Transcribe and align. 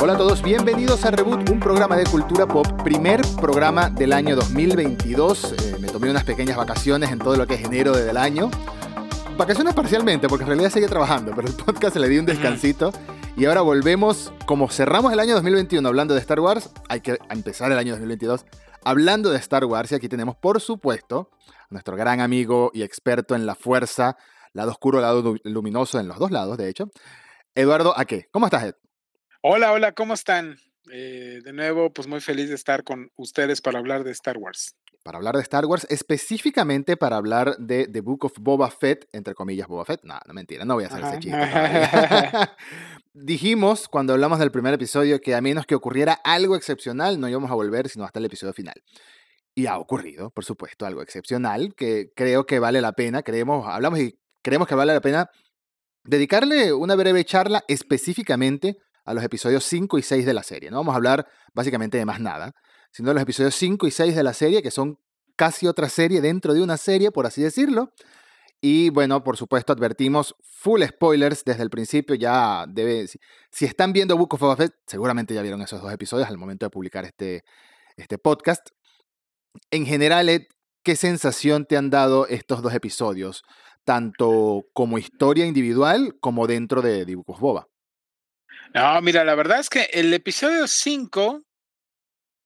Hola 0.00 0.12
a 0.12 0.16
todos, 0.16 0.44
bienvenidos 0.44 1.04
a 1.04 1.10
Reboot, 1.10 1.50
un 1.50 1.58
programa 1.58 1.96
de 1.96 2.04
cultura 2.04 2.46
pop, 2.46 2.64
primer 2.84 3.20
programa 3.40 3.90
del 3.90 4.12
año 4.12 4.36
2022. 4.36 5.52
Eh, 5.52 5.76
me 5.80 5.88
tomé 5.88 6.08
unas 6.08 6.22
pequeñas 6.22 6.56
vacaciones 6.56 7.10
en 7.10 7.18
todo 7.18 7.34
lo 7.34 7.48
que 7.48 7.54
es 7.54 7.64
enero 7.64 7.90
del 7.90 8.16
año. 8.16 8.48
Vacaciones 9.36 9.74
parcialmente, 9.74 10.28
porque 10.28 10.44
en 10.44 10.50
realidad 10.50 10.70
seguía 10.70 10.88
trabajando, 10.88 11.32
pero 11.34 11.48
el 11.48 11.54
podcast 11.54 11.96
le 11.96 12.08
di 12.08 12.16
un 12.16 12.26
descansito. 12.26 12.92
Y 13.36 13.46
ahora 13.46 13.62
volvemos, 13.62 14.32
como 14.46 14.68
cerramos 14.68 15.12
el 15.12 15.18
año 15.18 15.34
2021 15.34 15.88
hablando 15.88 16.14
de 16.14 16.20
Star 16.20 16.38
Wars, 16.38 16.70
hay 16.88 17.00
que 17.00 17.18
empezar 17.28 17.72
el 17.72 17.78
año 17.78 17.90
2022 17.94 18.46
hablando 18.84 19.30
de 19.30 19.38
Star 19.38 19.64
Wars. 19.64 19.90
Y 19.90 19.96
aquí 19.96 20.08
tenemos, 20.08 20.36
por 20.36 20.60
supuesto, 20.60 21.30
a 21.48 21.66
nuestro 21.70 21.96
gran 21.96 22.20
amigo 22.20 22.70
y 22.72 22.84
experto 22.84 23.34
en 23.34 23.46
la 23.46 23.56
fuerza, 23.56 24.16
lado 24.52 24.70
oscuro, 24.70 25.00
lado 25.00 25.34
luminoso, 25.42 25.98
en 25.98 26.06
los 26.06 26.20
dos 26.20 26.30
lados, 26.30 26.56
de 26.56 26.68
hecho. 26.68 26.88
Eduardo 27.56 27.96
qué? 28.06 28.28
¿Cómo 28.30 28.46
estás, 28.46 28.62
Ed? 28.62 28.87
Hola, 29.40 29.70
hola, 29.70 29.92
¿cómo 29.92 30.14
están? 30.14 30.58
Eh, 30.90 31.40
de 31.44 31.52
nuevo, 31.52 31.92
pues 31.92 32.08
muy 32.08 32.20
feliz 32.20 32.48
de 32.48 32.56
estar 32.56 32.82
con 32.82 33.12
ustedes 33.14 33.60
para 33.60 33.78
hablar 33.78 34.02
de 34.02 34.10
Star 34.10 34.36
Wars. 34.36 34.74
Para 35.04 35.18
hablar 35.18 35.36
de 35.36 35.42
Star 35.42 35.64
Wars, 35.64 35.86
específicamente 35.90 36.96
para 36.96 37.18
hablar 37.18 37.56
de 37.56 37.86
The 37.86 38.00
Book 38.00 38.24
of 38.24 38.32
Boba 38.40 38.68
Fett, 38.68 39.08
entre 39.12 39.34
comillas, 39.34 39.68
Boba 39.68 39.84
Fett. 39.84 40.02
No, 40.02 40.18
no 40.26 40.34
mentira, 40.34 40.64
no 40.64 40.74
voy 40.74 40.84
a 40.84 40.86
hacer 40.88 41.04
ese 41.04 41.18
chiste. 41.20 41.38
Dijimos 43.12 43.86
cuando 43.86 44.12
hablamos 44.12 44.40
del 44.40 44.50
primer 44.50 44.74
episodio 44.74 45.20
que 45.20 45.36
a 45.36 45.40
menos 45.40 45.66
que 45.66 45.76
ocurriera 45.76 46.14
algo 46.24 46.56
excepcional, 46.56 47.20
no 47.20 47.28
íbamos 47.28 47.52
a 47.52 47.54
volver 47.54 47.88
sino 47.88 48.04
hasta 48.04 48.18
el 48.18 48.24
episodio 48.24 48.52
final. 48.52 48.82
Y 49.54 49.66
ha 49.66 49.78
ocurrido, 49.78 50.30
por 50.30 50.44
supuesto, 50.44 50.84
algo 50.84 51.00
excepcional 51.00 51.76
que 51.76 52.10
creo 52.16 52.44
que 52.44 52.58
vale 52.58 52.80
la 52.80 52.90
pena, 52.92 53.22
creemos, 53.22 53.68
hablamos 53.68 54.00
y 54.00 54.18
creemos 54.42 54.66
que 54.66 54.74
vale 54.74 54.94
la 54.94 55.00
pena 55.00 55.30
dedicarle 56.02 56.72
una 56.72 56.96
breve 56.96 57.24
charla 57.24 57.64
específicamente 57.68 58.78
a 59.08 59.14
los 59.14 59.24
episodios 59.24 59.64
5 59.64 59.98
y 59.98 60.02
6 60.02 60.26
de 60.26 60.34
la 60.34 60.42
serie. 60.42 60.70
No 60.70 60.76
vamos 60.76 60.92
a 60.92 60.96
hablar 60.96 61.26
básicamente 61.54 61.96
de 61.96 62.04
más 62.04 62.20
nada, 62.20 62.54
sino 62.90 63.08
de 63.08 63.14
los 63.14 63.22
episodios 63.22 63.54
5 63.54 63.86
y 63.86 63.90
6 63.90 64.14
de 64.14 64.22
la 64.22 64.34
serie, 64.34 64.62
que 64.62 64.70
son 64.70 64.98
casi 65.34 65.66
otra 65.66 65.88
serie 65.88 66.20
dentro 66.20 66.52
de 66.52 66.60
una 66.60 66.76
serie, 66.76 67.10
por 67.10 67.24
así 67.24 67.42
decirlo. 67.42 67.94
Y 68.60 68.90
bueno, 68.90 69.24
por 69.24 69.38
supuesto, 69.38 69.72
advertimos 69.72 70.34
full 70.42 70.82
spoilers 70.82 71.42
desde 71.42 71.62
el 71.62 71.70
principio. 71.70 72.16
Ya 72.16 72.66
debe. 72.68 73.06
Si, 73.06 73.64
están 73.64 73.94
viendo 73.94 74.14
Book 74.16 74.34
of 74.34 74.40
Boba 74.40 74.56
Fett, 74.56 74.74
seguramente 74.86 75.32
ya 75.32 75.40
vieron 75.40 75.62
esos 75.62 75.80
dos 75.80 75.92
episodios 75.92 76.28
al 76.28 76.36
momento 76.36 76.66
de 76.66 76.70
publicar 76.70 77.06
este, 77.06 77.44
este 77.96 78.18
podcast. 78.18 78.68
En 79.70 79.86
general, 79.86 80.28
Ed, 80.28 80.42
¿qué 80.82 80.96
sensación 80.96 81.64
te 81.64 81.78
han 81.78 81.88
dado 81.88 82.26
estos 82.26 82.60
dos 82.60 82.74
episodios? 82.74 83.42
Tanto 83.84 84.66
como 84.74 84.98
historia 84.98 85.46
individual 85.46 86.18
como 86.20 86.46
dentro 86.46 86.82
de, 86.82 87.06
de 87.06 87.14
Book 87.14 87.30
of 87.30 87.40
Boba. 87.40 87.68
No, 88.74 89.00
mira, 89.02 89.24
la 89.24 89.34
verdad 89.34 89.60
es 89.60 89.70
que 89.70 89.88
el 89.92 90.12
episodio 90.12 90.66
5 90.66 91.42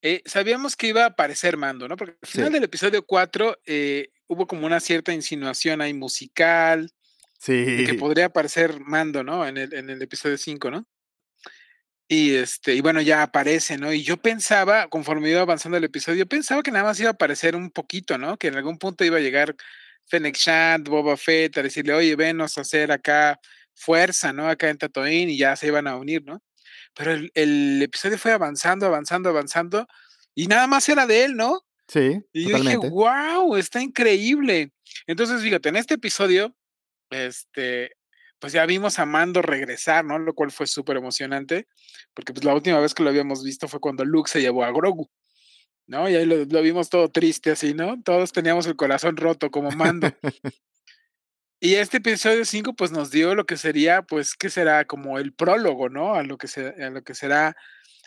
eh, 0.03 0.22
sabíamos 0.25 0.77
que 0.77 0.89
iba 0.89 1.05
a 1.05 1.09
aparecer 1.09 1.56
Mando, 1.56 1.89
¿no? 1.89 1.97
Porque 1.97 2.17
al 2.20 2.28
final 2.28 2.53
del 2.53 2.64
episodio 2.64 3.05
4 3.06 3.61
eh, 3.64 4.11
hubo 4.27 4.47
como 4.47 4.67
una 4.67 4.81
cierta 4.81 5.12
insinuación 5.12 5.81
ahí 5.81 5.94
musical. 5.94 6.91
Sí. 7.39 7.84
que 7.84 7.94
podría 7.94 8.27
aparecer 8.27 8.78
Mando, 8.78 9.25
¿no? 9.25 9.47
En 9.47 9.56
el, 9.56 9.75
en 9.75 9.91
el 9.91 10.00
episodio 10.00 10.39
5, 10.39 10.70
¿no? 10.70 10.86
Y 12.09 12.34
este, 12.34 12.75
y 12.75 12.81
bueno, 12.81 13.00
ya 13.00 13.22
aparece, 13.22 13.78
¿no? 13.78 13.92
Y 13.92 14.03
yo 14.03 14.16
pensaba, 14.16 14.89
conforme 14.89 15.31
iba 15.31 15.41
avanzando 15.41 15.78
el 15.78 15.84
episodio, 15.84 16.27
pensaba 16.27 16.62
que 16.62 16.70
nada 16.70 16.84
más 16.84 17.00
iba 17.00 17.09
a 17.09 17.12
aparecer 17.12 17.56
un 17.56 17.70
poquito, 17.70 18.19
¿no? 18.19 18.37
Que 18.37 18.48
en 18.48 18.56
algún 18.56 18.78
punto 18.78 19.05
iba 19.05 19.16
a 19.16 19.20
llegar 19.20 19.56
Fennec 20.06 20.37
Shand, 20.37 20.89
Boba 20.89 21.16
Fett, 21.16 21.56
a 21.59 21.62
decirle, 21.62 21.94
oye, 21.94 22.14
venos 22.14 22.59
a 22.59 22.61
hacer 22.61 22.92
acá 22.92 23.41
fuerza, 23.75 24.33
¿no? 24.33 24.48
Acá 24.48 24.70
en 24.70 24.78
Tatooine 24.78 25.31
y 25.31 25.39
ya 25.39 25.56
se 25.56 25.67
iban 25.67 25.87
a 25.87 25.97
unir, 25.97 26.25
¿no? 26.25 26.42
Pero 26.95 27.12
el, 27.12 27.83
episodio 27.83 28.19
fue 28.19 28.33
avanzando, 28.33 28.87
avanzando, 28.87 29.28
avanzando 29.28 29.87
y 30.34 30.47
nada 30.47 30.67
más 30.67 30.88
era 30.88 31.06
de 31.06 31.25
él, 31.25 31.37
¿no? 31.37 31.60
Sí. 31.88 32.21
Y 32.32 32.49
yo 32.49 32.59
dije, 32.59 32.77
wow, 32.77 33.56
está 33.56 33.82
increíble. 33.82 34.72
Entonces, 35.06 35.43
fíjate, 35.43 35.69
en 35.69 35.77
este 35.77 35.94
episodio, 35.94 36.55
este, 37.11 37.93
pues 38.38 38.53
ya 38.53 38.65
vimos 38.66 38.99
a 38.99 39.06
Mando 39.06 39.43
regresar, 39.43 40.05
¿no? 40.05 40.19
Lo 40.19 40.34
cual 40.34 40.50
fue 40.50 40.66
súper 40.66 40.97
emocionante, 40.97 41.66
porque 42.15 42.32
pues 42.32 42.44
la 42.44 42.55
última 42.55 42.81
vez 42.81 42.94
que 42.94 43.03
lo 43.03 43.11
habíamos 43.11 43.44
visto 43.44 43.69
fue 43.69 43.81
cuando 43.81 44.05
Luke 44.05 44.31
se 44.31 44.41
llevó 44.41 44.65
a 44.65 44.72
Grogu, 44.72 45.11
¿no? 45.87 46.09
Y 46.09 46.16
ahí 46.16 46.25
lo, 46.25 46.44
lo 46.44 46.62
vimos 46.62 46.88
todo 46.88 47.11
triste 47.11 47.50
así, 47.50 47.75
¿no? 47.75 48.00
Todos 48.03 48.32
teníamos 48.32 48.66
el 48.66 48.77
corazón 48.77 49.16
roto 49.16 49.50
como 49.50 49.71
Mando. 49.71 50.09
Y 51.65 51.77
este 51.77 51.99
episodio 51.99 52.45
5 52.45 52.73
pues 52.73 52.91
nos 52.91 53.12
dio 53.12 53.37
lo 53.37 53.47
que 53.47 53.56
sería, 53.56 54.03
pues, 54.03 54.34
que 54.34 54.50
será 54.50 54.84
como 54.84 55.21
el 55.21 55.33
prólogo, 55.33 55.89
¿no? 55.89 56.15
A 56.15 56.25
lo 56.25 56.37
que, 56.37 56.49
se, 56.49 56.75
a 56.83 56.91
lo 56.91 57.03
que 57.03 57.15
será 57.15 57.55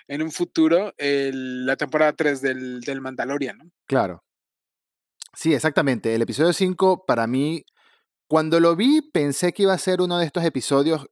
en 0.09 0.21
un 0.21 0.33
futuro 0.33 0.93
la 0.97 1.77
temporada 1.77 2.11
3 2.11 2.41
del, 2.41 2.81
del 2.81 2.99
Mandalorian, 2.99 3.57
¿no? 3.57 3.71
Claro. 3.87 4.25
Sí, 5.33 5.53
exactamente. 5.53 6.13
El 6.13 6.21
episodio 6.21 6.51
5 6.51 7.05
para 7.05 7.27
mí, 7.27 7.63
cuando 8.27 8.59
lo 8.59 8.75
vi, 8.75 8.99
pensé 9.13 9.53
que 9.53 9.63
iba 9.63 9.73
a 9.73 9.77
ser 9.77 10.01
uno 10.01 10.17
de 10.17 10.25
estos 10.25 10.43
episodios 10.43 11.07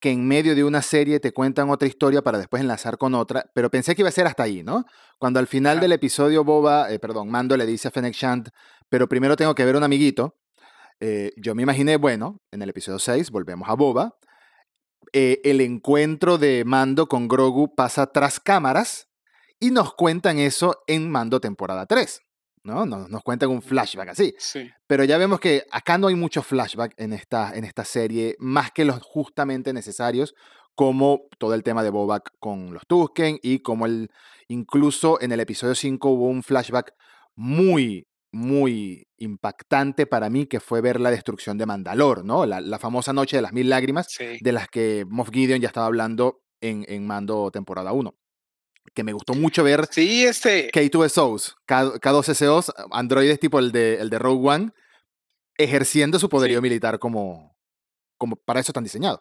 que 0.00 0.12
en 0.12 0.26
medio 0.26 0.54
de 0.54 0.64
una 0.64 0.80
serie 0.80 1.20
te 1.20 1.32
cuentan 1.32 1.68
otra 1.68 1.86
historia 1.86 2.22
para 2.22 2.38
después 2.38 2.62
enlazar 2.62 2.96
con 2.96 3.14
otra, 3.14 3.50
pero 3.54 3.70
pensé 3.70 3.94
que 3.94 4.00
iba 4.00 4.08
a 4.08 4.12
ser 4.12 4.26
hasta 4.26 4.44
ahí, 4.44 4.62
¿no? 4.62 4.86
Cuando 5.18 5.40
al 5.40 5.46
final 5.46 5.78
del 5.78 5.92
episodio 5.92 6.42
Boba, 6.42 6.90
eh, 6.90 6.98
perdón, 6.98 7.30
Mando 7.30 7.54
le 7.54 7.66
dice 7.66 7.88
a 7.88 7.90
Fennec 7.90 8.14
Shand, 8.14 8.48
pero 8.88 9.10
primero 9.10 9.36
tengo 9.36 9.54
que 9.54 9.66
ver 9.66 9.76
un 9.76 9.84
amiguito, 9.84 10.38
eh, 11.04 11.32
yo 11.36 11.56
me 11.56 11.64
imaginé, 11.64 11.96
bueno, 11.96 12.40
en 12.52 12.62
el 12.62 12.70
episodio 12.70 13.00
6 13.00 13.32
volvemos 13.32 13.68
a 13.68 13.74
Boba. 13.74 14.16
Eh, 15.12 15.40
el 15.42 15.60
encuentro 15.60 16.38
de 16.38 16.64
Mando 16.64 17.08
con 17.08 17.26
Grogu 17.26 17.74
pasa 17.74 18.06
tras 18.06 18.38
cámaras 18.38 19.08
y 19.58 19.72
nos 19.72 19.94
cuentan 19.94 20.38
eso 20.38 20.84
en 20.86 21.10
Mando 21.10 21.40
temporada 21.40 21.86
3. 21.86 22.20
¿no? 22.62 22.86
Nos, 22.86 23.10
nos 23.10 23.22
cuentan 23.24 23.50
un 23.50 23.62
flashback 23.62 24.10
así. 24.10 24.32
Pero 24.86 25.02
ya 25.02 25.18
vemos 25.18 25.40
que 25.40 25.64
acá 25.72 25.98
no 25.98 26.06
hay 26.06 26.14
mucho 26.14 26.40
flashback 26.40 26.94
en 26.96 27.12
esta, 27.12 27.52
en 27.52 27.64
esta 27.64 27.84
serie, 27.84 28.36
más 28.38 28.70
que 28.70 28.84
los 28.84 29.02
justamente 29.02 29.72
necesarios, 29.72 30.36
como 30.76 31.22
todo 31.40 31.54
el 31.54 31.64
tema 31.64 31.82
de 31.82 31.90
Boba 31.90 32.22
con 32.38 32.72
los 32.72 32.86
Tusken 32.86 33.40
y 33.42 33.58
como 33.58 33.86
el, 33.86 34.08
incluso 34.46 35.20
en 35.20 35.32
el 35.32 35.40
episodio 35.40 35.74
5 35.74 36.08
hubo 36.08 36.28
un 36.28 36.44
flashback 36.44 36.94
muy 37.34 38.06
muy 38.32 39.06
impactante 39.18 40.06
para 40.06 40.30
mí, 40.30 40.46
que 40.46 40.58
fue 40.58 40.80
ver 40.80 40.98
la 40.98 41.10
destrucción 41.10 41.58
de 41.58 41.66
Mandalor, 41.66 42.24
¿no? 42.24 42.46
La, 42.46 42.78
famosa 42.78 43.12
Noche 43.12 43.36
de 43.36 43.42
las 43.42 43.52
Mil 43.52 43.68
Lágrimas, 43.68 44.08
de 44.18 44.52
las 44.52 44.68
que 44.68 45.04
Moff 45.08 45.30
Gideon 45.30 45.60
ya 45.60 45.68
estaba 45.68 45.86
hablando 45.86 46.42
en, 46.60 46.84
en 46.88 47.06
Mando 47.06 47.50
temporada 47.50 47.92
1. 47.92 48.16
Que 48.94 49.04
me 49.04 49.12
gustó 49.12 49.34
mucho 49.34 49.62
ver 49.62 49.86
sí, 49.90 50.24
este... 50.24 50.72
K2SOs, 50.72 51.56
K2SOs, 51.66 52.72
androides 52.90 53.38
tipo 53.38 53.58
el 53.58 53.70
de, 53.70 53.96
el 53.96 54.10
de 54.10 54.18
Rogue 54.18 54.48
One, 54.48 54.70
ejerciendo 55.56 56.18
su 56.18 56.28
poderío 56.28 56.62
militar 56.62 56.98
como, 56.98 57.56
como 58.16 58.36
para 58.36 58.60
eso 58.60 58.72
están 58.72 58.84
diseñados. 58.84 59.20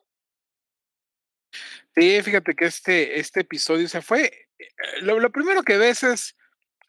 Sí, 1.93 2.22
fíjate 2.23 2.53
que 2.55 2.66
este, 2.66 3.19
este 3.19 3.41
episodio, 3.41 3.88
se 3.89 4.01
fue, 4.01 4.47
eh, 4.57 4.66
lo, 5.01 5.19
lo 5.19 5.31
primero 5.31 5.63
que 5.63 5.78
ves 5.78 6.03
es 6.03 6.35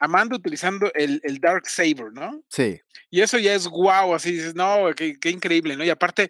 Amando 0.04 0.34
utilizando 0.34 0.90
el, 0.94 1.20
el, 1.22 1.38
Dark 1.38 1.68
Saber, 1.68 2.12
¿no? 2.12 2.42
Sí. 2.48 2.80
Y 3.08 3.20
eso 3.20 3.38
ya 3.38 3.54
es 3.54 3.68
guau, 3.68 4.14
así 4.14 4.32
dices, 4.32 4.56
no, 4.56 4.92
qué, 4.96 5.14
qué 5.20 5.30
increíble, 5.30 5.76
¿no? 5.76 5.84
Y 5.84 5.90
aparte, 5.90 6.24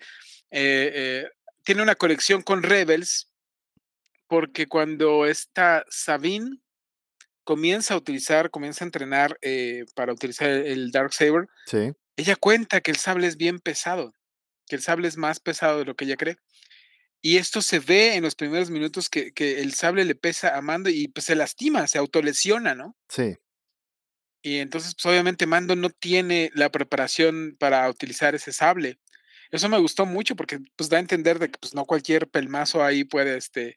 eh, 0.50 0.93
eh, 0.94 1.28
tiene 1.65 1.81
una 1.81 1.94
conexión 1.94 2.43
con 2.43 2.62
Rebels, 2.62 3.31
porque 4.28 4.66
cuando 4.66 5.25
esta 5.25 5.87
Sabine 5.88 6.59
comienza 7.44 7.94
a 7.94 7.97
utilizar, 7.97 8.50
comienza 8.50 8.84
a 8.84 8.88
entrenar 8.88 9.38
eh, 9.41 9.87
para 9.94 10.12
utilizar 10.12 10.50
el 10.50 10.91
Dark 10.91 11.15
Saber, 11.15 11.49
sí. 11.65 11.93
ella 12.16 12.37
cuenta 12.37 12.83
que 12.83 12.91
el 12.91 12.99
sable 12.99 13.27
es 13.27 13.39
bien 13.39 13.59
pesado, 13.59 14.12
que 14.66 14.77
el 14.77 14.83
sable 14.83 15.09
es 15.09 15.16
más 15.16 15.41
pesado 15.41 15.78
de 15.78 15.87
lo 15.87 15.97
que 15.97 16.04
ella 16.04 16.16
cree. 16.16 16.37
Y 17.22 17.39
esto 17.39 17.63
se 17.63 17.78
ve 17.78 18.16
en 18.16 18.24
los 18.24 18.34
primeros 18.34 18.69
minutos 18.69 19.09
que, 19.09 19.33
que 19.33 19.60
el 19.60 19.72
sable 19.72 20.04
le 20.04 20.16
pesa 20.16 20.59
a 20.59 20.60
Mando 20.60 20.91
y 20.91 21.09
pues 21.09 21.24
se 21.24 21.36
lastima, 21.36 21.86
se 21.86 21.98
autolesiona, 21.98 22.74
¿no? 22.74 22.97
Sí. 23.09 23.36
Y 24.42 24.59
entonces, 24.59 24.94
pues 24.94 25.06
obviamente 25.06 25.47
Mando 25.47 25.77
no 25.77 25.89
tiene 25.89 26.50
la 26.54 26.71
preparación 26.71 27.56
para 27.59 27.89
utilizar 27.89 28.34
ese 28.34 28.53
sable. 28.53 28.98
Eso 29.53 29.68
me 29.68 29.78
gustó 29.78 30.04
mucho 30.04 30.34
porque 30.34 30.59
pues 30.77 30.91
da 30.91 30.97
a 30.97 31.00
entender 31.00 31.39
de 31.39 31.50
que 31.50 31.59
pues 31.60 31.74
no 31.74 31.84
cualquier 31.84 32.28
pelmazo 32.28 32.83
ahí 32.83 33.04
puede 33.04 33.36
este, 33.36 33.77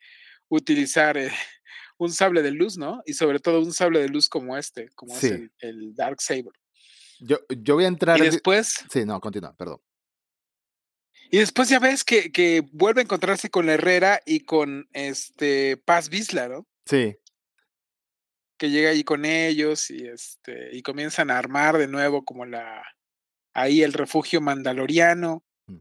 utilizar 0.49 1.17
eh, 1.17 1.31
un 1.97 2.11
sable 2.11 2.41
de 2.41 2.51
luz, 2.51 2.77
¿no? 2.77 3.01
Y 3.05 3.13
sobre 3.13 3.39
todo 3.39 3.59
un 3.59 3.73
sable 3.73 3.99
de 3.99 4.09
luz 4.09 4.27
como 4.27 4.57
este, 4.57 4.89
como 4.95 5.15
es 5.15 5.23
el, 5.23 5.95
Dark 5.95 6.19
Saber. 6.19 6.53
Yo, 7.19 7.37
yo 7.49 7.75
voy 7.75 7.85
a 7.85 7.89
entrar. 7.89 8.17
Y 8.17 8.23
después. 8.23 8.85
Sí, 8.91 9.05
no, 9.05 9.21
continúa, 9.21 9.55
perdón. 9.55 9.79
Y 11.29 11.37
después 11.37 11.69
ya 11.69 11.79
ves 11.79 12.03
que, 12.03 12.31
que 12.31 12.63
vuelve 12.71 13.01
a 13.01 13.03
encontrarse 13.03 13.49
con 13.49 13.69
Herrera 13.69 14.21
y 14.25 14.41
con 14.41 14.87
este 14.93 15.77
Paz 15.77 16.09
Vizla, 16.09 16.47
¿no? 16.47 16.67
Sí 16.85 17.17
que 18.57 18.69
llega 18.69 18.89
ahí 18.89 19.03
con 19.03 19.25
ellos 19.25 19.89
y 19.91 20.07
este 20.07 20.75
y 20.75 20.81
comienzan 20.81 21.31
a 21.31 21.37
armar 21.37 21.77
de 21.77 21.87
nuevo 21.87 22.23
como 22.23 22.45
la 22.45 22.83
ahí 23.53 23.83
el 23.83 23.93
refugio 23.93 24.41
mandaloriano 24.41 25.43
mm. 25.67 25.77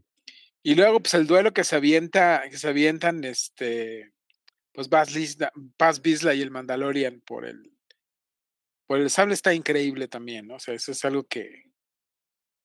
y 0.63 0.75
luego 0.75 0.99
pues 1.01 1.13
el 1.13 1.27
duelo 1.27 1.53
que 1.53 1.63
se 1.63 1.75
avienta 1.75 2.43
que 2.49 2.57
se 2.57 2.67
avientan 2.67 3.23
este 3.23 4.13
pues 4.73 4.89
Paz 4.89 6.01
Vizla 6.01 6.33
y 6.33 6.41
el 6.41 6.51
Mandalorian 6.51 7.21
por 7.21 7.45
el 7.45 7.75
por 8.85 8.99
el 8.99 9.09
sable 9.09 9.33
está 9.33 9.53
increíble 9.53 10.07
también, 10.07 10.47
¿no? 10.47 10.55
O 10.55 10.59
sea, 10.59 10.73
eso 10.73 10.91
es 10.91 11.03
algo 11.05 11.23
que, 11.23 11.63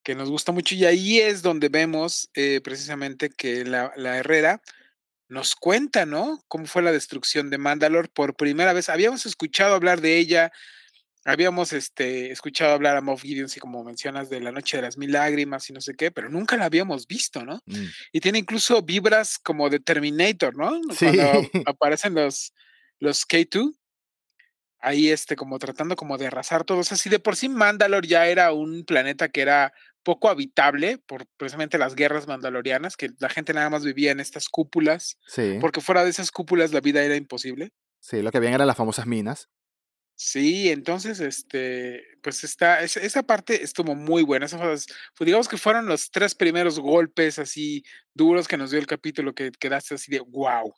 que 0.04 0.14
nos 0.14 0.30
gusta 0.30 0.52
mucho 0.52 0.74
y 0.74 0.84
ahí 0.84 1.18
es 1.18 1.42
donde 1.42 1.68
vemos 1.68 2.30
eh, 2.34 2.60
precisamente 2.62 3.30
que 3.30 3.64
la, 3.64 3.92
la, 3.96 4.18
Herrera 4.18 4.60
nos 5.30 5.54
cuenta, 5.54 6.04
¿no? 6.06 6.42
Cómo 6.48 6.66
fue 6.66 6.82
la 6.82 6.92
destrucción 6.92 7.50
de 7.50 7.58
Mandalore 7.58 8.08
por 8.08 8.34
primera 8.34 8.72
vez. 8.72 8.88
Habíamos 8.88 9.24
escuchado 9.26 9.76
hablar 9.76 10.00
de 10.00 10.18
ella, 10.18 10.50
habíamos 11.24 11.72
este, 11.72 12.32
escuchado 12.32 12.72
hablar 12.72 12.96
a 12.96 13.00
Moff 13.00 13.22
Gideon, 13.22 13.48
y 13.54 13.60
como 13.60 13.84
mencionas, 13.84 14.28
de 14.28 14.40
la 14.40 14.50
Noche 14.50 14.78
de 14.78 14.82
las 14.82 14.98
Mil 14.98 15.12
Lágrimas 15.12 15.70
y 15.70 15.72
no 15.72 15.80
sé 15.80 15.94
qué, 15.94 16.10
pero 16.10 16.28
nunca 16.28 16.56
la 16.56 16.64
habíamos 16.64 17.06
visto, 17.06 17.44
¿no? 17.44 17.60
Mm. 17.66 17.84
Y 18.12 18.20
tiene 18.20 18.40
incluso 18.40 18.82
vibras 18.82 19.38
como 19.38 19.70
de 19.70 19.78
Terminator, 19.78 20.56
¿no? 20.56 20.72
Sí. 20.92 21.06
Cuando 21.06 21.48
aparecen 21.66 22.14
los, 22.14 22.52
los 22.98 23.26
K2 23.26 23.79
ahí 24.80 25.10
este, 25.10 25.36
como 25.36 25.58
tratando 25.58 25.96
como 25.96 26.18
de 26.18 26.26
arrasar 26.28 26.64
todo. 26.64 26.78
O 26.78 26.84
sea, 26.84 26.96
si 26.96 27.08
de 27.10 27.18
por 27.18 27.36
sí 27.36 27.48
Mandalore 27.48 28.08
ya 28.08 28.26
era 28.26 28.52
un 28.52 28.84
planeta 28.84 29.28
que 29.28 29.42
era 29.42 29.72
poco 30.02 30.28
habitable 30.30 30.98
por 30.98 31.26
precisamente 31.36 31.76
las 31.78 31.94
guerras 31.94 32.26
mandalorianas, 32.26 32.96
que 32.96 33.10
la 33.18 33.28
gente 33.28 33.52
nada 33.52 33.68
más 33.70 33.84
vivía 33.84 34.10
en 34.12 34.20
estas 34.20 34.48
cúpulas, 34.48 35.18
Sí, 35.26 35.58
porque 35.60 35.80
fuera 35.82 36.04
de 36.04 36.10
esas 36.10 36.30
cúpulas 36.30 36.72
la 36.72 36.80
vida 36.80 37.02
era 37.04 37.16
imposible. 37.16 37.70
sí, 38.00 38.22
lo 38.22 38.30
que 38.30 38.38
habían 38.38 38.54
eran 38.54 38.66
las 38.66 38.76
famosas 38.78 39.06
minas. 39.06 39.48
Sí, 40.14 40.68
entonces, 40.70 41.18
este, 41.20 42.02
pues 42.22 42.44
está, 42.44 42.82
esa, 42.82 43.00
esa 43.00 43.22
parte 43.22 43.62
estuvo 43.62 43.94
muy 43.94 44.22
buena. 44.22 44.44
Esa 44.46 44.58
fue- 44.58 44.76
fue- 45.14 45.24
digamos 45.26 45.48
que 45.48 45.56
fueron 45.56 45.86
los 45.86 46.10
tres 46.10 46.34
primeros 46.34 46.78
golpes 46.78 47.38
así 47.38 47.82
duros 48.12 48.46
que 48.46 48.58
nos 48.58 48.70
dio 48.70 48.78
el 48.80 48.86
capítulo 48.86 49.34
que 49.34 49.50
quedaste 49.50 49.94
así 49.94 50.10
de 50.12 50.20
wow. 50.20 50.74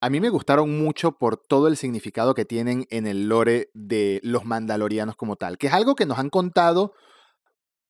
A 0.00 0.10
mí 0.10 0.20
me 0.20 0.28
gustaron 0.28 0.78
mucho 0.78 1.18
por 1.18 1.36
todo 1.36 1.66
el 1.66 1.76
significado 1.76 2.34
que 2.34 2.44
tienen 2.44 2.86
en 2.90 3.06
el 3.06 3.28
lore 3.28 3.70
de 3.74 4.20
los 4.22 4.44
mandalorianos 4.44 5.16
como 5.16 5.34
tal, 5.34 5.58
que 5.58 5.66
es 5.66 5.72
algo 5.72 5.96
que 5.96 6.06
nos 6.06 6.18
han 6.18 6.30
contado 6.30 6.94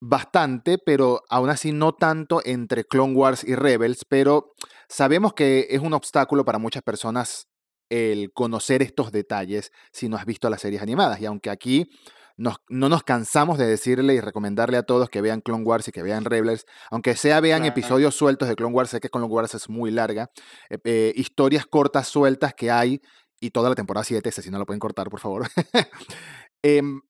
bastante, 0.00 0.78
pero 0.78 1.22
aún 1.28 1.50
así 1.50 1.72
no 1.72 1.92
tanto 1.94 2.40
entre 2.44 2.84
Clone 2.84 3.14
Wars 3.14 3.44
y 3.44 3.54
Rebels, 3.54 4.06
pero 4.08 4.54
sabemos 4.88 5.34
que 5.34 5.66
es 5.70 5.80
un 5.80 5.92
obstáculo 5.92 6.44
para 6.44 6.58
muchas 6.58 6.82
personas 6.82 7.48
el 7.90 8.32
conocer 8.32 8.82
estos 8.82 9.12
detalles 9.12 9.72
si 9.92 10.08
no 10.08 10.16
has 10.16 10.24
visto 10.24 10.48
las 10.48 10.60
series 10.60 10.82
animadas. 10.82 11.20
Y 11.20 11.26
aunque 11.26 11.50
aquí 11.50 11.90
nos- 12.38 12.56
no 12.70 12.88
nos 12.88 13.02
cansamos 13.02 13.58
de 13.58 13.66
decirle 13.66 14.14
y 14.14 14.20
recomendarle 14.20 14.78
a 14.78 14.82
todos 14.84 15.10
que 15.10 15.20
vean 15.20 15.42
Clone 15.42 15.64
Wars 15.64 15.86
y 15.88 15.92
que 15.92 16.02
vean 16.02 16.24
Rebels, 16.24 16.64
aunque 16.90 17.14
sea 17.16 17.40
vean 17.40 17.60
Claro. 17.60 17.72
episodios 17.72 18.14
sueltos 18.14 18.48
de 18.48 18.56
Clone 18.56 18.72
Wars, 18.74 18.88
sé 18.90 19.00
que 19.00 19.10
Clone 19.10 19.26
Wars 19.26 19.54
es 19.54 19.68
muy 19.68 19.90
larga, 19.90 20.30
eh, 20.70 20.78
eh, 20.84 21.12
historias 21.16 21.66
cortas 21.66 22.08
sueltas 22.08 22.54
que 22.54 22.70
hay, 22.70 23.02
y 23.40 23.50
toda 23.50 23.68
la 23.68 23.74
temporada 23.74 24.04
7, 24.04 24.30
ese 24.30 24.40
si 24.42 24.50
no 24.50 24.58
lo 24.58 24.64
pueden 24.66 24.80
cortar, 24.80 25.10
por 25.10 25.20
favor. 25.20 25.46
Em, 26.62 27.00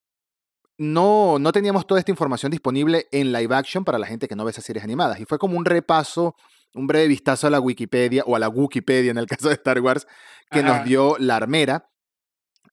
no, 0.79 1.39
no 1.39 1.53
teníamos 1.53 1.87
toda 1.87 1.99
esta 2.01 2.11
información 2.13 2.51
disponible 2.53 3.07
en 3.13 3.33
live 3.33 3.55
action 3.55 3.85
para 3.85 3.99
la 3.99 4.07
gente 4.07 4.29
que 4.29 4.37
no 4.37 4.45
ve 4.45 4.51
esas 4.53 4.65
series 4.65 4.85
animadas. 4.85 5.21
Y 5.21 5.25
fue 5.25 5.39
como 5.39 5.57
un 5.59 5.65
repaso, 5.65 6.35
un 6.75 6.87
breve 6.87 7.09
vistazo 7.09 7.47
a 7.47 7.51
la 7.51 7.61
Wikipedia, 7.61 8.23
o 8.27 8.37
a 8.37 8.39
la 8.39 8.49
Wikipedia 8.49 9.11
en 9.11 9.19
el 9.19 9.27
caso 9.43 9.49
de 9.49 9.55
Star 9.55 9.81
Wars, 9.81 10.07
que 10.51 10.63
nos 10.63 10.85
dio 10.85 11.17
la 11.19 11.37
armera 11.37 11.91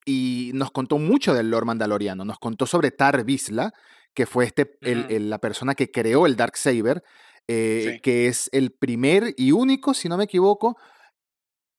y 0.06 0.52
nos 0.54 0.72
contó 0.72 0.98
mucho 1.00 1.34
del 1.34 1.50
lore 1.50 1.66
mandaloriano. 1.66 2.24
Nos 2.24 2.38
contó 2.40 2.66
sobre 2.68 2.92
Tar 2.92 3.24
Vizsla, 3.26 3.74
que 4.14 4.26
fue 4.26 4.46
este, 4.46 4.78
el- 4.82 5.08
el- 5.10 5.30
la 5.30 5.40
persona 5.40 5.74
que 5.76 5.92
creó 5.92 6.26
el 6.28 6.36
Dark 6.36 6.56
Saber, 6.58 7.04
Sí. 7.48 8.00
que 8.02 8.28
es 8.28 8.50
el 8.54 8.72
primer 8.72 9.34
y 9.38 9.52
único, 9.52 9.94
si 9.94 10.08
no 10.10 10.18
me 10.18 10.24
equivoco, 10.24 10.78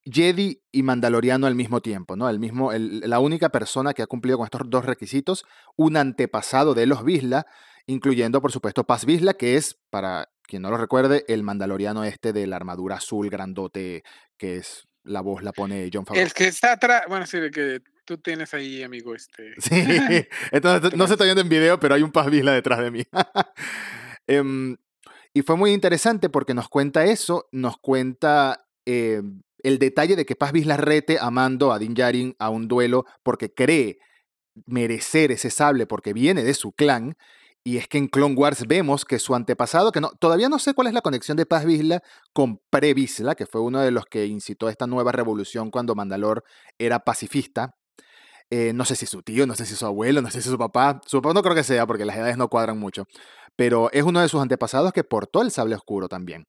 Jedi 0.05 0.63
y 0.71 0.83
Mandaloriano 0.85 1.47
al 1.49 1.57
mismo 1.57 1.81
tiempo, 1.81 2.15
¿no? 2.15 2.29
El 2.31 2.39
mismo, 2.39 2.73
el- 2.73 3.01
la 3.01 3.19
única 3.19 3.49
persona 3.49 3.93
que 3.93 4.03
ha 4.03 4.07
cumplido 4.07 4.39
con 4.39 4.45
estos 4.45 4.63
dos 4.67 4.85
requisitos, 4.85 5.45
un 5.77 5.97
antepasado 5.97 6.75
de 6.75 6.87
los 6.87 7.05
Vizsla, 7.05 7.47
incluyendo, 7.87 8.41
por 8.41 8.53
supuesto, 8.53 8.85
Paz 8.85 9.05
Vizsla, 9.05 9.35
que 9.35 9.57
es, 9.57 9.79
para 9.91 10.29
quien 10.43 10.63
no 10.63 10.71
lo 10.71 10.77
recuerde, 10.77 11.25
el 11.27 11.43
Mandaloriano 11.43 12.05
este 12.05 12.33
de 12.33 12.47
la 12.47 12.55
armadura 12.57 12.97
azul 12.97 13.29
grandote, 13.31 14.05
que 14.39 14.57
es 14.59 14.87
la 15.03 15.21
voz 15.23 15.43
la 15.43 15.53
pone 15.53 15.89
John 15.93 16.07
Favreau. 16.07 16.25
El 16.25 16.33
que 16.33 16.47
está 16.49 16.73
atrás, 16.73 17.03
bueno, 17.09 17.27
sí, 17.27 17.39
de 17.41 17.51
que 17.51 17.81
tú 18.07 18.17
tienes 18.19 18.55
ahí, 18.55 18.83
amigo, 18.83 19.15
este. 19.15 19.55
Sí, 19.59 19.75
entonces 20.53 20.97
no 20.97 21.07
se 21.07 21.15
está 21.15 21.25
viendo 21.25 21.43
en 21.43 21.49
video, 21.51 21.79
pero 21.79 21.95
hay 21.95 22.03
un 22.03 22.13
Paz 22.13 22.31
Vizsla 22.31 22.53
detrás 22.53 22.79
de 22.79 22.91
mí. 22.91 23.03
Em, 24.29 24.77
y 25.35 25.43
fue 25.43 25.57
muy 25.57 25.71
interesante 25.71 26.29
porque 26.29 26.53
nos 26.53 26.69
cuenta 26.69 27.05
eso, 27.05 27.49
nos 27.53 27.77
cuenta 27.77 28.67
eh, 28.87 29.23
el 29.63 29.79
detalle 29.79 30.17
de 30.17 30.27
que 30.27 30.35
Paz 30.35 30.51
Vizsla 30.51 30.77
rete 30.77 31.19
a 31.21 31.31
Mando, 31.31 31.73
a 31.73 31.79
Din 31.79 31.95
Djarin, 31.95 32.35
a 32.41 32.51
un 32.51 32.67
duelo 32.67 33.05
porque 33.23 33.55
cree 33.55 34.01
merecer 34.65 35.31
ese 35.31 35.51
sable 35.51 35.87
porque 35.87 36.13
viene 36.13 36.43
de 36.43 36.55
su 36.55 36.73
clan. 36.73 37.17
Y 37.63 37.77
es 37.77 37.87
que 37.87 37.99
en 37.99 38.09
Clone 38.09 38.35
Wars 38.35 38.67
vemos 38.67 39.05
que 39.05 39.21
su 39.21 39.37
antepasado, 39.37 39.93
que 39.93 40.01
no, 40.01 40.11
todavía 40.19 40.49
no 40.49 40.59
sé 40.59 40.75
cuál 40.75 40.89
es 40.89 40.95
la 40.95 41.03
conexión 41.03 41.37
de 41.37 41.47
Paz 41.47 41.65
Vizsla 41.65 42.03
con 42.33 42.61
Pre 42.69 42.95
Vizsla, 42.95 43.37
que 43.37 43.47
fue 43.47 43.61
uno 43.61 43.81
de 43.81 43.93
los 43.93 44.07
que 44.07 44.27
incitó 44.27 44.69
esta 44.69 44.89
nueva 44.89 45.13
revolución 45.13 45.71
cuando 45.71 45.95
Mandalor 45.95 46.43
era 46.79 47.01
pacifista. 47.01 47.77
Eh, 48.51 48.73
no 48.73 48.85
sé 48.85 48.95
si 48.95 49.07
su 49.07 49.23
tío, 49.23 49.47
no 49.47 49.57
sé 49.57 49.67
si 49.67 49.75
su 49.75 49.87
abuelo, 49.87 50.23
no 50.23 50.31
sé 50.31 50.41
si 50.41 50.49
su 50.49 50.59
papá. 50.59 51.01
Su 51.07 51.21
papá 51.21 51.35
no 51.35 51.43
creo 51.43 51.55
que 51.55 51.65
sea 51.65 51.87
porque 51.87 52.05
las 52.05 52.17
edades 52.17 52.37
no 52.37 52.49
cuadran 52.49 52.79
mucho. 52.79 53.07
Pero 53.57 53.91
es 53.93 54.05
uno 54.05 54.21
de 54.21 54.29
sus 54.29 54.41
antepasados 54.41 54.93
que 54.93 55.05
portó 55.05 55.43
el 55.43 55.51
sable 55.51 55.75
oscuro 55.75 56.09
también. 56.09 56.47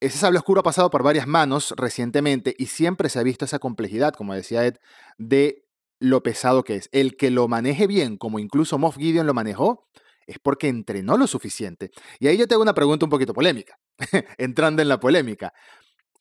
Ese 0.00 0.18
sable 0.18 0.38
oscuro 0.38 0.60
ha 0.60 0.64
pasado 0.64 0.88
por 0.90 1.02
varias 1.02 1.26
manos 1.26 1.74
recientemente 1.76 2.54
y 2.56 2.66
siempre 2.66 3.10
se 3.10 3.18
ha 3.18 3.22
visto 3.22 3.44
esa 3.44 3.58
complejidad, 3.58 4.14
como 4.14 4.34
decía 4.34 4.64
Ed, 4.64 4.76
de 5.18 5.66
lo 5.98 6.22
pesado 6.22 6.64
que 6.64 6.76
es. 6.76 6.88
El 6.92 7.16
que 7.16 7.30
lo 7.30 7.48
maneje 7.48 7.86
bien, 7.86 8.16
como 8.16 8.38
incluso 8.38 8.78
Moff 8.78 8.96
Gideon 8.96 9.26
lo 9.26 9.34
manejó, 9.34 9.86
es 10.26 10.38
porque 10.38 10.68
entrenó 10.68 11.18
lo 11.18 11.26
suficiente. 11.26 11.90
Y 12.18 12.28
ahí 12.28 12.38
yo 12.38 12.46
te 12.46 12.54
hago 12.54 12.62
una 12.62 12.72
pregunta 12.74 13.04
un 13.04 13.10
poquito 13.10 13.34
polémica, 13.34 13.76
entrando 14.38 14.80
en 14.80 14.88
la 14.88 14.98
polémica. 14.98 15.52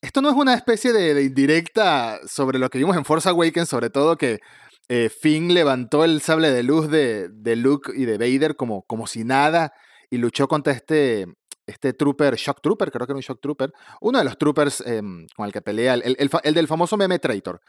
Esto 0.01 0.21
no 0.21 0.29
es 0.29 0.35
una 0.35 0.55
especie 0.55 0.91
de, 0.91 1.13
de 1.13 1.23
indirecta 1.23 2.19
sobre 2.27 2.59
lo 2.59 2.69
que 2.69 2.79
vimos 2.79 2.97
en 2.97 3.05
Force 3.05 3.29
Awakens, 3.29 3.69
sobre 3.69 3.89
todo 3.89 4.17
que 4.17 4.39
eh, 4.89 5.09
Finn 5.09 5.53
levantó 5.53 6.03
el 6.03 6.19
sable 6.21 6.51
de 6.51 6.63
luz 6.63 6.89
de, 6.89 7.29
de 7.29 7.55
Luke 7.55 7.91
y 7.95 8.05
de 8.05 8.17
Vader 8.17 8.55
como, 8.55 8.81
como 8.83 9.07
si 9.07 9.23
nada 9.23 9.71
y 10.09 10.17
luchó 10.17 10.47
contra 10.47 10.73
este, 10.73 11.27
este 11.67 11.93
trooper, 11.93 12.35
Shock 12.35 12.61
Trooper, 12.61 12.91
creo 12.91 13.05
que 13.05 13.13
era 13.13 13.17
un 13.17 13.21
Shock 13.21 13.39
Trooper, 13.39 13.71
uno 14.01 14.17
de 14.17 14.25
los 14.25 14.37
troopers 14.37 14.81
eh, 14.85 15.01
con 15.35 15.45
el 15.45 15.53
que 15.53 15.61
pelea, 15.61 15.93
el, 15.93 16.01
el, 16.03 16.15
el, 16.17 16.29
el 16.43 16.53
del 16.55 16.67
famoso 16.67 16.97
meme 16.97 17.19
Traitor. 17.19 17.61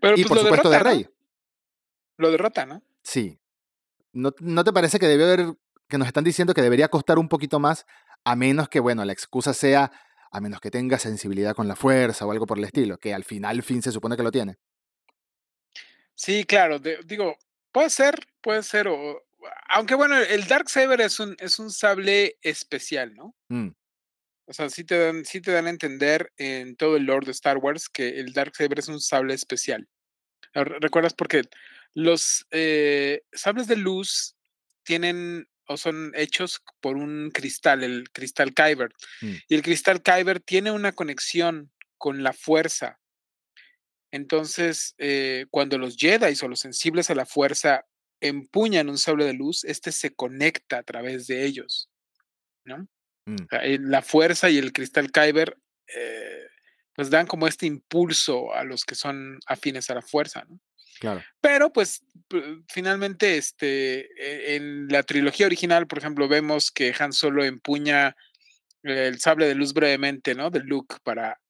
Pero, 0.00 0.16
y 0.16 0.24
pues, 0.24 0.28
por 0.28 0.38
supuesto 0.38 0.70
derrota, 0.70 0.90
de 0.90 0.94
Rey. 0.96 1.04
¿no? 1.04 1.10
Lo 2.16 2.30
derrota, 2.30 2.64
¿no? 2.64 2.82
Sí. 3.02 3.38
¿No, 4.12 4.32
¿No 4.40 4.64
te 4.64 4.72
parece 4.72 4.98
que 4.98 5.06
debe 5.06 5.24
haber, 5.24 5.54
que 5.86 5.98
nos 5.98 6.06
están 6.06 6.24
diciendo 6.24 6.54
que 6.54 6.62
debería 6.62 6.88
costar 6.88 7.18
un 7.18 7.28
poquito 7.28 7.60
más, 7.60 7.84
a 8.24 8.36
menos 8.36 8.70
que, 8.70 8.80
bueno, 8.80 9.04
la 9.04 9.12
excusa 9.12 9.52
sea, 9.52 9.92
a 10.30 10.40
menos 10.40 10.60
que 10.60 10.70
tenga 10.70 10.98
sensibilidad 10.98 11.54
con 11.54 11.68
la 11.68 11.76
fuerza 11.76 12.24
o 12.24 12.30
algo 12.32 12.46
por 12.46 12.56
el 12.56 12.64
estilo, 12.64 12.96
que 12.96 13.12
al 13.12 13.24
final 13.24 13.62
Finn 13.62 13.82
se 13.82 13.92
supone 13.92 14.16
que 14.16 14.22
lo 14.22 14.32
tiene? 14.32 14.56
Sí, 16.14 16.44
claro, 16.44 16.78
de- 16.78 16.98
digo, 17.04 17.36
puede 17.72 17.90
ser, 17.90 18.14
puede 18.40 18.62
ser, 18.62 18.88
o, 18.88 19.22
aunque 19.68 19.94
bueno, 19.94 20.16
el 20.16 20.46
Dark 20.46 20.68
Saber 20.68 21.00
es 21.00 21.18
un, 21.20 21.36
es 21.38 21.58
un 21.58 21.70
sable 21.70 22.36
especial, 22.42 23.14
¿no? 23.14 23.34
Mm, 23.48 23.68
O 24.46 24.52
sea, 24.52 24.68
sí 24.70 24.84
te 24.84 24.98
dan, 24.98 25.24
sí 25.24 25.40
te 25.40 25.52
dan 25.52 25.66
a 25.66 25.70
entender 25.70 26.32
en 26.36 26.76
todo 26.76 26.96
el 26.96 27.04
lore 27.04 27.26
de 27.26 27.32
Star 27.32 27.58
Wars 27.58 27.88
que 27.88 28.20
el 28.20 28.32
Dark 28.32 28.54
Saber 28.56 28.78
es 28.78 28.88
un 28.88 29.00
sable 29.00 29.34
especial. 29.34 29.88
Re- 30.52 30.78
¿Recuerdas? 30.80 31.14
Porque 31.14 31.42
los 31.94 32.46
eh, 32.50 33.22
sables 33.32 33.66
de 33.66 33.76
luz 33.76 34.36
tienen 34.84 35.48
o 35.66 35.78
son 35.78 36.12
hechos 36.14 36.62
por 36.80 36.96
un 36.96 37.30
cristal, 37.32 37.82
el 37.82 38.10
cristal 38.12 38.52
Kyber. 38.52 38.90
mm, 39.22 39.34
Y 39.48 39.54
el 39.54 39.62
cristal 39.62 40.02
Kyber 40.02 40.40
tiene 40.40 40.70
una 40.70 40.92
conexión 40.92 41.72
con 41.96 42.22
la 42.22 42.34
fuerza. 42.34 43.00
Entonces, 44.14 44.94
eh, 44.98 45.46
cuando 45.50 45.76
los 45.76 45.96
Jedi 45.96 46.36
o 46.40 46.46
los 46.46 46.60
sensibles 46.60 47.10
a 47.10 47.16
la 47.16 47.26
fuerza 47.26 47.84
empuñan 48.20 48.88
un 48.88 48.96
sable 48.96 49.24
de 49.24 49.32
luz, 49.32 49.64
este 49.64 49.90
se 49.90 50.14
conecta 50.14 50.78
a 50.78 50.82
través 50.84 51.26
de 51.26 51.44
ellos, 51.44 51.90
¿no? 52.64 52.86
mm, 53.26 53.46
la 53.80 54.02
fuerza 54.02 54.50
y 54.50 54.58
el 54.58 54.72
cristal 54.72 55.10
Kyber, 55.10 55.58
eh, 55.96 56.44
pues 56.94 57.10
dan 57.10 57.26
como 57.26 57.48
este 57.48 57.66
impulso 57.66 58.54
a 58.54 58.62
los 58.62 58.84
que 58.84 58.94
son 58.94 59.40
afines 59.48 59.90
a 59.90 59.94
la 59.94 60.02
fuerza, 60.02 60.44
¿no? 60.48 60.60
claro. 61.00 61.20
Pero 61.40 61.72
pues 61.72 62.04
finalmente, 62.68 63.36
este, 63.36 64.10
e- 64.16 64.54
en 64.54 64.86
la 64.86 65.02
trilogía 65.02 65.46
original, 65.46 65.88
por 65.88 65.98
ejemplo, 65.98 66.28
vemos 66.28 66.70
que 66.70 66.94
Han 66.96 67.12
Solo 67.12 67.44
empuña 67.44 68.14
el 68.84 69.18
sable 69.18 69.48
de 69.48 69.56
luz 69.56 69.74
brevemente, 69.74 70.36
¿no? 70.36 70.50
De 70.50 70.60
Luke 70.60 70.98
para 71.02 71.40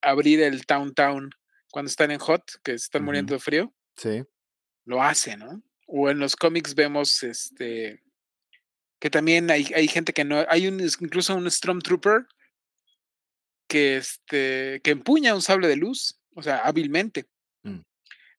abrir 0.00 0.40
el 0.40 0.64
Town 0.64 0.94
Town 0.94 1.30
cuando 1.74 1.88
están 1.88 2.12
en 2.12 2.20
Hot, 2.20 2.60
que 2.62 2.74
están 2.74 3.04
muriendo 3.04 3.34
de 3.34 3.40
frío, 3.40 3.74
Sí. 3.96 4.22
lo 4.84 5.02
hace, 5.02 5.36
¿no? 5.36 5.60
O 5.88 6.08
en 6.08 6.20
los 6.20 6.36
cómics 6.36 6.76
vemos 6.76 7.24
este 7.24 8.00
que 9.00 9.10
también 9.10 9.50
hay, 9.50 9.72
hay 9.74 9.88
gente 9.88 10.12
que 10.12 10.22
no, 10.24 10.46
hay 10.48 10.68
un 10.68 10.78
incluso 10.80 11.34
un 11.34 11.50
Stormtrooper 11.50 12.28
que 13.68 13.96
este 13.96 14.80
que 14.84 14.92
empuña 14.92 15.34
un 15.34 15.42
sable 15.42 15.66
de 15.66 15.74
luz, 15.74 16.20
o 16.36 16.42
sea, 16.44 16.58
hábilmente. 16.58 17.26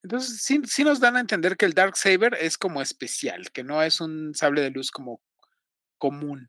Entonces, 0.01 0.44
sí, 0.44 0.62
sí 0.65 0.84
nos 0.86 1.00
dan 1.01 1.18
a 1.18 1.20
entender 1.20 1.58
que 1.58 1.65
el 1.65 1.74
Dark 1.74 1.98
Saber 1.98 2.38
es 2.39 2.58
como 2.60 2.80
especial, 2.82 3.51
que 3.51 3.63
no 3.63 3.82
es 3.84 4.00
un 4.00 4.34
sable 4.36 4.62
de 4.62 4.70
luz 4.70 4.92
como 4.92 5.20
común. 5.98 6.48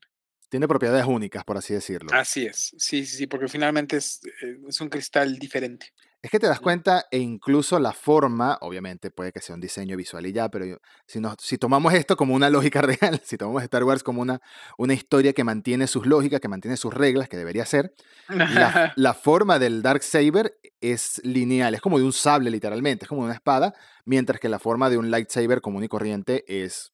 Tiene 0.51 0.69
propiedades 0.69 1.07
únicas, 1.07 1.43
por 1.43 1.57
así 1.57 1.73
decirlo. 1.75 2.11
Así 2.13 2.47
es, 2.47 2.75
sí, 2.79 3.05
sí, 3.07 3.17
sí, 3.17 3.27
porque 3.27 3.49
finalmente 3.49 3.97
es, 3.97 4.21
eh, 4.43 4.59
es 4.69 4.81
un 4.81 4.89
cristal 4.91 5.37
diferente. 5.39 5.93
Es 6.27 6.31
que 6.33 6.41
te 6.41 6.49
das 6.49 6.59
cuenta, 6.59 7.07
e 7.13 7.19
incluso 7.19 7.79
la 7.79 7.93
forma, 7.93 8.59
obviamente 8.63 9.13
puede 9.13 9.31
que 9.31 9.41
sea 9.41 9.55
un 9.55 9.61
diseño 9.61 9.97
visual 9.97 10.27
y 10.27 10.33
ya, 10.33 10.49
pero 10.49 10.65
yo- 10.67 10.79
si, 11.07 11.21
nos, 11.21 11.37
si 11.39 11.57
tomamos 11.57 11.95
esto 11.95 12.17
como 12.17 12.35
una 12.35 12.51
lógica 12.51 12.83
real, 13.15 13.21
si 13.23 13.37
tomamos 13.37 13.63
Star 13.63 13.85
Wars 13.85 14.03
como 14.03 14.23
una, 14.23 14.41
una 14.77 14.93
historia 14.93 15.33
que 15.33 15.45
mantiene 15.45 15.87
sus 15.87 16.05
lógicas, 16.05 16.41
que 16.41 16.49
mantiene 16.49 16.77
sus 16.77 16.93
reglas, 16.93 17.29
que 17.29 17.37
debería 17.37 17.65
ser, 17.65 17.95
la, 18.27 18.93
la 18.97 19.15
forma 19.15 19.61
del 19.61 19.83
Dark 19.83 20.03
Saber 20.03 20.59
es 20.81 21.21
lineal, 21.23 21.77
es 21.77 21.81
como 21.81 21.97
de 21.97 22.05
un 22.05 22.13
sable 22.13 22.51
literalmente, 22.51 23.05
es 23.05 23.09
como 23.09 23.21
de 23.21 23.27
una 23.27 23.35
espada, 23.35 23.73
mientras 24.05 24.41
que 24.41 24.49
la 24.49 24.59
forma 24.59 24.91
de 24.91 24.99
un 24.99 25.13
lightsaber 25.13 25.61
común 25.61 25.85
y 25.85 25.89
corriente 25.89 26.43
es 26.49 26.91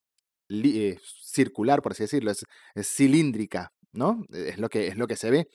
eh, 0.50 0.98
circular, 1.22 1.80
por 1.80 1.92
así 1.92 2.02
decirlo, 2.02 2.32
es, 2.32 2.44
es 2.74 2.86
cilíndrica, 2.86 3.72
¿no? 3.92 4.26
Es 4.30 4.58
lo, 4.58 4.68
que, 4.68 4.88
es 4.88 4.98
lo 4.98 5.06
que 5.06 5.16
se 5.16 5.30
ve. 5.30 5.48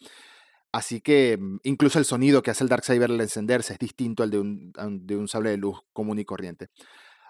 Así 0.74 1.02
que 1.02 1.38
mm, 1.40 1.60
incluso 1.64 2.00
el 2.00 2.06
sonido 2.06 2.42
que 2.42 2.52
hace 2.52 2.64
el 2.64 2.70
Darksaber 2.70 3.10
al 3.12 3.22
encenderse 3.22 3.74
es 3.74 3.80
distinto 3.80 4.24
al 4.24 4.32
de 4.32 4.40
un, 4.40 4.74
de 5.06 5.16
un 5.18 5.28
sable 5.28 5.52
de 5.52 5.58
luz 5.58 5.80
común 5.94 6.20
y 6.20 6.26
corriente. 6.26 6.68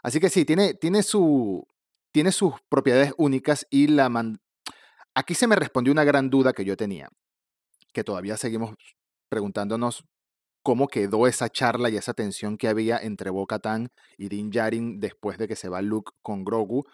Así 0.04 0.20
que 0.20 0.30
sí, 0.30 0.46
tiene, 0.46 0.74
tiene, 0.76 1.04
su, 1.04 1.68
tiene 2.14 2.32
sus 2.32 2.56
propiedades 2.70 3.14
únicas 3.18 3.68
y 3.70 3.88
la 3.88 4.10
man- 4.10 4.40
aquí 5.16 5.36
se 5.36 5.48
me 5.48 5.56
respondió 5.56 5.94
una 5.94 6.04
gran 6.06 6.30
duda 6.30 6.54
que 6.54 6.66
yo 6.66 6.78
tenía, 6.78 7.10
que 7.94 8.04
todavía 8.04 8.38
seguimos 8.38 8.76
preguntándonos 9.30 10.06
cómo 10.64 10.88
quedó 10.88 11.28
esa 11.28 11.50
charla 11.50 11.90
y 11.90 11.98
esa 11.98 12.14
tensión 12.14 12.58
que 12.58 12.68
había 12.68 12.98
entre 13.00 13.30
Bo-Katan 13.32 13.90
y 14.18 14.30
Din 14.30 14.52
Djarin 14.52 15.00
después 15.00 15.38
de 15.38 15.48
que 15.48 15.56
se 15.56 15.70
va 15.70 15.82
Luke 15.82 16.12
con 16.22 16.44
Grogu, 16.46 16.86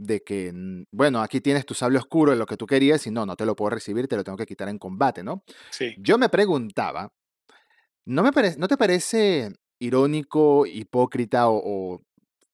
de 0.00 0.20
que, 0.22 0.52
mm, 0.52 0.84
bueno, 0.92 1.20
aquí 1.20 1.40
tienes 1.40 1.66
tu 1.66 1.74
sable 1.74 1.98
oscuro, 1.98 2.34
lo 2.34 2.46
que 2.46 2.56
tú 2.56 2.66
querías, 2.66 3.04
y 3.06 3.10
no, 3.10 3.26
no 3.26 3.34
te 3.36 3.44
lo 3.44 3.56
puedo 3.56 3.70
recibir, 3.70 4.06
te 4.06 4.16
lo 4.16 4.22
tengo 4.24 4.38
que 4.38 4.46
quitar 4.46 4.68
en 4.68 4.78
combate, 4.78 5.22
¿no? 5.24 5.42
Sí. 5.70 5.94
Yo 5.98 6.18
me 6.18 6.28
preguntaba, 6.28 7.12
¿no, 8.06 8.22
me 8.22 8.32
pare- 8.32 8.56
¿no 8.58 8.68
te 8.68 8.76
parece 8.76 9.50
irónico, 9.80 10.66
hipócrita 10.66 11.48
o, 11.48 11.56
o- 11.94 12.00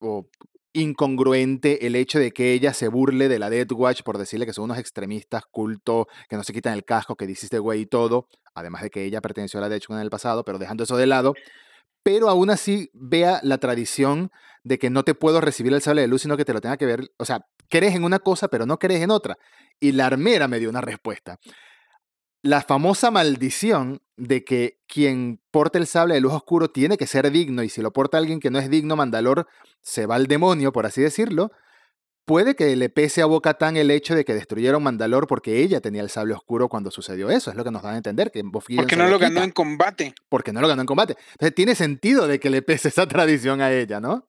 o 0.01 0.27
incongruente 0.73 1.87
el 1.87 1.95
hecho 1.97 2.19
de 2.19 2.33
que 2.33 2.53
ella 2.53 2.75
se 2.75 2.89
burle 2.89 3.29
de 3.29 3.39
la 3.39 3.49
Death 3.51 3.73
Watch 3.73 4.03
por 4.03 4.19
decirle 4.19 4.47
que 4.47 4.53
son 4.53 4.65
unos 4.65 4.79
extremistas 4.79 5.45
cultos, 5.51 6.07
que 6.29 6.37
no 6.37 6.43
se 6.45 6.53
quitan 6.53 6.73
el 6.75 6.85
casco, 6.85 7.15
que 7.17 7.27
dices 7.27 7.51
de 7.51 7.59
güey 7.59 7.83
y 7.83 7.87
todo, 7.87 8.27
además 8.55 8.83
de 8.83 8.91
que 8.91 9.05
ella 9.05 9.21
perteneció 9.21 9.59
a 9.59 9.63
la 9.63 9.69
Death 9.69 9.83
Watch 9.89 9.99
en 9.99 10.03
el 10.03 10.11
pasado, 10.11 10.45
pero 10.45 10.59
dejando 10.59 10.85
eso 10.85 10.97
de 10.97 11.07
lado, 11.07 11.35
pero 12.03 12.29
aún 12.29 12.51
así 12.51 12.91
vea 12.93 13.41
la 13.43 13.59
tradición 13.59 14.31
de 14.65 14.79
que 14.79 14.91
no 14.91 15.05
te 15.05 15.15
puedo 15.15 15.41
recibir 15.41 15.73
el 15.73 15.81
sable 15.81 16.01
de 16.03 16.09
luz, 16.09 16.23
sino 16.23 16.37
que 16.37 16.45
te 16.45 16.53
lo 16.53 16.61
tenga 16.61 16.77
que 16.77 16.87
ver, 16.87 17.13
o 17.19 17.25
sea, 17.25 17.47
crees 17.69 17.95
en 17.95 18.05
una 18.05 18.19
cosa, 18.19 18.49
pero 18.49 18.67
no 18.67 18.79
crees 18.79 19.03
en 19.03 19.11
otra. 19.11 19.39
Y 19.79 19.93
la 19.93 20.07
armera 20.07 20.49
me 20.49 20.59
dio 20.59 20.69
una 20.69 20.81
respuesta 20.81 21.39
la 22.45 22.61
famosa 22.61 23.11
maldición 23.11 24.03
de 24.19 24.45
que 24.45 24.79
quien 24.87 25.41
porta 25.51 25.79
el 25.79 25.87
sable 25.87 26.15
de 26.15 26.21
luz 26.21 26.35
oscuro 26.35 26.69
tiene 26.69 26.99
que 26.99 27.07
ser 27.07 27.31
digno 27.31 27.63
y 27.63 27.71
si 27.71 27.81
lo 27.81 27.91
porta 27.91 28.19
alguien 28.19 28.39
que 28.39 28.51
no 28.51 28.59
es 28.59 28.69
digno, 28.69 28.97
Mandalor 28.97 29.49
se 29.81 30.05
va 30.05 30.17
al 30.17 30.27
demonio, 30.27 30.71
por 30.71 30.85
así 30.85 31.01
decirlo. 31.01 31.53
Puede 32.27 32.55
que 32.55 32.77
le 32.77 32.91
pese 32.91 33.23
a 33.23 33.27
Bo-Katan 33.27 33.79
el 33.79 33.91
hecho 33.91 34.15
de 34.15 34.27
que 34.27 34.35
destruyeron 34.35 34.83
Mandalor 34.83 35.27
porque 35.27 35.63
ella 35.63 35.81
tenía 35.81 36.03
el 36.03 36.11
sable 36.11 36.35
oscuro 36.35 36.69
cuando 36.69 36.91
sucedió 36.91 37.31
eso. 37.31 37.51
Es 37.51 37.57
lo 37.57 37.65
que 37.65 37.71
nos 37.71 37.83
dan 37.83 37.95
a 37.95 37.97
entender, 37.97 38.31
que 38.31 38.43
Porque 38.45 38.97
no 38.97 39.09
lo 39.09 39.19
ganó 39.19 39.43
en 39.43 39.51
combate. 39.51 40.15
Porque 40.29 40.53
no 40.53 40.61
lo 40.61 40.69
ganó 40.69 40.83
en 40.83 40.87
combate. 40.87 41.17
Entonces 41.33 41.55
tiene 41.55 41.75
sentido 41.75 42.27
de 42.29 42.41
que 42.41 42.51
le 42.51 42.61
pese 42.61 42.89
esa 42.89 43.09
tradición 43.09 43.63
a 43.63 43.73
ella, 43.73 44.01
¿no? 44.01 44.29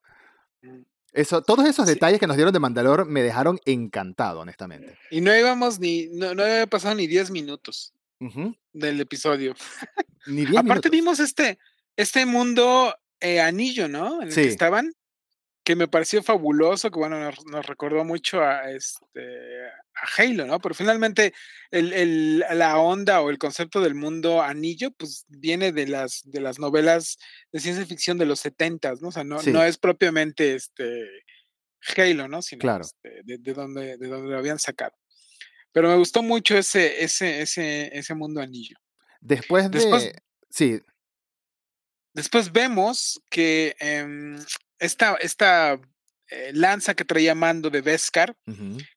Eso, 1.15 1.41
todos 1.41 1.65
esos 1.65 1.87
Sí. 1.87 1.93
detalles 1.93 2.19
que 2.19 2.27
nos 2.27 2.35
dieron 2.35 2.53
de 2.53 2.59
Mandalor 2.59 3.05
me 3.05 3.23
dejaron 3.23 3.59
encantado, 3.65 4.41
honestamente. 4.41 4.97
Y 5.09 5.21
no 5.21 5.35
íbamos 5.35 5.79
ni, 5.79 6.07
no, 6.07 6.35
no 6.35 6.43
había 6.43 6.67
pasado 6.67 6.93
ni 6.95 7.07
10 7.07 7.31
minutos 7.31 7.93
del 8.73 8.99
episodio. 9.01 9.55
Ni 10.27 10.45
10 10.45 10.49
Aparte 10.59 10.89
minutos. 10.89 10.91
vimos 10.91 11.19
este, 11.19 11.57
este 11.95 12.25
mundo 12.25 12.93
eh, 13.21 13.39
anillo, 13.39 13.87
¿no? 13.87 14.21
En 14.21 14.27
el 14.27 14.33
Sí. 14.33 14.41
que 14.41 14.47
estaban, 14.49 14.93
que 15.65 15.75
me 15.75 15.87
pareció 15.89 16.21
fabuloso, 16.23 16.91
que 16.91 16.99
bueno, 16.99 17.19
nos, 17.19 17.43
nos 17.47 17.65
recordó 17.65 18.05
mucho 18.05 18.41
a 18.41 18.69
este 18.71 19.65
a 19.67 20.07
Halo, 20.21 20.45
¿no? 20.45 20.59
Pero 20.59 20.75
finalmente 20.75 21.33
el, 21.71 21.91
el- 21.93 22.39
la 22.39 22.77
onda 22.77 23.21
o 23.21 23.29
el 23.31 23.37
concepto 23.39 23.81
del 23.81 23.95
mundo 23.95 24.41
anillo, 24.41 24.91
pues 24.91 25.25
viene 25.27 25.71
de 25.71 25.87
las, 25.87 26.21
de 26.25 26.39
las 26.39 26.59
novelas 26.59 27.17
de 27.51 27.59
ciencia 27.59 27.85
ficción 27.85 28.17
de 28.17 28.25
los 28.27 28.39
setentas, 28.41 29.01
¿no? 29.01 29.07
O 29.07 29.11
sea, 29.11 29.23
no, 29.23 29.39
Sí. 29.39 29.51
no 29.51 29.63
es 29.63 29.77
propiamente 29.77 30.53
este 30.55 31.07
Halo, 31.97 32.27
¿no? 32.27 32.41
Sino 32.41 32.59
Claro. 32.59 32.83
este, 32.85 33.21
de, 33.23 33.37
de 33.39 33.53
donde, 33.53 33.97
de 33.97 34.07
donde 34.07 34.31
lo 34.31 34.37
habían 34.37 34.59
sacado. 34.59 34.93
Pero 35.71 35.89
me 35.89 35.97
gustó 35.97 36.21
mucho 36.23 36.57
ese, 36.57 37.03
ese, 37.03 37.41
ese, 37.41 37.89
ese 37.97 38.13
mundo 38.13 38.39
anillo. 38.39 38.77
Después 39.19 39.69
de... 39.71 39.79
Después- 39.79 40.11
Sí, 40.49 40.79
Después 42.13 42.51
vemos 42.53 43.21
que 43.29 43.75
em, 43.79 44.37
esta, 44.79 45.15
esta 45.15 45.79
eh, 46.29 46.51
lanza 46.53 46.93
que 46.95 47.05
traía 47.05 47.35
mando 47.35 47.69
de 47.69 47.81
Beskar, 47.81 48.35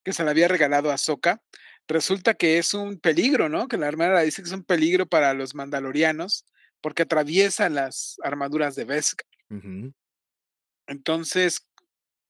que 0.04 0.12
se 0.12 0.24
la 0.24 0.30
había 0.32 0.48
regalado 0.48 0.90
a 0.90 0.98
Soka, 0.98 1.42
resulta 1.86 2.34
que 2.34 2.58
es 2.58 2.74
un 2.74 2.98
peligro, 2.98 3.48
¿no? 3.48 3.68
Que 3.68 3.76
la 3.76 3.88
armadura 3.88 4.20
dice 4.22 4.42
que 4.42 4.48
es 4.48 4.54
un 4.54 4.64
peligro 4.64 5.06
para 5.06 5.34
los 5.34 5.54
mandalorianos 5.54 6.44
porque 6.80 7.02
atraviesa 7.02 7.68
las 7.68 8.16
armaduras 8.22 8.74
de 8.76 8.84
Beskar. 8.84 9.26
Entonces, 10.86 11.66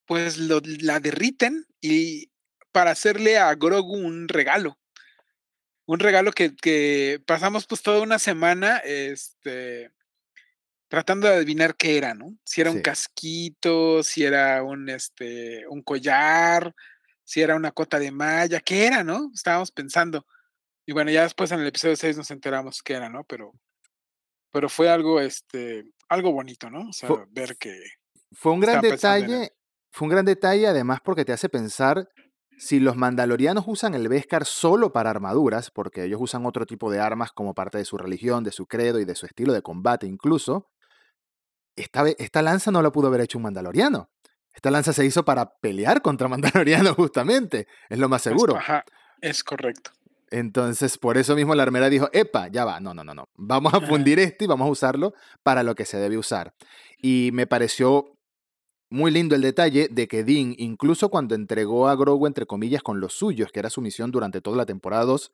pues 0.06 0.38
lo- 0.38 0.60
la 0.80 1.00
derriten 1.00 1.66
y 1.80 2.30
para 2.72 2.90
hacerle 2.92 3.38
a 3.38 3.54
Grogu 3.54 3.94
un 3.96 4.28
regalo. 4.28 4.78
Un 5.86 6.00
regalo 6.00 6.32
que, 6.32 6.54
que 6.56 7.20
pasamos 7.26 7.66
pues 7.66 7.82
toda 7.82 8.02
una 8.02 8.18
semana 8.18 8.78
este, 8.78 9.90
tratando 10.88 11.28
de 11.28 11.34
adivinar 11.34 11.76
qué 11.76 11.98
era, 11.98 12.14
¿no? 12.14 12.36
Si 12.44 12.60
era 12.60 12.70
un 12.70 12.80
casquito, 12.82 14.02
si 14.02 14.24
era 14.24 14.62
un, 14.62 14.88
este, 14.88 15.66
un 15.68 15.82
collar, 15.82 16.74
si 17.24 17.42
era 17.42 17.56
una 17.56 17.72
cota 17.72 17.98
de 17.98 18.10
malla, 18.10 18.60
¿qué 18.60 18.86
era, 18.86 19.04
no? 19.04 19.30
Estábamos 19.34 19.70
pensando. 19.70 20.26
Y 20.86 20.92
bueno, 20.92 21.10
ya 21.10 21.22
después 21.22 21.50
en 21.52 21.60
el 21.60 21.66
episodio 21.66 21.96
6 21.96 22.16
nos 22.16 22.30
enteramos 22.30 22.82
qué 22.82 22.94
era, 22.94 23.10
¿no? 23.10 23.24
Pero, 23.24 23.52
pero 24.50 24.68
fue 24.68 24.88
algo, 24.88 25.20
este, 25.20 25.84
algo 26.08 26.32
bonito, 26.32 26.70
¿no? 26.70 26.88
O 26.88 26.92
sea, 26.92 27.08
Fue- 27.08 27.24
ver 27.30 27.56
que 27.58 27.78
Fue 28.32 28.52
un 28.52 28.60
gran 28.60 28.80
detalle, 28.80 29.52
fue 29.90 30.06
un 30.06 30.10
gran 30.10 30.24
detalle 30.24 30.66
además 30.66 31.00
porque 31.04 31.24
te 31.24 31.32
hace 31.32 31.48
pensar 31.48 32.08
si 32.58 32.80
los 32.80 32.96
mandalorianos 32.96 33.64
usan 33.68 33.94
el 33.94 34.08
Beskar 34.08 34.44
solo 34.44 34.92
para 34.92 35.10
armaduras, 35.10 35.70
porque 35.70 36.04
ellos 36.04 36.20
usan 36.20 36.44
otro 36.44 36.66
tipo 36.66 36.90
de 36.90 36.98
armas 36.98 37.30
como 37.32 37.54
parte 37.54 37.78
de 37.78 37.84
su 37.84 37.96
religión, 37.98 38.42
de 38.42 38.50
su 38.52 38.66
credo 38.66 38.98
y 38.98 39.04
de 39.04 39.14
su 39.14 39.26
estilo 39.26 39.52
de 39.52 39.62
combate 39.62 40.06
incluso, 40.06 40.68
esta, 41.80 42.42
lanza 42.42 42.70
no 42.70 42.82
la 42.82 42.90
pudo 42.90 43.08
haber 43.08 43.22
hecho 43.22 43.38
un 43.38 43.44
mandaloriano. 43.44 44.10
Esta 44.54 44.70
lanza 44.70 44.92
se 44.92 45.04
hizo 45.04 45.24
para 45.24 45.58
pelear 45.60 46.02
contra 46.02 46.28
mandalorianos 46.28 46.96
justamente, 46.96 47.66
es 47.88 47.98
lo 47.98 48.08
más 48.08 48.22
seguro. 48.22 48.56
ajá, 48.56 48.84
es 49.20 49.44
correcto. 49.44 49.92
Entonces, 50.30 50.98
por 50.98 51.16
eso 51.16 51.34
mismo 51.34 51.54
la 51.54 51.62
armera 51.62 51.88
dijo, 51.88 52.10
epa, 52.12 52.48
ya 52.48 52.64
va, 52.64 52.80
no, 52.80 52.92
no, 52.92 53.02
no, 53.02 53.14
no, 53.14 53.28
vamos 53.34 53.72
a 53.72 53.80
fundir 53.86 54.18
esto 54.18 54.44
y 54.44 54.46
vamos 54.46 54.66
a 54.66 54.70
usarlo 54.70 55.14
para 55.42 55.62
lo 55.62 55.74
que 55.74 55.84
se 55.84 55.98
debe 55.98 56.18
usar. 56.18 56.54
Y 56.98 57.30
me 57.32 57.46
pareció 57.46 58.18
muy 58.90 59.10
lindo 59.10 59.34
el 59.34 59.42
detalle 59.42 59.88
de 59.90 60.08
que 60.08 60.24
Dean, 60.24 60.54
incluso 60.58 61.08
cuando 61.08 61.34
entregó 61.34 61.88
a 61.88 61.96
Grogu, 61.96 62.26
entre 62.26 62.46
comillas, 62.46 62.82
con 62.82 63.00
los 63.00 63.14
suyos, 63.14 63.52
que 63.52 63.60
era 63.60 63.70
su 63.70 63.80
misión 63.80 64.10
durante 64.10 64.40
toda 64.40 64.56
la 64.56 64.66
temporada 64.66 65.04
2 65.04 65.32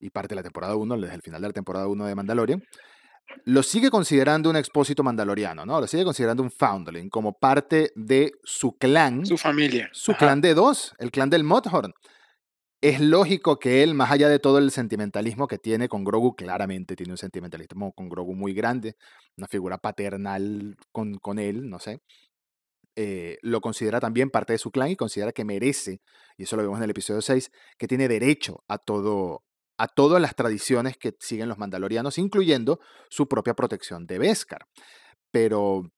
y 0.00 0.10
parte 0.10 0.30
de 0.30 0.36
la 0.36 0.42
temporada 0.42 0.76
1, 0.76 0.98
desde 0.98 1.14
el 1.14 1.22
final 1.22 1.42
de 1.42 1.48
la 1.48 1.52
temporada 1.52 1.86
1 1.86 2.06
de 2.06 2.14
Mandalorian, 2.14 2.62
lo 3.44 3.62
sigue 3.62 3.90
considerando 3.90 4.50
un 4.50 4.56
expósito 4.56 5.02
mandaloriano, 5.02 5.64
¿no? 5.66 5.80
Lo 5.80 5.86
sigue 5.86 6.04
considerando 6.04 6.42
un 6.42 6.50
foundling, 6.50 7.08
como 7.10 7.32
parte 7.38 7.90
de 7.94 8.32
su 8.44 8.76
clan, 8.78 9.24
Su 9.26 9.36
familia. 9.38 9.88
su 9.92 10.12
ajá. 10.12 10.18
clan 10.18 10.40
de 10.40 10.54
dos, 10.54 10.94
el 10.98 11.10
clan 11.10 11.30
del 11.30 11.44
Mudhorn. 11.44 11.92
Es 12.82 12.98
lógico 13.00 13.58
que 13.58 13.82
él, 13.82 13.94
más 13.94 14.10
allá 14.10 14.28
de 14.30 14.38
todo 14.38 14.56
el 14.58 14.70
sentimentalismo 14.70 15.46
que 15.46 15.58
tiene 15.58 15.88
con 15.88 16.02
Grogu, 16.02 16.34
claramente 16.34 16.96
tiene 16.96 17.12
un 17.12 17.18
sentimentalismo 17.18 17.92
con 17.92 18.08
Grogu 18.08 18.34
muy 18.34 18.54
grande, 18.54 18.96
una 19.36 19.46
figura 19.48 19.76
paternal 19.78 20.76
con, 20.90 21.16
con 21.18 21.38
él, 21.38 21.68
no 21.68 21.78
sé. 21.78 22.00
eh, 22.96 23.38
lo 23.42 23.60
considera 23.60 24.00
también 24.00 24.30
parte 24.30 24.52
de 24.54 24.58
su 24.58 24.70
clan 24.70 24.90
y 24.90 24.96
considera 24.96 25.32
que 25.32 25.44
merece, 25.44 26.00
y 26.36 26.42
eso 26.44 26.56
lo 26.56 26.62
vemos 26.62 26.78
en 26.78 26.84
el 26.84 26.90
episodio 26.90 27.22
6, 27.22 27.50
que 27.78 27.86
tiene 27.88 28.08
derecho 28.08 28.64
a 28.68 28.78
todo 28.78 29.42
a 29.80 29.88
todas 29.88 30.20
las 30.20 30.34
tradiciones 30.34 30.98
que 30.98 31.16
siguen 31.20 31.48
los 31.48 31.56
mandalorianos, 31.56 32.18
incluyendo 32.18 32.80
su 33.08 33.26
propia 33.28 33.54
protección 33.54 34.06
de 34.06 34.18
Beskar. 34.18 34.66
Pero 35.30 35.90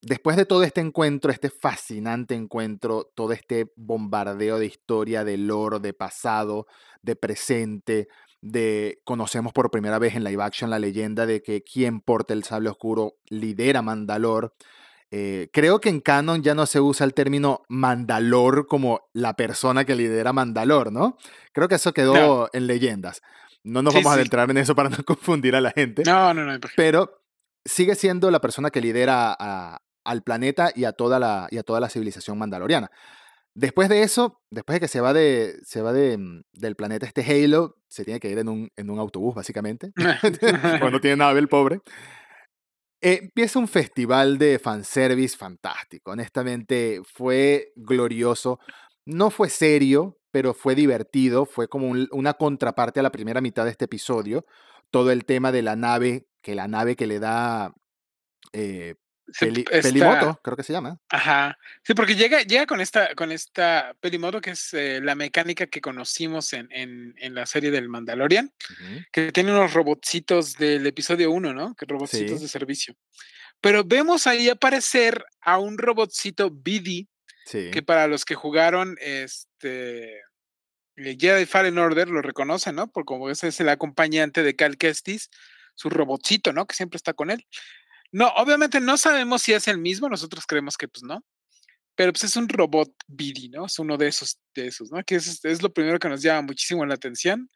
después 0.00 0.38
de 0.38 0.46
todo 0.46 0.62
este 0.62 0.80
encuentro, 0.80 1.30
este 1.30 1.50
fascinante 1.50 2.34
encuentro, 2.34 3.12
todo 3.14 3.32
este 3.32 3.70
bombardeo 3.76 4.58
de 4.58 4.64
historia, 4.64 5.24
de 5.24 5.36
lore, 5.36 5.78
de 5.78 5.92
pasado, 5.92 6.66
de 7.02 7.16
presente, 7.16 8.08
de 8.40 9.02
conocemos 9.04 9.52
por 9.52 9.70
primera 9.70 9.98
vez 9.98 10.14
en 10.14 10.24
live 10.24 10.42
action 10.42 10.70
la 10.70 10.78
leyenda 10.78 11.26
de 11.26 11.42
que 11.42 11.62
quien 11.62 12.00
porta 12.00 12.32
el 12.32 12.44
sable 12.44 12.70
oscuro 12.70 13.18
lidera 13.28 13.82
Mandalor. 13.82 14.54
Eh, 15.10 15.48
creo 15.52 15.80
que 15.80 15.88
en 15.88 16.00
Canon 16.00 16.42
ya 16.42 16.54
no 16.54 16.66
se 16.66 16.80
usa 16.80 17.06
el 17.06 17.14
término 17.14 17.62
Mandalor 17.68 18.66
como 18.66 19.08
la 19.12 19.34
persona 19.34 19.84
que 19.84 19.94
lidera 19.94 20.32
Mandalor, 20.32 20.92
¿no? 20.92 21.16
Creo 21.52 21.68
que 21.68 21.76
eso 21.76 21.92
quedó 21.92 22.48
en 22.52 22.66
leyendas. 22.66 23.22
No 23.62 23.82
nos 23.82 23.94
vamos 23.94 24.12
a 24.12 24.14
adentrar 24.14 24.50
en 24.50 24.58
eso 24.58 24.74
para 24.74 24.88
no 24.90 25.04
confundir 25.04 25.54
a 25.56 25.60
la 25.60 25.70
gente. 25.70 26.02
No, 26.04 26.34
no, 26.34 26.44
no. 26.44 26.58
Pero 26.76 27.22
sigue 27.64 27.94
siendo 27.94 28.30
la 28.30 28.40
persona 28.40 28.70
que 28.70 28.80
lidera 28.80 29.36
al 30.04 30.22
planeta 30.22 30.70
y 30.74 30.84
a, 30.84 30.92
toda 30.92 31.18
la, 31.18 31.48
y 31.50 31.58
a 31.58 31.62
toda 31.62 31.80
la 31.80 31.88
civilización 31.88 32.38
mandaloriana. 32.38 32.90
Después 33.54 33.88
de 33.88 34.02
eso, 34.02 34.42
después 34.50 34.76
de 34.76 34.80
que 34.80 34.88
se 34.88 35.00
va, 35.00 35.14
de, 35.14 35.56
se 35.62 35.80
va 35.80 35.94
de, 35.94 36.18
mm, 36.18 36.42
del 36.52 36.76
planeta 36.76 37.06
este 37.06 37.22
Halo, 37.22 37.76
se 37.88 38.04
tiene 38.04 38.20
que 38.20 38.28
ir 38.28 38.38
en 38.38 38.50
un, 38.50 38.70
en 38.76 38.90
un 38.90 38.98
autobús, 38.98 39.34
básicamente, 39.34 39.92
cuando 40.80 41.00
tiene 41.00 41.16
nave 41.16 41.40
el 41.40 41.48
pobre. 41.48 41.80
Empieza 43.00 43.58
un 43.58 43.68
festival 43.68 44.38
de 44.38 44.58
fanservice 44.58 45.36
fantástico. 45.36 46.12
Honestamente, 46.12 47.00
fue 47.04 47.72
glorioso. 47.76 48.58
No 49.04 49.30
fue 49.30 49.50
serio, 49.50 50.18
pero 50.30 50.54
fue 50.54 50.74
divertido. 50.74 51.46
Fue 51.46 51.68
como 51.68 51.88
una 52.12 52.34
contraparte 52.34 53.00
a 53.00 53.02
la 53.02 53.12
primera 53.12 53.40
mitad 53.40 53.64
de 53.64 53.70
este 53.70 53.86
episodio. 53.86 54.44
Todo 54.90 55.10
el 55.10 55.24
tema 55.24 55.52
de 55.52 55.62
la 55.62 55.76
nave, 55.76 56.26
que 56.42 56.54
la 56.54 56.68
nave 56.68 56.96
que 56.96 57.06
le 57.06 57.18
da 57.18 57.74
eh, 58.52 58.96
Pelimoto, 59.38 60.40
creo 60.42 60.56
que 60.56 60.62
se 60.62 60.72
llama. 60.72 60.98
Ajá. 61.08 61.58
Sí, 61.82 61.94
porque 61.94 62.14
llega, 62.14 62.42
llega 62.42 62.66
con 62.66 62.80
esta, 62.80 63.14
con 63.14 63.32
esta 63.32 63.94
Pelimoto, 64.00 64.40
que 64.40 64.50
es 64.50 64.72
eh, 64.74 65.00
la 65.02 65.14
mecánica 65.14 65.66
que 65.66 65.80
conocimos 65.80 66.52
en, 66.52 66.68
en, 66.70 67.34
la 67.34 67.46
serie 67.46 67.70
del 67.70 67.88
Mandalorian, 67.88 68.52
que 69.12 69.32
tiene 69.32 69.52
unos 69.52 69.74
robotcitos 69.74 70.54
del 70.54 70.86
episodio 70.86 71.30
1, 71.30 71.52
¿no? 71.52 71.74
Que 71.74 71.86
robotcitos 71.86 72.40
de 72.40 72.48
servicio. 72.48 72.94
Pero 73.60 73.84
vemos 73.84 74.26
ahí 74.26 74.48
aparecer 74.48 75.24
a 75.40 75.58
un 75.58 75.78
robotcito 75.78 76.50
BD, 76.50 77.08
que 77.50 77.82
para 77.84 78.06
los 78.06 78.24
que 78.24 78.34
jugaron 78.34 78.96
este 79.00 80.20
Jedi 80.96 81.46
Fallen 81.46 81.78
Order 81.78 82.08
lo 82.08 82.22
reconocen, 82.22 82.76
¿no? 82.76 82.90
Porque 82.90 83.06
como 83.06 83.30
ese 83.30 83.48
es 83.48 83.60
el 83.60 83.68
acompañante 83.68 84.42
de 84.42 84.56
Cal 84.56 84.76
Kestis, 84.78 85.30
su 85.74 85.90
robotcito, 85.90 86.52
¿no? 86.52 86.66
Que 86.66 86.74
siempre 86.74 86.96
está 86.96 87.12
con 87.12 87.30
él. 87.30 87.46
No, 88.16 88.28
obviamente 88.28 88.80
no 88.80 88.96
sabemos 88.96 89.42
si 89.42 89.52
es 89.52 89.68
el 89.68 89.76
mismo, 89.76 90.08
nosotros 90.08 90.46
creemos 90.46 90.78
que 90.78 90.88
pues 90.88 91.02
no, 91.02 91.22
pero 91.94 92.14
pues 92.14 92.24
es 92.24 92.36
un 92.36 92.48
robot 92.48 92.90
BD, 93.06 93.50
¿no? 93.50 93.66
Es 93.66 93.78
uno 93.78 93.98
de 93.98 94.08
esos, 94.08 94.38
de 94.54 94.68
esos, 94.68 94.90
¿no? 94.90 95.04
Que 95.04 95.16
es, 95.16 95.44
es 95.44 95.62
lo 95.62 95.70
primero 95.70 95.98
que 95.98 96.08
nos 96.08 96.22
llama 96.22 96.40
muchísimo 96.40 96.86
la 96.86 96.94
atención. 96.94 97.50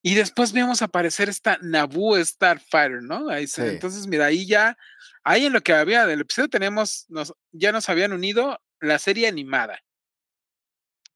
Y 0.00 0.14
después 0.14 0.54
vemos 0.54 0.80
aparecer 0.80 1.28
esta 1.28 1.58
Naboo 1.60 2.16
Starfighter, 2.24 3.02
¿no? 3.02 3.28
Ahí 3.28 3.44
Entonces, 3.58 4.06
mira, 4.06 4.24
ahí 4.24 4.46
ya, 4.46 4.78
ahí 5.22 5.44
en 5.44 5.52
lo 5.52 5.60
que 5.60 5.74
había 5.74 6.06
del 6.06 6.22
episodio 6.22 6.48
tenemos, 6.48 7.04
nos, 7.10 7.34
ya 7.52 7.70
nos 7.70 7.90
habían 7.90 8.14
unido 8.14 8.58
la 8.80 8.98
serie 8.98 9.28
animada, 9.28 9.82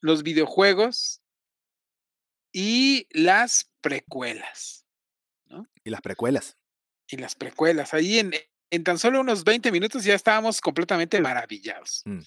los 0.02 0.22
videojuegos 0.22 1.22
y 2.52 3.06
las 3.08 3.70
precuelas, 3.80 4.84
¿no? 5.46 5.66
Y 5.82 5.88
las 5.88 6.02
precuelas 6.02 6.58
y 7.12 7.16
las 7.16 7.34
precuelas. 7.34 7.94
Ahí 7.94 8.18
en, 8.18 8.32
en 8.70 8.84
tan 8.84 8.98
solo 8.98 9.20
unos 9.20 9.44
20 9.44 9.72
minutos 9.72 10.04
ya 10.04 10.14
estábamos 10.14 10.60
completamente 10.60 11.20
maravillados. 11.20 12.02
Mm. 12.04 12.20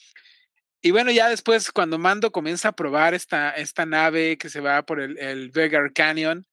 Y 0.82 0.92
bueno, 0.92 1.12
ya 1.12 1.30
después 1.30 1.72
cuando 1.72 1.98
Mando 1.98 2.32
comienza 2.32 2.70
a 2.70 2.76
probar 2.76 3.14
esta, 3.14 3.52
esta 3.52 3.86
nave 3.86 4.38
que 4.38 4.50
se 4.50 4.60
va 4.60 4.86
por 4.86 5.00
el, 5.00 5.18
el 5.18 5.50
Vegar 5.50 5.94
Canyon, 5.94 6.46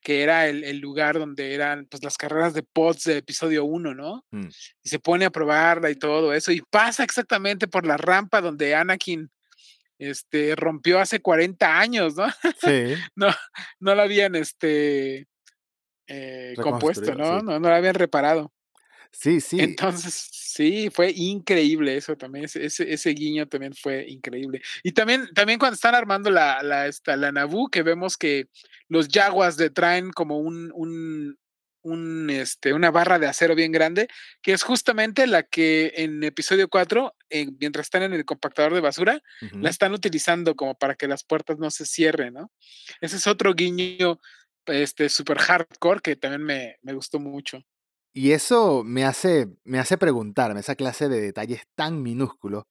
que 0.00 0.22
era 0.22 0.48
el, 0.48 0.64
el, 0.64 0.78
lugar 0.78 1.18
donde 1.18 1.54
eran 1.54 1.86
pues 1.86 2.02
las 2.02 2.16
carreras 2.16 2.54
de 2.54 2.62
pods 2.62 3.04
de 3.04 3.18
episodio 3.18 3.64
1, 3.64 3.94
¿no? 3.94 4.24
Mm. 4.30 4.48
Y 4.82 4.88
se 4.88 4.98
pone 4.98 5.26
a 5.26 5.30
probarla 5.30 5.90
y 5.90 5.96
todo 5.96 6.32
eso, 6.32 6.50
y 6.50 6.62
pasa 6.62 7.04
exactamente 7.04 7.68
por 7.68 7.86
la 7.86 7.96
rampa 7.96 8.40
donde 8.40 8.74
Anakin 8.74 9.30
este, 9.98 10.56
rompió 10.56 10.98
hace 10.98 11.20
40 11.20 11.78
años, 11.78 12.14
¿no? 12.16 12.26
Sí. 12.62 12.94
no, 13.14 13.28
no 13.80 13.94
la 13.94 14.04
habían, 14.04 14.34
este, 14.34 15.26
eh, 16.06 16.54
compuesto, 16.62 17.14
¿no? 17.14 17.40
¿no? 17.40 17.58
No 17.58 17.68
lo 17.68 17.74
habían 17.74 17.94
reparado. 17.94 18.52
Sí, 19.18 19.40
sí. 19.40 19.60
Entonces, 19.60 20.28
sí, 20.32 20.90
fue 20.90 21.12
increíble 21.14 21.96
eso 21.96 22.16
también, 22.16 22.44
ese, 22.46 22.64
ese, 22.66 23.10
guiño 23.10 23.46
también 23.48 23.74
fue 23.74 24.04
increíble. 24.08 24.60
Y 24.82 24.92
también, 24.92 25.28
también 25.34 25.58
cuando 25.58 25.74
están 25.74 25.94
armando 25.94 26.30
la, 26.30 26.62
la, 26.62 26.86
esta, 26.86 27.16
la 27.16 27.32
Naboo, 27.32 27.68
que 27.68 27.82
vemos 27.82 28.16
que 28.16 28.48
los 28.88 29.08
Jaguars 29.08 29.58
le 29.58 29.70
traen 29.70 30.10
como 30.10 30.38
un, 30.38 30.70
un, 30.74 31.38
un, 31.82 32.30
este, 32.30 32.72
una 32.72 32.90
barra 32.90 33.18
de 33.18 33.26
acero 33.26 33.54
bien 33.54 33.70
grande, 33.70 34.08
que 34.42 34.52
es 34.52 34.62
justamente 34.62 35.26
la 35.26 35.44
que 35.44 35.92
en 35.96 36.24
episodio 36.24 36.68
4, 36.68 37.14
mientras 37.60 37.86
están 37.86 38.02
en 38.02 38.14
el 38.14 38.24
compactador 38.24 38.74
de 38.74 38.80
basura, 38.80 39.22
la 39.52 39.70
están 39.70 39.92
utilizando 39.92 40.56
como 40.56 40.74
para 40.74 40.96
que 40.96 41.06
las 41.06 41.24
puertas 41.24 41.58
no 41.58 41.70
se 41.70 41.86
cierren, 41.86 42.34
¿no? 42.34 42.50
Ese 43.00 43.16
es 43.16 43.26
otro 43.26 43.54
guiño 43.54 44.18
este, 44.66 45.08
super 45.08 45.38
hardcore 45.38 46.00
que 46.00 46.16
también 46.16 46.42
me, 46.42 46.76
me, 46.82 46.94
gustó 46.94 47.20
mucho. 47.20 47.62
Y 48.16 48.30
eso 48.30 48.84
me 48.84 49.04
hace, 49.04 49.48
me 49.64 49.80
hace 49.80 49.98
preguntarme, 49.98 50.60
esa 50.60 50.76
clase 50.76 51.08
de 51.08 51.20
detalles 51.20 51.62
tan 51.74 52.00
minúsculos, 52.00 52.64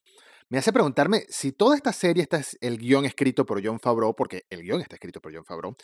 me 0.47 0.57
hace 0.57 0.71
preguntarme 0.71 1.25
si 1.27 1.51
toda 1.51 1.75
esta 1.75 1.91
serie, 1.91 2.23
está 2.23 2.37
es 2.37 2.57
el 2.61 2.77
guion 2.77 3.03
escrito 3.05 3.45
por 3.45 3.61
John 3.65 3.79
Favreau, 3.79 4.15
porque 4.15 4.45
el 4.49 4.61
guion 4.63 4.79
está 4.79 4.95
escrito 4.95 5.19
por 5.19 5.35
John 5.35 5.43
Favreau, 5.43 5.75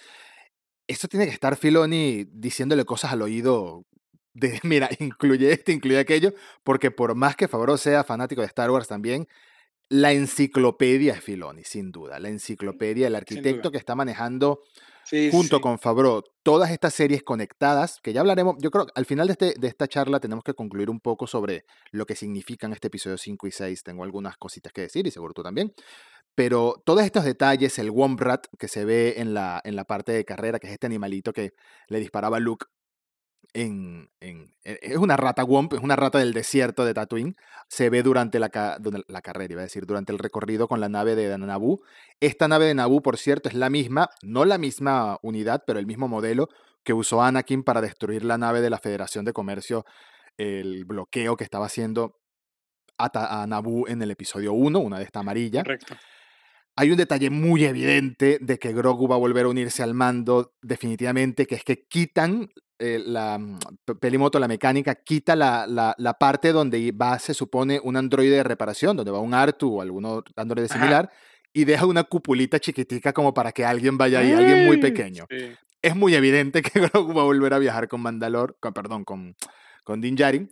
esto 0.88 1.10
tiene 1.10 1.26
que 1.26 1.34
estar 1.34 1.58
Filoni 1.58 2.26
diciéndole 2.32 2.86
cosas 2.86 3.12
al 3.12 3.22
oído 3.22 3.86
de, 4.34 4.60
mira, 4.63 4.89
incluye 5.00 5.52
esto, 5.52 5.74
incluye 5.74 6.00
aquello, 6.00 6.34
porque 6.63 6.89
por 6.89 7.13
más 7.15 7.36
que 7.36 7.50
Favreau 7.50 7.78
sea 7.78 8.06
fanático 8.06 8.39
de 8.41 8.48
Star 8.48 8.72
Wars 8.72 8.88
también, 8.88 9.28
la 9.89 10.12
enciclopedia 10.12 11.13
es 11.13 11.23
Filoni, 11.23 11.63
sin 11.63 11.91
duda. 11.91 12.19
La 12.19 12.30
enciclopedia, 12.30 13.08
el 13.08 13.15
arquitecto 13.15 13.71
que 13.71 13.78
está 13.78 13.95
manejando 13.95 14.62
junto 15.32 15.60
con 15.60 15.80
Fabro, 15.80 16.23
todas 16.43 16.69
estas 16.69 16.93
series 16.93 17.23
conectadas, 17.23 17.99
que 18.04 18.13
ya 18.13 18.21
hablaremos, 18.21 18.58
yo 18.60 18.69
creo 18.69 18.86
que 18.86 18.91
al 18.93 19.06
final 19.06 19.25
de, 19.25 19.34
este, 19.34 19.54
de 19.60 19.67
esta 19.67 19.88
charla 19.88 20.19
tenemos 20.19 20.43
que 20.43 20.54
concluir 20.54 20.91
un 20.91 20.99
poco 20.99 21.25
sobre 21.25 21.65
lo 21.91 22.06
que 22.06 22.15
significan 22.15 22.73
este 22.73 22.88
episodio 22.88 23.17
5 23.17 23.47
y 23.47 23.52
6. 23.52 23.84
Tengo 23.84 24.04
algunas 24.04 24.38
cositas 24.38 24.71
que 24.71 24.82
decir 24.82 25.08
y 25.08 25.12
seguro 25.12 25.34
tú 25.34 25.41
también. 25.41 25.73
Pero 26.36 26.82
todos 26.86 27.02
estos 27.02 27.25
detalles, 27.25 27.80
el 27.80 27.89
Wombrat 27.89 28.45
que 28.60 28.67
se 28.67 28.86
ve 28.86 29.15
en 29.17 29.34
la, 29.34 29.60
en 29.63 29.75
la 29.75 29.86
parte 29.86 30.12
de 30.12 30.23
carrera, 30.23 30.60
que 30.60 30.67
es 30.67 30.73
este 30.73 30.86
animalito 30.86 31.34
que 31.34 31.54
le 31.88 31.99
disparaba 31.99 32.38
a 32.38 32.39
Luke 32.39 32.67
en, 33.54 34.10
en, 34.20 34.54
e, 34.64 34.80
es 34.82 34.98
una 34.98 35.18
rata 35.18 35.44
Womp, 35.44 35.74
es 35.74 35.80
una 35.80 35.96
rata 35.96 36.20
del 36.20 36.34
desierto 36.34 36.86
de 36.86 36.94
Tatooine. 36.94 37.36
Se 37.68 37.90
ve 37.90 38.04
durante 38.04 38.40
la, 38.40 38.50
la 39.08 39.22
carrera, 39.22 39.54
iba 39.54 39.62
a 39.62 39.64
decir, 39.64 39.86
durante 39.86 40.12
el 40.12 40.20
recorrido 40.20 40.68
con 40.68 40.80
la 40.80 40.90
nave 40.90 41.16
de 41.16 41.38
Naboo. 41.38 41.82
Esta 42.20 42.48
nave 42.48 42.66
de 42.66 42.76
Naboo, 42.76 43.02
por 43.02 43.18
cierto, 43.18 43.50
es 43.50 43.56
la 43.56 43.70
misma, 43.70 44.10
no 44.24 44.46
la 44.46 44.58
misma 44.58 45.18
unidad, 45.22 45.64
pero 45.66 45.80
el 45.80 45.86
mismo 45.86 46.08
modelo 46.08 46.50
que 46.84 46.94
usó 46.94 47.22
Anakin 47.22 47.64
para 47.64 47.82
destruir 47.82 48.24
la 48.24 48.38
nave 48.38 48.62
de 48.62 48.70
la 48.70 48.80
Federación 48.80 49.26
de 49.26 49.34
Comercio, 49.34 49.86
el 50.38 50.86
bloqueo 50.86 51.36
que 51.36 51.44
estaba 51.44 51.66
haciendo 51.66 52.20
a, 52.98 53.42
a 53.42 53.48
Naboo 53.48 53.88
en 53.88 54.02
el 54.02 54.12
episodio 54.12 54.54
1, 54.54 54.80
una 54.80 54.98
de 54.98 55.04
esta 55.04 55.20
amarilla. 55.20 55.64
Correcto. 55.64 55.96
Hay 56.80 56.92
un 56.92 56.96
detalle 56.96 57.30
muy 57.30 57.65
evidente 57.65 58.38
de 58.39 58.58
que 58.58 58.72
Grogu 58.72 59.06
va 59.06 59.15
a 59.15 59.18
volver 59.18 59.44
a 59.44 59.50
unirse 59.50 59.84
al 59.84 59.94
mando 59.94 60.54
definitivamente, 60.62 61.46
que 61.46 61.56
es 61.56 61.65
que 61.65 61.86
quitan 61.89 62.50
eh, 62.80 63.04
la 63.06 63.38
mm, 63.38 63.60
Pelimoto, 64.00 64.39
la 64.39 64.48
mecánica, 64.48 64.96
quita 64.96 65.36
la, 65.36 65.65
la, 65.68 66.13
parte 66.13 66.54
donde 66.54 66.94
va, 66.94 67.20
se 67.20 67.34
supone, 67.34 67.82
un 67.84 67.98
androide 67.98 68.38
de 68.38 68.44
reparación, 68.44 68.96
donde 68.96 69.12
va 69.12 69.20
un 69.20 69.34
Artu 69.34 69.76
o 69.76 69.82
algún 69.82 70.24
androide 70.38 70.70
similar, 70.70 71.12
y 71.52 71.65
deja 71.65 71.86
una 71.86 72.06
cupulita 72.06 72.62
chiquitica 72.62 73.12
como 73.12 73.34
para 73.34 73.52
que 73.52 73.65
alguien 73.65 73.98
vaya 73.98 74.20
ahí, 74.20 74.32
alguien 74.32 74.65
muy 74.65 74.78
pequeño. 74.78 75.26
Es 75.82 75.98
muy 75.98 76.15
evidente 76.15 76.62
que 76.62 76.80
Grogu 76.80 77.13
va 77.13 77.24
a 77.24 77.26
volver 77.26 77.54
a 77.56 77.60
viajar 77.60 77.89
con 77.89 78.00
Mandalor, 78.00 78.56
con, 78.62 78.72
perdón, 78.72 79.04
con, 79.04 79.36
con 79.84 80.00
Din 80.00 80.15
Djarin. 80.15 80.50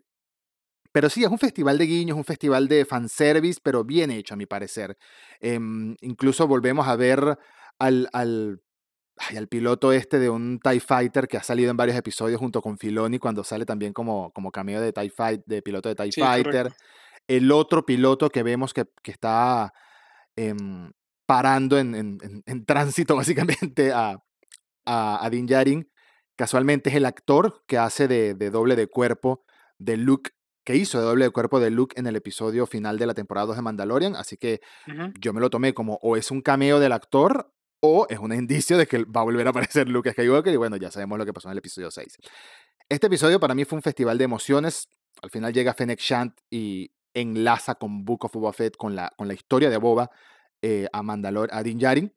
Pero 0.98 1.12
sí, 1.12 1.24
es 1.24 1.30
un 1.30 1.38
festival 1.38 1.78
de 1.78 1.86
guiños, 1.86 2.18
un 2.18 2.24
festival 2.24 2.68
de 2.68 2.84
fanservice, 2.84 3.60
pero 3.62 3.84
bien 3.84 4.10
hecho, 4.10 4.34
a 4.34 4.38
mi 4.38 4.48
parecer. 4.48 4.98
Em, 5.40 5.96
incluso 6.02 6.48
volvemos 6.48 6.88
a 6.88 6.96
ver 6.96 7.38
al, 7.78 8.10
al, 8.14 8.64
al, 9.16 9.48
piloto 9.48 9.94
este 9.94 10.18
de 10.18 10.32
un 10.32 10.60
TIE 10.60 10.80
Fighter 10.80 11.28
que 11.28 11.38
ha 11.38 11.44
salido 11.44 11.70
en 11.70 11.78
varios 11.78 11.96
episodios 11.96 12.40
junto 12.40 12.64
con 12.64 12.80
Filoni, 12.80 13.20
cuando 13.20 13.44
sale 13.44 13.64
también 13.64 13.94
como, 13.94 14.32
como 14.32 14.52
cameo 14.52 14.82
de, 14.82 14.92
TIE 14.92 15.12
Fight, 15.12 15.44
de 15.46 15.62
piloto 15.62 15.88
de 15.88 15.94
TIE 15.94 16.20
Fighter. 16.20 16.74
El 17.28 17.52
otro 17.52 17.86
piloto 17.86 18.32
que 18.32 18.42
vemos 18.42 18.74
que, 18.74 18.86
que 19.04 19.12
está 19.12 19.72
em, 20.36 20.92
parando 21.28 21.78
en, 21.78 21.94
en, 21.94 22.44
en, 22.44 22.66
tránsito, 22.66 23.16
básicamente, 23.16 23.92
a, 23.92 24.18
a, 24.84 25.24
a 25.24 25.30
Din 25.30 25.46
Djarin, 25.46 25.92
casualmente 26.36 26.90
es 26.90 26.96
el 26.96 27.06
actor 27.06 27.64
que 27.68 27.78
hace 27.78 28.08
de, 28.08 28.34
de 28.34 28.50
doble 28.50 28.76
de 28.76 28.88
cuerpo 28.88 29.44
de 29.78 29.96
Luke 29.96 30.32
que 30.68 30.76
hizo 30.76 31.00
de 31.00 31.06
doble 31.06 31.24
de 31.24 31.32
cuerpo 31.32 31.62
de 31.62 31.70
Luke 31.70 31.98
en 31.98 32.08
el 32.08 32.18
episodio 32.18 32.68
final 32.68 33.00
de 33.00 33.06
la 33.06 33.14
temporada 33.14 33.48
2 33.48 33.56
de 33.56 33.62
Mandalorian, 33.62 34.18
así 34.18 34.36
que 34.36 34.60
yo 35.18 35.32
me 35.32 35.40
lo 35.40 35.50
tomé 35.50 35.74
como 35.74 35.98
o 36.02 36.18
es 36.18 36.30
un 36.30 36.42
cameo 36.42 36.82
del 36.82 36.92
actor 36.92 37.54
o 37.80 38.06
es 38.10 38.20
un 38.20 38.34
indicio 38.34 38.78
de 38.78 38.86
que 38.86 39.06
va 39.06 39.22
a 39.22 39.24
volver 39.24 39.48
a 39.48 39.52
aparecer 39.52 39.88
Luke 39.88 40.12
Skywalker 40.12 40.54
y 40.54 40.58
bueno, 40.58 40.76
ya 40.76 40.92
sabemos 40.92 41.18
lo 41.18 41.26
que 41.26 41.32
pasó 41.32 41.48
en 41.48 41.54
el 41.54 41.60
episodio 41.60 41.90
6. 41.90 42.18
Este 42.90 43.08
episodio 43.08 43.40
para 43.40 43.56
mí 43.56 43.64
fue 43.64 43.78
un 43.78 43.82
festival 43.82 44.18
de 44.18 44.26
emociones, 44.26 44.90
al 45.22 45.30
final 45.30 45.54
llega 45.54 45.74
Fennec 45.74 46.02
Shand 46.02 46.34
y 46.50 46.92
enlaza 47.14 47.76
con 47.76 48.04
Book 48.04 48.26
of 48.26 48.34
Boba 48.34 48.52
Fett, 48.52 48.76
con 48.76 48.94
la, 48.94 49.14
con 49.16 49.30
la 49.30 49.36
historia 49.36 49.70
de 49.70 49.78
Boba 49.78 50.12
eh, 50.62 50.90
a 50.92 51.02
Mandalor, 51.02 51.48
a 51.54 51.64
Din 51.64 51.80
Djarin. 51.80 52.14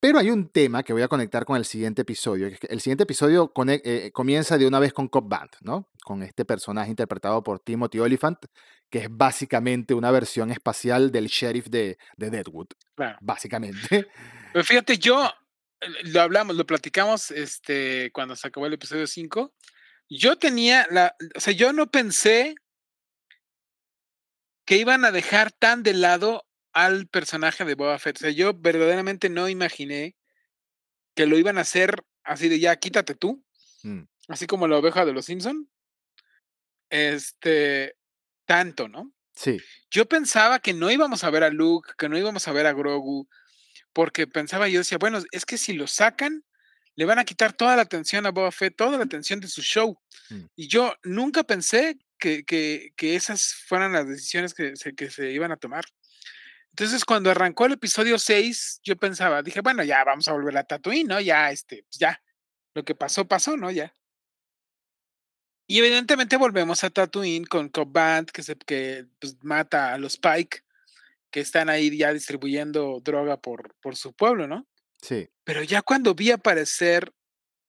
Pero 0.00 0.18
hay 0.18 0.30
un 0.30 0.48
tema 0.48 0.84
que 0.84 0.92
voy 0.92 1.02
a 1.02 1.08
conectar 1.08 1.44
con 1.44 1.56
el 1.56 1.64
siguiente 1.64 2.02
episodio. 2.02 2.46
El 2.46 2.80
siguiente 2.80 3.02
episodio 3.02 3.52
eh, 3.66 4.10
comienza 4.12 4.56
de 4.56 4.66
una 4.66 4.78
vez 4.78 4.92
con 4.92 5.08
Cobb 5.08 5.28
Band, 5.28 5.50
¿no? 5.60 5.88
Con 6.04 6.22
este 6.22 6.44
personaje 6.44 6.90
interpretado 6.90 7.42
por 7.42 7.58
Timothy 7.58 7.98
Oliphant, 7.98 8.38
que 8.90 9.00
es 9.00 9.08
básicamente 9.10 9.94
una 9.94 10.12
versión 10.12 10.52
espacial 10.52 11.10
del 11.10 11.26
sheriff 11.26 11.66
de, 11.66 11.98
de 12.16 12.30
Deadwood. 12.30 12.68
Básicamente. 13.20 14.06
Pero 14.52 14.64
fíjate, 14.64 14.98
yo 14.98 15.26
eh, 15.80 15.86
lo 16.04 16.20
hablamos, 16.20 16.54
lo 16.54 16.64
platicamos 16.64 17.32
este, 17.32 18.12
cuando 18.12 18.36
se 18.36 18.46
acabó 18.46 18.66
el 18.66 18.74
episodio 18.74 19.06
5. 19.06 19.52
Yo 20.10 20.38
tenía 20.38 20.86
la. 20.90 21.16
O 21.34 21.40
sea, 21.40 21.52
yo 21.52 21.72
no 21.72 21.90
pensé 21.90 22.54
que 24.64 24.76
iban 24.76 25.04
a 25.04 25.10
dejar 25.10 25.50
tan 25.50 25.82
de 25.82 25.94
lado 25.94 26.47
al 26.72 27.06
personaje 27.08 27.64
de 27.64 27.74
Boba 27.74 27.98
Fett. 27.98 28.16
O 28.16 28.20
sea, 28.20 28.30
yo 28.30 28.54
verdaderamente 28.54 29.28
no 29.28 29.48
imaginé 29.48 30.16
que 31.14 31.26
lo 31.26 31.38
iban 31.38 31.58
a 31.58 31.62
hacer 31.62 32.04
así 32.22 32.48
de 32.48 32.60
ya, 32.60 32.76
quítate 32.76 33.14
tú. 33.14 33.44
Mm. 33.82 34.02
Así 34.28 34.46
como 34.46 34.68
la 34.68 34.76
oveja 34.76 35.04
de 35.04 35.12
los 35.12 35.24
Simpson. 35.24 35.68
Este, 36.90 37.96
tanto, 38.46 38.88
¿no? 38.88 39.12
Sí. 39.34 39.58
Yo 39.90 40.06
pensaba 40.06 40.58
que 40.58 40.74
no 40.74 40.90
íbamos 40.90 41.24
a 41.24 41.30
ver 41.30 41.44
a 41.44 41.50
Luke, 41.50 41.92
que 41.96 42.08
no 42.08 42.18
íbamos 42.18 42.48
a 42.48 42.52
ver 42.52 42.66
a 42.66 42.72
Grogu, 42.72 43.28
porque 43.92 44.26
pensaba 44.26 44.68
yo, 44.68 44.80
decía, 44.80 44.98
bueno, 44.98 45.22
es 45.30 45.44
que 45.44 45.58
si 45.58 45.72
lo 45.72 45.86
sacan, 45.86 46.44
le 46.96 47.04
van 47.04 47.18
a 47.18 47.24
quitar 47.24 47.52
toda 47.52 47.76
la 47.76 47.82
atención 47.82 48.26
a 48.26 48.30
Boba 48.30 48.50
Fett, 48.50 48.76
toda 48.76 48.98
la 48.98 49.04
atención 49.04 49.40
de 49.40 49.48
su 49.48 49.62
show. 49.62 49.98
Mm. 50.30 50.44
Y 50.56 50.68
yo 50.68 50.94
nunca 51.04 51.44
pensé 51.44 51.96
que, 52.18 52.44
que, 52.44 52.92
que, 52.96 53.14
esas 53.14 53.54
fueran 53.66 53.92
las 53.92 54.08
decisiones 54.08 54.52
que 54.52 54.76
se, 54.76 54.94
que 54.94 55.08
se 55.10 55.30
iban 55.30 55.52
a 55.52 55.56
tomar. 55.56 55.84
Entonces, 56.78 57.04
cuando 57.04 57.32
arrancó 57.32 57.66
el 57.66 57.72
episodio 57.72 58.20
6, 58.20 58.82
yo 58.84 58.96
pensaba, 58.96 59.42
dije, 59.42 59.62
bueno, 59.62 59.82
ya 59.82 60.04
vamos 60.04 60.28
a 60.28 60.32
volver 60.32 60.56
a 60.56 60.62
Tatooine, 60.62 61.08
¿no? 61.08 61.20
Ya, 61.20 61.50
este, 61.50 61.82
pues 61.82 61.98
ya, 61.98 62.22
lo 62.72 62.84
que 62.84 62.94
pasó, 62.94 63.26
pasó, 63.26 63.56
¿no? 63.56 63.68
Ya. 63.72 63.92
Y 65.66 65.80
evidentemente 65.80 66.36
volvemos 66.36 66.84
a 66.84 66.90
Tatooine 66.90 67.46
con 67.46 67.68
Cobb 67.68 67.90
Band, 67.90 68.30
que, 68.30 68.44
se, 68.44 68.54
que 68.54 69.06
pues, 69.18 69.36
mata 69.42 69.92
a 69.92 69.98
los 69.98 70.18
Pike, 70.18 70.60
que 71.32 71.40
están 71.40 71.68
ahí 71.68 71.98
ya 71.98 72.12
distribuyendo 72.12 73.00
droga 73.00 73.38
por, 73.38 73.74
por 73.80 73.96
su 73.96 74.12
pueblo, 74.12 74.46
¿no? 74.46 74.68
Sí. 75.02 75.28
Pero 75.42 75.64
ya 75.64 75.82
cuando 75.82 76.14
vi 76.14 76.30
aparecer 76.30 77.12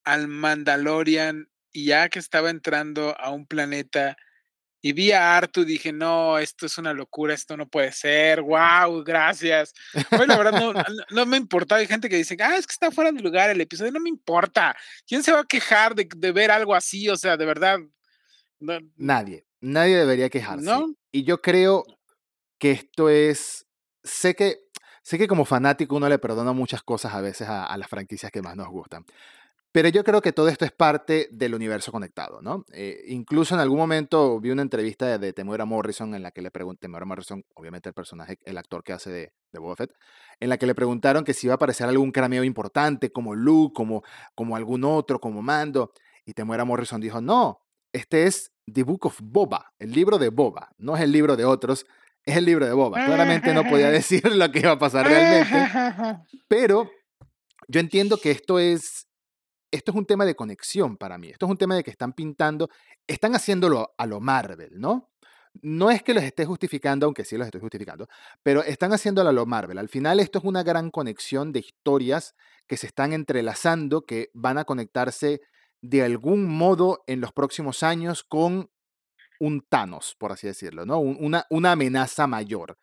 al 0.04 0.28
Mandalorian 0.28 1.50
y 1.72 1.86
ya 1.86 2.10
que 2.10 2.20
estaba 2.20 2.52
entrando 2.52 3.20
a 3.20 3.32
un 3.32 3.48
planeta 3.48 4.18
y 4.82 4.94
vi 4.94 5.12
a 5.12 5.36
Artu 5.38 5.62
y 5.62 5.66
dije, 5.66 5.92
no, 5.92 6.38
esto 6.38 6.66
es 6.66 6.78
una 6.78 6.94
locura, 6.94 7.34
esto 7.34 7.58
no 7.58 7.68
puede 7.68 7.92
ser, 7.92 8.42
wow, 8.42 9.04
gracias. 9.04 9.74
Hoy 10.12 10.26
la 10.26 10.38
verdad 10.38 10.60
no, 10.60 10.74
no, 11.10 11.26
me 11.26 11.38
importaba, 11.38 11.82
hay 11.82 11.88
gente 11.88 12.08
que 12.08 12.16
dice, 12.16 12.38
ah, 12.40 12.56
es 12.56 12.66
que 12.66 12.72
está 12.72 12.92
fuera 12.92 13.12
de 13.12 13.22
lugar 13.22 13.50
el 13.50 13.62
episodio, 13.62 13.92
no 13.92 14.00
me 14.00 14.10
importa, 14.10 14.76
¿quién 15.08 15.24
se 15.24 15.32
va 15.32 15.42
a 15.42 15.46
quejar 15.46 15.96
de, 15.96 16.08
de 16.16 16.32
ver 16.32 16.52
algo 16.52 16.74
así? 16.76 17.10
O 17.10 17.18
sea, 17.18 17.36
de 17.36 17.46
verdad. 17.46 17.80
nadie, 18.96 19.46
nadie 19.60 19.98
debería 19.98 20.30
quejarse. 20.30 20.66
¿No? 20.66 20.94
Y 21.12 21.24
yo 21.24 21.42
creo 21.42 21.84
que 22.58 22.72
esto 22.72 23.10
es, 23.10 23.66
sé 24.04 24.34
que, 24.36 24.60
sé 25.02 25.18
que 25.18 25.28
como 25.28 25.44
fanático 25.44 25.98
uno 25.98 26.08
le 26.08 26.20
perdona 26.20 26.54
muchas 26.54 26.84
cosas 26.84 27.14
a 27.14 27.22
veces 27.22 27.50
a, 27.50 27.66
a 27.66 27.78
las 27.78 27.90
franquicias 27.90 28.32
que 28.32 28.42
más 28.42 28.56
nos 28.56 28.70
gustan. 28.70 29.06
Pero 29.72 29.90
yo 29.90 30.04
creo 30.04 30.22
que 30.22 30.34
todo 30.34 30.48
esto 30.48 30.66
es 30.66 30.72
parte 30.72 31.30
del 31.32 31.54
universo 31.54 31.92
conectado, 31.92 32.42
¿no? 32.42 32.66
Eh, 32.74 33.04
incluso 33.08 33.54
en 33.54 33.62
algún 33.62 33.78
momento 33.78 34.40
vi 34.40 34.50
una 34.50 34.64
entrevista 34.64 35.06
de, 35.06 35.20
de 35.20 35.32
Temuera 35.32 35.66
Morrison 35.66 36.16
en 36.16 36.24
la 36.24 36.32
que 36.32 36.42
le 36.42 36.50
pregunté, 36.50 36.82
Temuera 36.82 37.06
Morrison, 37.06 37.44
obviamente 37.54 37.90
el 37.90 37.94
personaje, 37.94 38.40
el 38.46 38.58
actor 38.58 38.84
que 38.84 38.94
hace 38.94 39.12
de, 39.12 39.34
de 39.52 39.60
Boba 39.60 39.76
Fett, 39.76 39.92
en 40.40 40.50
la 40.50 40.58
que 40.58 40.66
le 40.66 40.74
preguntaron 40.74 41.24
que 41.24 41.36
si 41.36 41.46
iba 41.46 41.54
a 41.54 41.56
aparecer 41.56 41.88
algún 41.88 42.12
cameo 42.12 42.44
importante 42.44 43.12
como 43.12 43.36
Luke, 43.36 43.74
como, 43.76 44.04
como 44.34 44.56
algún 44.56 44.84
otro, 44.84 45.20
como 45.20 45.42
Mando, 45.44 45.92
y 46.26 46.34
Temuera 46.34 46.66
Morrison 46.66 47.00
dijo, 47.00 47.22
no, 47.22 47.60
este 47.94 48.26
es 48.26 48.52
The 48.72 48.84
Book 48.84 49.06
of 49.06 49.20
Boba, 49.22 49.74
el 49.78 49.92
libro 49.92 50.18
de 50.18 50.30
Boba, 50.30 50.70
no 50.78 50.96
es 50.96 51.04
el 51.04 51.12
libro 51.12 51.36
de 51.36 51.46
otros, 51.46 51.86
es 52.26 52.38
el 52.38 52.46
libro 52.46 52.66
de 52.66 52.74
Boba. 52.74 53.06
Claramente 53.06 53.54
no 53.54 53.64
podía 53.64 53.90
decir 53.92 54.26
lo 54.26 54.52
que 54.52 54.60
iba 54.60 54.72
a 54.72 54.80
pasar 54.80 55.08
realmente, 55.08 56.24
pero 56.48 56.90
yo 57.68 57.80
entiendo 57.80 58.18
que 58.18 58.32
esto 58.32 58.60
es 58.60 59.09
esto 59.72 59.92
es 59.92 59.98
un 59.98 60.06
tema 60.06 60.26
de 60.26 60.36
conexión 60.36 60.98
para 60.98 61.18
mí. 61.18 61.30
Esto 61.30 61.46
es 61.46 61.52
un 61.52 61.58
tema 61.58 61.76
de 61.76 61.84
que 61.84 61.92
están 61.92 62.14
pintando, 62.14 62.70
están 63.08 63.36
haciéndolo 63.36 63.94
a 63.98 64.06
lo 64.06 64.20
Marvel, 64.20 64.80
¿no? 64.80 65.10
No 65.62 65.92
es 65.92 66.04
que 66.04 66.14
los 66.14 66.24
esté 66.24 66.46
justificando, 66.46 67.06
aunque 67.06 67.26
sí 67.26 67.38
los 67.38 67.48
estoy 67.48 67.62
justificando, 67.62 68.08
pero 68.44 68.64
están 68.64 68.94
haciéndolo 68.94 69.30
a 69.30 69.34
lo 69.34 69.46
Marvel. 69.46 69.78
Al 69.78 69.90
final 69.90 70.20
esto 70.20 70.40
es 70.40 70.46
una 70.46 70.64
gran 70.64 70.92
conexión 70.92 71.52
de 71.52 71.60
historias 71.60 72.36
que 72.68 72.78
se 72.78 72.88
están 72.88 73.14
entrelazando, 73.14 74.06
que 74.06 74.30
van 74.34 74.58
a 74.58 74.66
conectarse 74.66 75.42
de 75.82 76.04
algún 76.04 76.46
modo 76.46 77.04
en 77.08 77.22
los 77.22 77.34
próximos 77.34 77.84
años 77.84 78.24
con 78.24 78.70
un 79.40 79.62
Thanos, 79.68 80.16
por 80.20 80.32
así 80.32 80.48
decirlo, 80.48 80.86
¿no? 80.86 81.00
Una, 81.00 81.46
una 81.50 81.72
amenaza 81.72 82.28
mayor. 82.28 82.78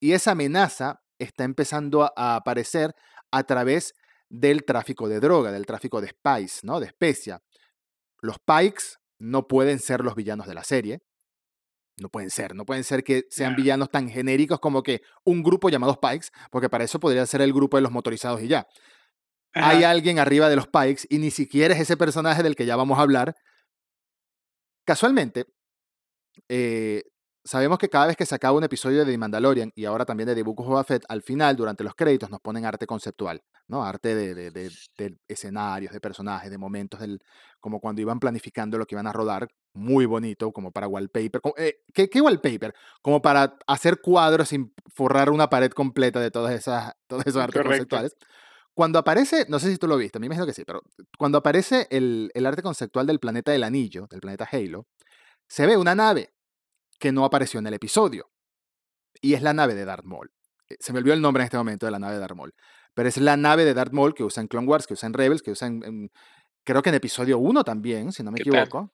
Y 0.00 0.12
esa 0.12 0.32
amenaza 0.32 1.02
está 1.18 1.44
empezando 1.44 2.12
a 2.16 2.36
aparecer 2.36 2.94
a 3.30 3.44
través 3.44 3.94
del 4.30 4.64
tráfico 4.64 5.08
de 5.08 5.20
droga, 5.20 5.52
del 5.52 5.66
tráfico 5.66 6.00
de 6.00 6.08
spice, 6.08 6.60
¿no? 6.64 6.80
De 6.80 6.86
especia. 6.86 7.42
Los 8.20 8.38
Pikes 8.38 8.98
no 9.18 9.46
pueden 9.48 9.78
ser 9.78 10.00
los 10.00 10.14
villanos 10.14 10.46
de 10.46 10.54
la 10.54 10.64
serie. 10.64 11.00
No 12.00 12.10
pueden 12.10 12.30
ser, 12.30 12.54
no 12.54 12.64
pueden 12.64 12.84
ser 12.84 13.02
que 13.02 13.24
sean 13.28 13.56
villanos 13.56 13.90
tan 13.90 14.08
genéricos 14.08 14.60
como 14.60 14.84
que 14.84 15.02
un 15.24 15.42
grupo 15.42 15.68
llamado 15.68 15.98
Pikes, 16.00 16.28
porque 16.50 16.68
para 16.68 16.84
eso 16.84 17.00
podría 17.00 17.26
ser 17.26 17.40
el 17.42 17.52
grupo 17.52 17.76
de 17.76 17.82
los 17.82 17.90
motorizados 17.90 18.40
y 18.40 18.48
ya. 18.48 18.68
Hay 19.52 19.82
alguien 19.82 20.20
arriba 20.20 20.48
de 20.48 20.56
los 20.56 20.68
Pikes 20.68 21.06
y 21.08 21.18
ni 21.18 21.32
siquiera 21.32 21.74
es 21.74 21.80
ese 21.80 21.96
personaje 21.96 22.44
del 22.44 22.54
que 22.54 22.66
ya 22.66 22.76
vamos 22.76 22.98
a 22.98 23.02
hablar. 23.02 23.34
Casualmente, 24.84 25.46
eh, 26.48 27.02
sabemos 27.48 27.78
que 27.78 27.88
cada 27.88 28.06
vez 28.06 28.16
que 28.16 28.26
se 28.26 28.34
acaba 28.34 28.56
un 28.56 28.64
episodio 28.64 29.04
de 29.04 29.10
The 29.10 29.16
Mandalorian 29.16 29.72
y 29.74 29.86
ahora 29.86 30.04
también 30.04 30.26
de 30.26 30.34
The 30.34 30.42
Book 30.42 30.60
of 30.60 30.66
Boba 30.66 30.84
Fett, 30.84 31.04
al 31.08 31.22
final, 31.22 31.56
durante 31.56 31.82
los 31.82 31.94
créditos, 31.94 32.28
nos 32.28 32.40
ponen 32.40 32.66
arte 32.66 32.86
conceptual, 32.86 33.42
¿no? 33.68 33.84
Arte 33.84 34.14
de, 34.14 34.50
de, 34.50 35.18
escenarios, 35.26 35.92
de 35.92 36.00
personajes, 36.00 36.50
de 36.50 36.58
momentos, 36.58 37.00
del, 37.00 37.20
como 37.58 37.80
cuando 37.80 38.02
iban 38.02 38.20
planificando 38.20 38.76
lo 38.76 38.84
que 38.84 38.94
iban 38.94 39.06
a 39.06 39.12
rodar, 39.12 39.48
muy 39.72 40.04
bonito, 40.04 40.52
como 40.52 40.72
para 40.72 40.88
wallpaper. 40.88 41.40
Eh, 41.56 41.80
¿qué, 41.94 42.10
¿qué, 42.10 42.20
wallpaper? 42.20 42.74
Como 43.00 43.22
para 43.22 43.56
hacer 43.66 44.02
cuadros 44.02 44.50
sin 44.50 44.74
forrar 44.94 45.30
una 45.30 45.48
pared 45.48 45.70
completa 45.70 46.20
de 46.20 46.30
todas 46.30 46.52
esas, 46.52 46.92
todos 47.06 47.26
esos 47.26 47.42
artes 47.42 47.62
conceptuales. 47.62 48.16
Cuando 48.74 48.98
aparece, 48.98 49.46
no 49.48 49.58
sé 49.58 49.70
si 49.72 49.78
tú 49.78 49.88
lo 49.88 49.96
viste, 49.96 50.18
a 50.18 50.20
mí 50.20 50.28
me 50.28 50.34
imagino 50.34 50.46
que 50.46 50.52
sí, 50.52 50.64
pero 50.64 50.82
cuando 51.16 51.38
aparece 51.38 51.88
el, 51.90 52.30
el 52.34 52.44
arte 52.44 52.62
conceptual 52.62 53.06
del 53.06 53.18
planeta 53.18 53.52
del 53.52 53.64
anillo, 53.64 54.06
del 54.10 54.20
planeta 54.20 54.46
Halo, 54.52 54.86
se 55.48 55.66
ve 55.66 55.76
una 55.78 55.94
nave 55.94 56.30
que 56.98 57.12
no 57.12 57.24
apareció 57.24 57.60
en 57.60 57.66
el 57.66 57.74
episodio. 57.74 58.30
Y 59.20 59.34
es 59.34 59.42
la 59.42 59.52
nave 59.52 59.74
de 59.74 59.84
Darth 59.84 60.04
Maul. 60.04 60.30
Eh, 60.68 60.76
se 60.80 60.92
me 60.92 60.98
olvidó 60.98 61.14
el 61.14 61.20
nombre 61.20 61.42
en 61.42 61.46
este 61.46 61.56
momento 61.56 61.86
de 61.86 61.92
la 61.92 61.98
nave 61.98 62.14
de 62.14 62.20
Darth 62.20 62.36
Maul. 62.36 62.54
Pero 62.94 63.08
es 63.08 63.16
la 63.18 63.36
nave 63.36 63.64
de 63.64 63.74
Darth 63.74 63.92
Maul 63.92 64.14
que 64.14 64.24
usa 64.24 64.40
en 64.40 64.48
Clone 64.48 64.66
Wars, 64.66 64.86
que 64.86 64.94
usa 64.94 65.06
en 65.06 65.12
Rebels, 65.12 65.42
que 65.42 65.50
usa 65.50 65.68
en, 65.68 66.10
creo 66.64 66.82
que 66.82 66.88
en 66.88 66.96
episodio 66.96 67.38
1 67.38 67.64
también, 67.64 68.12
si 68.12 68.22
no 68.22 68.30
me 68.30 68.40
equivoco. 68.40 68.92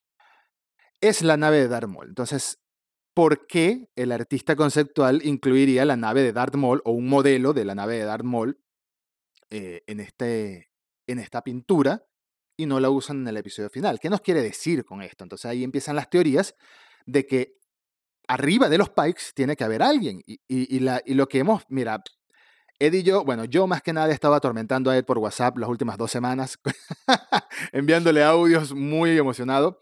Es 1.01 1.23
la 1.23 1.37
nave 1.37 1.59
de 1.59 1.69
Darth 1.69 1.89
Maul. 1.89 2.09
Entonces, 2.09 2.59
¿por 3.15 3.47
qué 3.47 3.89
el 3.97 4.13
artista 4.13 4.57
conceptual 4.57 5.25
incluiría 5.25 5.85
la 5.85 5.97
nave 5.97 6.23
de 6.23 6.33
Darth 6.33 6.55
Maul 6.55 6.83
o 6.85 6.93
un 6.93 7.09
modelo 7.09 7.53
de 7.53 7.65
la 7.65 7.75
nave 7.75 7.99
de 7.99 8.05
Darth 8.05 8.25
Maul 8.25 8.59
eh, 9.51 9.83
en, 9.87 10.01
este, 10.01 10.71
en 11.07 11.19
esta 11.19 11.43
pintura 11.43 12.07
y 12.57 12.67
no 12.67 12.81
la 12.81 12.91
usan 12.91 13.21
en 13.21 13.29
el 13.29 13.37
episodio 13.37 13.71
final? 13.71 14.01
¿Qué 14.01 14.11
nos 14.11 14.21
quiere 14.21 14.43
decir 14.43 14.85
con 14.85 15.03
esto? 15.03 15.25
Entonces 15.25 15.47
ahí 15.47 15.65
empiezan 15.65 15.97
las 15.97 16.09
teorías 16.09 16.55
de 17.07 17.27
que 17.27 17.59
arriba 18.29 18.69
de 18.69 18.79
los 18.79 18.91
Pikes 18.91 19.33
tiene 19.35 19.57
que 19.57 19.65
haber 19.65 19.83
alguien. 19.83 20.23
Y, 20.27 20.81
lo 21.15 21.29
que 21.29 21.39
hemos, 21.39 21.63
mira, 21.69 22.03
Ed 22.79 22.93
y 22.93 23.03
yo, 23.03 23.25
bueno, 23.25 23.45
yo 23.45 23.67
más 23.67 23.83
que 23.83 23.93
nada 23.93 24.13
estaba 24.13 24.37
atormentando 24.37 24.91
a 24.91 24.97
Ed 24.97 25.05
por 25.05 25.19
WhatsApp 25.19 25.59
las 25.59 25.69
últimas 25.69 25.97
dos 25.97 26.11
semanas, 26.11 26.59
enviándole 27.73 28.25
audios 28.25 28.75
muy 28.75 29.17
emocionado, 29.17 29.79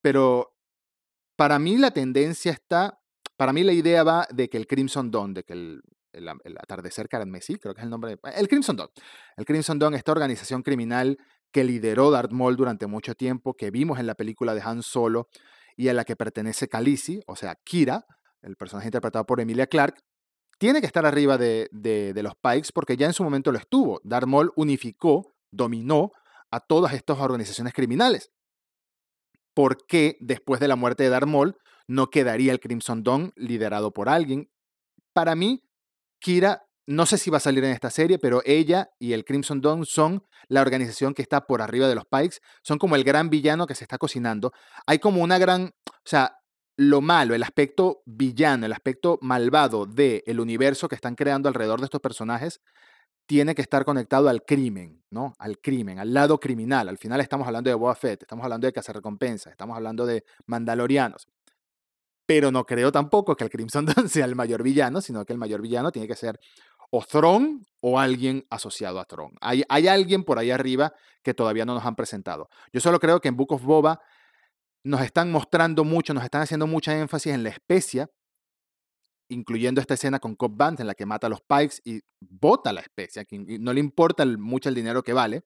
pero 0.00 0.56
para 1.36 1.58
mí 1.58 1.76
la 1.78 1.92
tendencia 1.92 2.52
está, 2.52 3.00
para 3.36 3.52
mí 3.52 3.62
la 3.62 3.72
idea 3.72 4.02
va 4.02 4.26
de 4.30 4.48
que 4.48 4.56
el 4.56 4.66
Crimson 4.66 5.10
Dawn, 5.10 5.34
de 5.34 5.44
que 5.44 5.52
el, 5.52 5.82
el, 6.12 6.28
atardecer 6.58 7.08
Messi, 7.26 7.56
creo 7.56 7.74
que 7.74 7.80
es 7.80 7.84
el 7.84 7.90
nombre, 7.90 8.18
el 8.36 8.48
Crimson 8.48 8.76
Dawn, 8.76 8.90
el 9.36 9.44
Crimson 9.44 9.78
Dawn, 9.78 9.94
esta 9.94 10.12
organización 10.12 10.62
criminal 10.62 11.18
que 11.52 11.64
lideró 11.64 12.10
Darth 12.10 12.32
durante 12.32 12.86
mucho 12.86 13.14
tiempo, 13.14 13.54
que 13.54 13.70
vimos 13.70 14.00
en 14.00 14.06
la 14.08 14.16
película 14.16 14.54
de 14.54 14.62
Han 14.62 14.82
Solo, 14.82 15.28
y 15.76 15.88
a 15.88 15.94
la 15.94 16.04
que 16.04 16.16
pertenece 16.16 16.68
Khaleesi, 16.68 17.20
o 17.26 17.36
sea, 17.36 17.56
Kira, 17.64 18.06
el 18.42 18.56
personaje 18.56 18.88
interpretado 18.88 19.26
por 19.26 19.40
Emilia 19.40 19.66
Clarke, 19.66 20.02
tiene 20.58 20.80
que 20.80 20.86
estar 20.86 21.04
arriba 21.04 21.36
de, 21.36 21.68
de, 21.72 22.22
los 22.22 22.34
Pikes 22.36 22.68
porque 22.72 22.96
ya 22.96 23.06
en 23.06 23.12
su 23.12 23.24
momento 23.24 23.50
lo 23.50 23.58
estuvo. 23.58 24.00
Darth 24.04 24.28
unificó, 24.56 25.34
dominó 25.50 26.12
a 26.50 26.60
todas 26.60 26.92
estas 26.92 27.18
organizaciones 27.18 27.72
criminales. 27.72 28.30
¿Por 29.52 29.86
qué 29.86 30.16
después 30.20 30.60
de 30.60 30.68
la 30.68 30.76
muerte 30.76 31.02
de 31.02 31.08
Darth 31.08 31.28
no 31.86 32.10
quedaría 32.10 32.52
el 32.52 32.60
Crimson 32.60 33.02
Dawn 33.02 33.32
liderado 33.36 33.92
por 33.92 34.08
alguien. 34.08 34.50
Para 35.12 35.34
mí, 35.34 35.64
Kira, 36.18 36.63
no 36.86 37.06
sé 37.06 37.18
si 37.18 37.30
va 37.30 37.38
a 37.38 37.40
salir 37.40 37.64
en 37.64 37.70
esta 37.70 37.90
serie, 37.90 38.18
pero 38.18 38.42
ella 38.44 38.90
y 38.98 39.12
el 39.12 39.24
Crimson 39.24 39.60
Dawn 39.60 39.86
son 39.86 40.24
la 40.48 40.60
organización 40.60 41.14
que 41.14 41.22
está 41.22 41.46
por 41.46 41.62
arriba 41.62 41.88
de 41.88 41.94
los 41.94 42.04
Pikes, 42.06 42.38
son 42.62 42.78
como 42.78 42.96
el 42.96 43.04
gran 43.04 43.30
villano 43.30 43.66
que 43.66 43.74
se 43.74 43.84
está 43.84 43.98
cocinando. 43.98 44.52
Hay 44.86 44.98
como 44.98 45.22
una 45.22 45.38
gran, 45.38 45.72
o 45.86 45.92
sea, 46.04 46.38
lo 46.76 47.00
malo, 47.00 47.34
el 47.34 47.42
aspecto 47.42 48.02
villano, 48.04 48.66
el 48.66 48.72
aspecto 48.72 49.18
malvado 49.22 49.86
del 49.86 50.22
el 50.26 50.40
universo 50.40 50.88
que 50.88 50.96
están 50.96 51.14
creando 51.14 51.48
alrededor 51.48 51.80
de 51.80 51.84
estos 51.84 52.00
personajes, 52.00 52.60
tiene 53.26 53.54
que 53.54 53.62
estar 53.62 53.84
conectado 53.84 54.28
al 54.28 54.42
crimen, 54.44 55.02
¿no? 55.10 55.34
Al 55.38 55.58
crimen, 55.58 55.98
al 55.98 56.12
lado 56.12 56.38
criminal. 56.38 56.88
Al 56.88 56.98
final 56.98 57.20
estamos 57.20 57.46
hablando 57.46 57.70
de 57.70 57.74
Boba 57.74 57.94
Fett, 57.94 58.22
estamos 58.22 58.44
hablando 58.44 58.66
de 58.66 58.72
cazarrecompensas, 58.72 59.52
estamos 59.52 59.76
hablando 59.76 60.04
de 60.04 60.24
mandalorianos. 60.46 61.26
Pero 62.26 62.50
no 62.50 62.64
creo 62.64 62.90
tampoco 62.90 63.36
que 63.36 63.44
el 63.44 63.50
Crimson 63.50 63.86
Dawn 63.86 64.08
sea 64.08 64.24
el 64.24 64.34
mayor 64.34 64.62
villano, 64.62 65.00
sino 65.00 65.24
que 65.24 65.32
el 65.32 65.38
mayor 65.38 65.62
villano 65.62 65.92
tiene 65.92 66.08
que 66.08 66.16
ser 66.16 66.38
o 66.96 67.04
Thron 67.04 67.66
o 67.80 67.98
alguien 67.98 68.46
asociado 68.50 69.00
a 69.00 69.04
Thron. 69.04 69.32
Hay, 69.40 69.64
hay 69.68 69.88
alguien 69.88 70.22
por 70.22 70.38
ahí 70.38 70.52
arriba 70.52 70.94
que 71.24 71.34
todavía 71.34 71.64
no 71.64 71.74
nos 71.74 71.84
han 71.84 71.96
presentado. 71.96 72.48
Yo 72.72 72.80
solo 72.80 73.00
creo 73.00 73.20
que 73.20 73.26
en 73.26 73.36
Book 73.36 73.52
of 73.52 73.64
Boba 73.64 74.00
nos 74.84 75.00
están 75.00 75.32
mostrando 75.32 75.82
mucho, 75.82 76.14
nos 76.14 76.22
están 76.22 76.42
haciendo 76.42 76.68
mucha 76.68 76.96
énfasis 76.96 77.32
en 77.32 77.42
la 77.42 77.48
especia, 77.48 78.08
incluyendo 79.28 79.80
esta 79.80 79.94
escena 79.94 80.20
con 80.20 80.36
Cobb 80.36 80.56
Band 80.56 80.80
en 80.80 80.86
la 80.86 80.94
que 80.94 81.04
mata 81.04 81.26
a 81.26 81.30
los 81.30 81.40
Pikes 81.40 81.80
y 81.84 82.00
bota 82.20 82.72
la 82.72 82.80
especia, 82.80 83.24
que 83.24 83.40
no 83.58 83.72
le 83.72 83.80
importa 83.80 84.24
mucho 84.24 84.68
el 84.68 84.76
dinero 84.76 85.02
que 85.02 85.14
vale, 85.14 85.42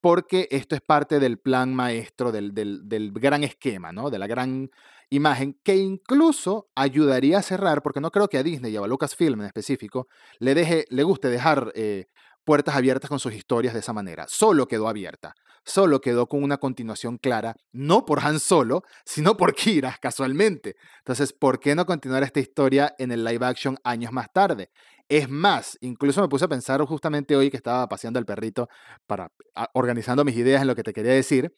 porque 0.00 0.48
esto 0.50 0.74
es 0.74 0.80
parte 0.80 1.20
del 1.20 1.38
plan 1.38 1.72
maestro, 1.72 2.32
del, 2.32 2.52
del, 2.52 3.12
gran 3.12 3.44
esquema, 3.44 3.92
¿no? 3.92 4.10
De 4.10 4.18
la 4.18 4.26
gran 4.26 4.70
imagen, 5.10 5.58
que 5.62 5.76
incluso 5.76 6.68
ayudaría 6.74 7.38
a 7.38 7.42
cerrar, 7.42 7.82
porque 7.82 8.00
no 8.00 8.10
creo 8.10 8.28
que 8.28 8.38
a 8.38 8.42
Disney 8.42 8.72
y 8.72 8.76
a 8.76 8.86
Lucasfilm 8.86 9.40
en 9.40 9.46
específico 9.46 10.08
le, 10.38 10.54
deje, 10.54 10.86
le 10.90 11.02
guste 11.02 11.28
dejar 11.28 11.72
eh, 11.74 12.06
puertas 12.44 12.76
abiertas 12.76 13.08
con 13.08 13.18
sus 13.18 13.34
historias 13.34 13.74
de 13.74 13.80
esa 13.80 13.92
manera. 13.92 14.26
Solo 14.28 14.66
quedó 14.66 14.88
abierta. 14.88 15.34
Solo 15.66 16.00
quedó 16.02 16.26
con 16.26 16.42
una 16.42 16.58
continuación 16.58 17.16
clara, 17.16 17.56
no 17.72 18.04
por 18.04 18.20
Han 18.20 18.38
Solo, 18.38 18.82
sino 19.06 19.36
por 19.36 19.54
Kira, 19.54 19.96
casualmente. 20.00 20.76
Entonces, 20.98 21.32
¿por 21.32 21.58
qué 21.58 21.74
no 21.74 21.86
continuar 21.86 22.22
esta 22.22 22.40
historia 22.40 22.94
en 22.98 23.12
el 23.12 23.24
live 23.24 23.46
action 23.46 23.78
años 23.82 24.12
más 24.12 24.30
tarde? 24.32 24.70
Es 25.08 25.28
más, 25.28 25.78
incluso 25.80 26.20
me 26.20 26.28
puse 26.28 26.44
a 26.44 26.48
pensar 26.48 26.82
justamente 26.82 27.34
hoy 27.34 27.50
que 27.50 27.56
estaba 27.56 27.88
paseando 27.88 28.18
el 28.18 28.26
perrito 28.26 28.68
para 29.06 29.30
organizando 29.72 30.24
mis 30.24 30.36
ideas 30.36 30.62
en 30.62 30.68
lo 30.68 30.74
que 30.74 30.82
te 30.82 30.92
quería 30.92 31.12
decir. 31.12 31.52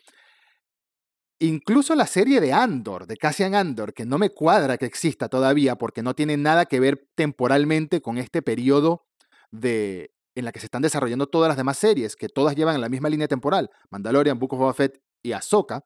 Incluso 1.39 1.95
la 1.95 2.07
serie 2.07 2.41
de 2.41 2.53
Andor, 2.53 3.07
de 3.07 3.17
Cassian 3.17 3.55
Andor, 3.55 3.93
que 3.93 4.07
no 4.07 4.19
me 4.19 4.31
cuadra 4.31 4.79
que 4.79 4.87
exista 4.87 5.29
todavía 5.29 5.77
porque 5.77 6.03
no 6.03 6.15
tiene 6.15 6.37
nada 6.37 6.65
que 6.65 6.81
ver 6.81 7.09
temporalmente 7.15 8.01
con 8.01 8.17
este 8.17 8.41
periodo 8.41 9.07
de, 9.51 10.15
en 10.35 10.45
la 10.45 10.53
que 10.53 10.61
se 10.61 10.67
están 10.67 10.83
desarrollando 10.83 11.27
todas 11.27 11.49
las 11.49 11.57
demás 11.57 11.79
series, 11.79 12.17
que 12.17 12.29
todas 12.29 12.57
llevan 12.57 12.81
la 12.81 12.89
misma 12.89 13.11
línea 13.11 13.29
temporal, 13.29 13.71
Mandalorian, 13.91 14.39
Book 14.39 14.55
of 14.55 14.61
Boba 14.61 14.75
Fett 14.75 15.03
y 15.23 15.33
Ahsoka, 15.33 15.85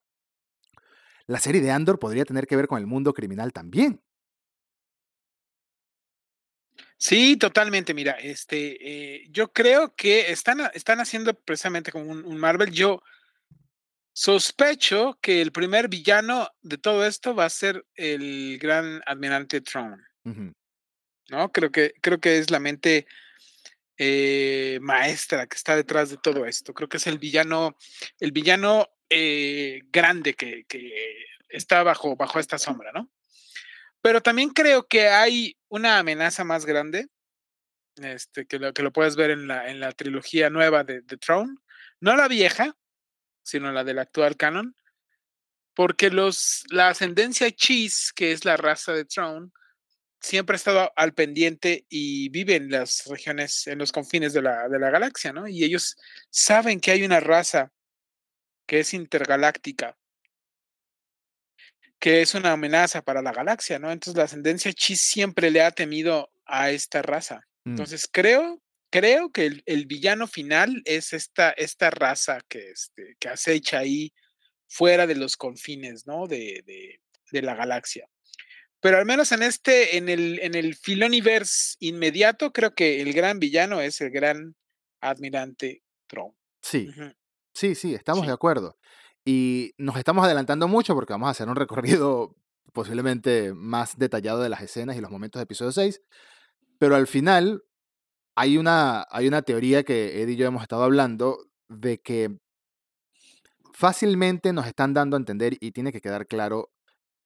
la 1.27 1.39
serie 1.39 1.61
de 1.61 1.71
Andor 1.71 1.99
podría 1.99 2.25
tener 2.25 2.47
que 2.47 2.57
ver 2.57 2.67
con 2.67 2.79
el 2.79 2.87
mundo 2.87 3.15
criminal 3.15 3.53
también. 3.53 4.03
Sí, 6.99 7.37
totalmente. 7.37 7.95
Mira, 7.95 8.13
este, 8.13 9.15
eh, 9.15 9.29
yo 9.31 9.53
creo 9.53 9.95
que 9.95 10.33
están, 10.33 10.61
están 10.75 11.01
haciendo 11.01 11.33
precisamente 11.33 11.93
como 11.93 12.11
un, 12.11 12.37
Marvel. 12.37 12.73
Yo 12.73 13.03
sospecho 14.21 15.19
que 15.23 15.41
el 15.41 15.51
primer 15.51 15.89
villano 15.89 16.51
de 16.61 16.77
todo 16.77 17.07
esto 17.07 17.35
va 17.35 17.47
a 17.47 17.51
ser 17.51 17.87
el 17.95 18.59
gran 18.59 19.01
almirante 19.07 19.63
Tron. 19.63 20.05
¿No? 21.31 21.51
Creo 21.51 21.73
que, 21.73 21.95
creo 22.03 22.21
que 22.21 22.37
es 22.37 22.51
la 22.51 22.61
mente 22.61 23.07
eh, 23.97 24.79
maestra 24.83 25.47
que 25.47 25.57
está 25.57 25.75
detrás 25.75 26.11
de 26.11 26.19
todo 26.19 26.45
esto. 26.45 26.75
Creo 26.75 26.87
que 26.87 26.99
es 26.99 27.07
el 27.07 27.19
villano, 27.19 27.79
el 28.19 28.33
villano 28.33 28.91
eh, 29.09 29.81
grande 29.91 30.35
que, 30.35 30.67
está 31.49 31.83
bajo, 31.83 32.15
bajo 32.15 32.39
esta 32.39 32.59
sombra, 32.59 32.93
¿no? 32.93 33.11
Pero 34.03 34.21
también 34.21 34.51
creo 34.51 34.87
que 34.87 35.09
hay 35.09 35.57
una 35.69 35.99
amenaza 35.99 36.45
más 36.45 36.67
grande, 36.67 37.09
este, 37.97 38.45
que, 38.45 38.59
lo, 38.59 38.75
que 38.75 38.83
lo 38.83 38.93
puedes 38.93 39.17
ver 39.17 39.31
en 39.31 39.49
la, 39.49 39.71
en 39.71 39.81
la 39.81 39.93
trilogía 39.93 40.51
nueva 40.51 40.85
de, 40.85 41.01
The 41.01 41.17
Throne, 41.17 41.55
no 42.01 42.17
la 42.17 42.29
vieja, 42.29 42.77
sino 43.51 43.73
la 43.73 43.85
del 43.85 43.99
actual 43.99 44.37
canon, 44.37 44.77
porque 45.75 46.11
los, 46.11 46.65
la 46.71 46.89
ascendencia 46.89 47.51
Cheese, 47.51 48.13
que 48.15 48.33
es 48.33 48.45
la 48.45 48.57
raza 48.57 48.93
de 48.93 49.05
Throne, 49.05 49.51
siempre 50.21 50.55
ha 50.55 50.57
estado 50.57 50.93
al 50.97 51.15
pendiente 51.15 51.87
y 51.89 52.29
vive 52.29 52.57
en 52.57 52.71
las 52.71 53.05
regiones, 53.07 53.67
en 53.67 53.79
los 53.79 53.93
confines 53.93 54.33
de 54.33 54.43
la, 54.43 54.69
de 54.69 54.79
la 54.79 54.91
galaxia, 54.91 55.33
¿no? 55.33 55.49
Y 55.49 55.65
ellos 55.65 55.97
saben 56.29 56.81
que 56.81 56.91
hay 56.91 57.03
una 57.05 57.21
raza 57.21 57.73
que 58.67 58.81
es 58.81 58.95
intergaláctica, 58.95 59.97
que 61.99 62.23
es 62.23 62.35
una 62.35 62.53
amenaza 62.53 63.03
para 63.03 63.23
la 63.23 63.33
galaxia, 63.33 63.79
¿no? 63.79 63.91
Entonces 63.91 64.17
la 64.17 64.25
ascendencia 64.25 64.73
Chi 64.73 64.97
siempre 64.97 65.51
le 65.51 65.63
ha 65.63 65.71
temido 65.71 66.31
a 66.47 66.71
esta 66.71 67.03
raza. 67.03 67.41
Mm. 67.65 67.71
Entonces 67.71 68.09
creo, 68.11 68.63
creo 68.91 69.31
que 69.31 69.63
el, 69.65 69.87
villano 69.87 70.27
final 70.27 70.83
es 70.85 71.13
esta, 71.13 71.51
esta 71.51 71.91
raza 71.91 72.41
que, 72.49 72.71
este, 72.71 73.17
que 73.19 73.29
acecha 73.29 73.79
ahí 73.79 74.13
fuera 74.69 75.07
de 75.07 75.15
los 75.15 75.37
confines, 75.37 76.07
¿no? 76.07 76.27
De, 76.27 76.63
de, 76.67 77.01
de 77.33 77.43
la 77.43 77.55
galaxia. 77.55 78.09
Pero 78.81 78.99
al 78.99 79.07
menos 79.07 79.31
en 79.33 79.43
este, 79.43 79.97
en 79.97 80.09
el, 80.09 80.41
en 80.41 80.55
el 80.55 80.75
Filoniverse 80.75 81.77
inmediato, 81.81 82.53
creo 82.53 82.75
que 82.75 83.01
el 83.03 83.13
gran 83.13 83.39
villano 83.39 83.81
es 83.81 84.01
el 84.01 84.11
gran 84.11 84.57
admirante 85.01 85.83
Tron. 86.07 86.33
Sí, 86.63 86.91
sí, 87.53 87.75
sí, 87.75 87.95
estamos 87.95 88.27
de 88.27 88.33
acuerdo. 88.33 88.79
Y 89.25 89.75
nos 89.77 89.97
estamos 89.97 90.25
adelantando 90.25 90.67
mucho 90.67 90.95
porque 90.95 91.13
vamos 91.13 91.29
a 91.29 91.33
hacer 91.33 91.49
un 91.49 91.57
recorrido 91.57 92.37
posiblemente 92.73 93.53
más 93.53 93.99
detallado 93.99 94.43
de 94.43 94.49
las 94.49 94.63
escenas 94.63 94.97
y 94.97 95.01
los 95.01 95.11
momentos 95.11 95.41
de 95.41 95.45
episodio 95.45 95.73
6. 95.73 96.01
Pero 96.79 96.97
al 96.97 97.07
final 97.07 97.63
hay 98.35 98.57
una, 98.59 99.07
hay 99.11 99.29
una 99.29 99.43
teoría 99.43 99.83
que 99.83 100.23
Ed 100.23 100.29
y 100.29 100.37
yo 100.37 100.47
hemos 100.47 100.63
estado 100.63 100.83
hablando 100.83 101.39
de 101.69 101.99
que 102.01 102.39
fácilmente 103.73 104.53
nos 104.53 104.67
están 104.67 104.95
dando 104.95 105.17
a 105.17 105.21
entender 105.21 105.57
y 105.61 105.73
tiene 105.73 105.93
que 105.93 106.01
quedar 106.01 106.27
claro 106.27 106.71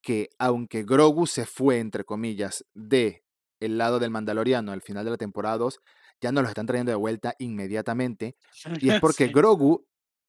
que 0.03 0.29
aunque 0.39 0.83
Grogu 0.83 1.27
se 1.27 1.47
fue, 1.47 1.79
entre 1.79 2.05
comillas, 2.05 2.65
de 2.75 3.25
el 3.61 3.79
lado 3.79 3.99
del 3.99 4.11
Mandaloriano 4.11 4.73
al 4.73 4.83
final 4.83 5.05
de 5.05 5.13
la 5.13 5.17
temporada 5.17 5.59
2, 5.59 5.81
ya 6.21 6.33
nos 6.33 6.43
lo 6.43 6.49
están 6.49 6.67
trayendo 6.67 6.91
de 6.93 6.97
vuelta 6.97 7.35
inmediatamente. 7.39 8.37
Y 8.81 8.91
es 8.91 9.01
porque 9.01 9.29
Grogu 9.29 9.87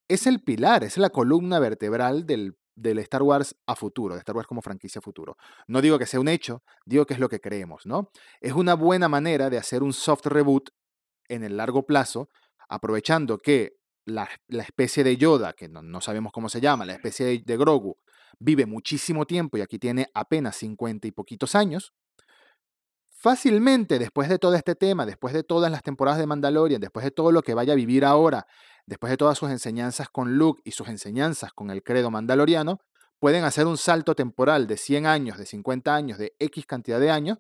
es 0.08 0.28
el 0.28 0.42
pilar, 0.42 0.84
es 0.84 0.98
la 0.98 1.10
columna 1.10 1.60
vertebral 1.60 2.26
del, 2.26 2.56
del 2.76 3.00
Star 3.00 3.24
Wars 3.24 3.56
a 3.66 3.76
futuro, 3.76 4.16
de 4.16 4.20
Star 4.20 4.36
Wars 4.36 4.48
como 4.48 4.62
franquicia 4.62 5.00
a 5.00 5.02
futuro. 5.02 5.38
No 5.68 5.82
digo 5.82 5.98
que 5.98 6.06
sea 6.06 6.20
un 6.20 6.28
hecho, 6.28 6.64
digo 6.86 7.06
que 7.06 7.14
es 7.14 7.20
lo 7.20 7.30
que 7.30 7.40
creemos, 7.40 7.86
¿no? 7.86 8.12
Es 8.42 8.54
una 8.54 8.74
buena 8.74 9.08
manera 9.08 9.50
de 9.50 9.58
hacer 9.58 9.84
un 9.84 9.94
soft 9.94 10.26
reboot 10.26 10.70
en 11.28 11.44
el 11.44 11.58
largo 11.58 11.86
plazo, 11.86 12.30
aprovechando 12.70 13.38
que 13.38 13.78
la, 14.06 14.30
especie 14.50 15.04
de 15.04 15.18
Yoda, 15.18 15.54
que 15.54 15.68
no, 15.68 16.02
sabemos 16.02 16.32
cómo 16.32 16.50
se 16.50 16.62
llama, 16.62 16.86
la 16.86 16.94
especie 16.94 17.42
de 17.44 17.58
Grogu, 17.58 17.98
vive 18.40 18.66
muchísimo 18.66 19.26
tiempo 19.26 19.58
y 19.58 19.62
aquí 19.62 19.80
tiene 19.80 20.08
apenas 20.14 20.58
50 20.58 21.08
y 21.08 21.12
poquitos 21.12 21.56
años, 21.56 21.94
fácilmente 23.10 23.98
después 23.98 24.30
de 24.30 24.38
todo 24.38 24.54
este 24.54 24.76
tema, 24.76 25.06
después 25.06 25.34
de 25.34 25.44
todas 25.44 25.72
las 25.72 25.82
temporadas 25.82 26.20
de 26.20 26.28
Mandalorian, 26.28 26.80
después 26.80 27.04
de 27.04 27.12
todo 27.12 27.32
lo 27.32 27.42
que 27.42 27.56
vaya 27.56 27.74
a 27.74 27.76
vivir 27.76 28.06
ahora, 28.06 28.46
después 28.86 29.12
de 29.12 29.18
todas 29.18 29.38
sus 29.38 29.50
enseñanzas 29.50 30.10
con 30.10 30.38
Luke 30.38 30.62
y 30.64 30.72
sus 30.72 30.88
enseñanzas 30.88 31.54
con 31.54 31.70
el 31.70 31.84
credo 31.84 32.12
mandaloriano, 32.12 32.80
pueden 33.20 33.44
hacer 33.44 33.66
un 33.66 33.78
salto 33.78 34.16
temporal 34.16 34.68
de 34.68 34.78
100 34.78 35.06
años, 35.06 35.38
de 35.38 35.46
50 35.46 35.96
años, 35.96 36.18
de 36.18 36.36
X 36.40 36.66
cantidad 36.66 37.00
de 37.00 37.12
años 37.12 37.40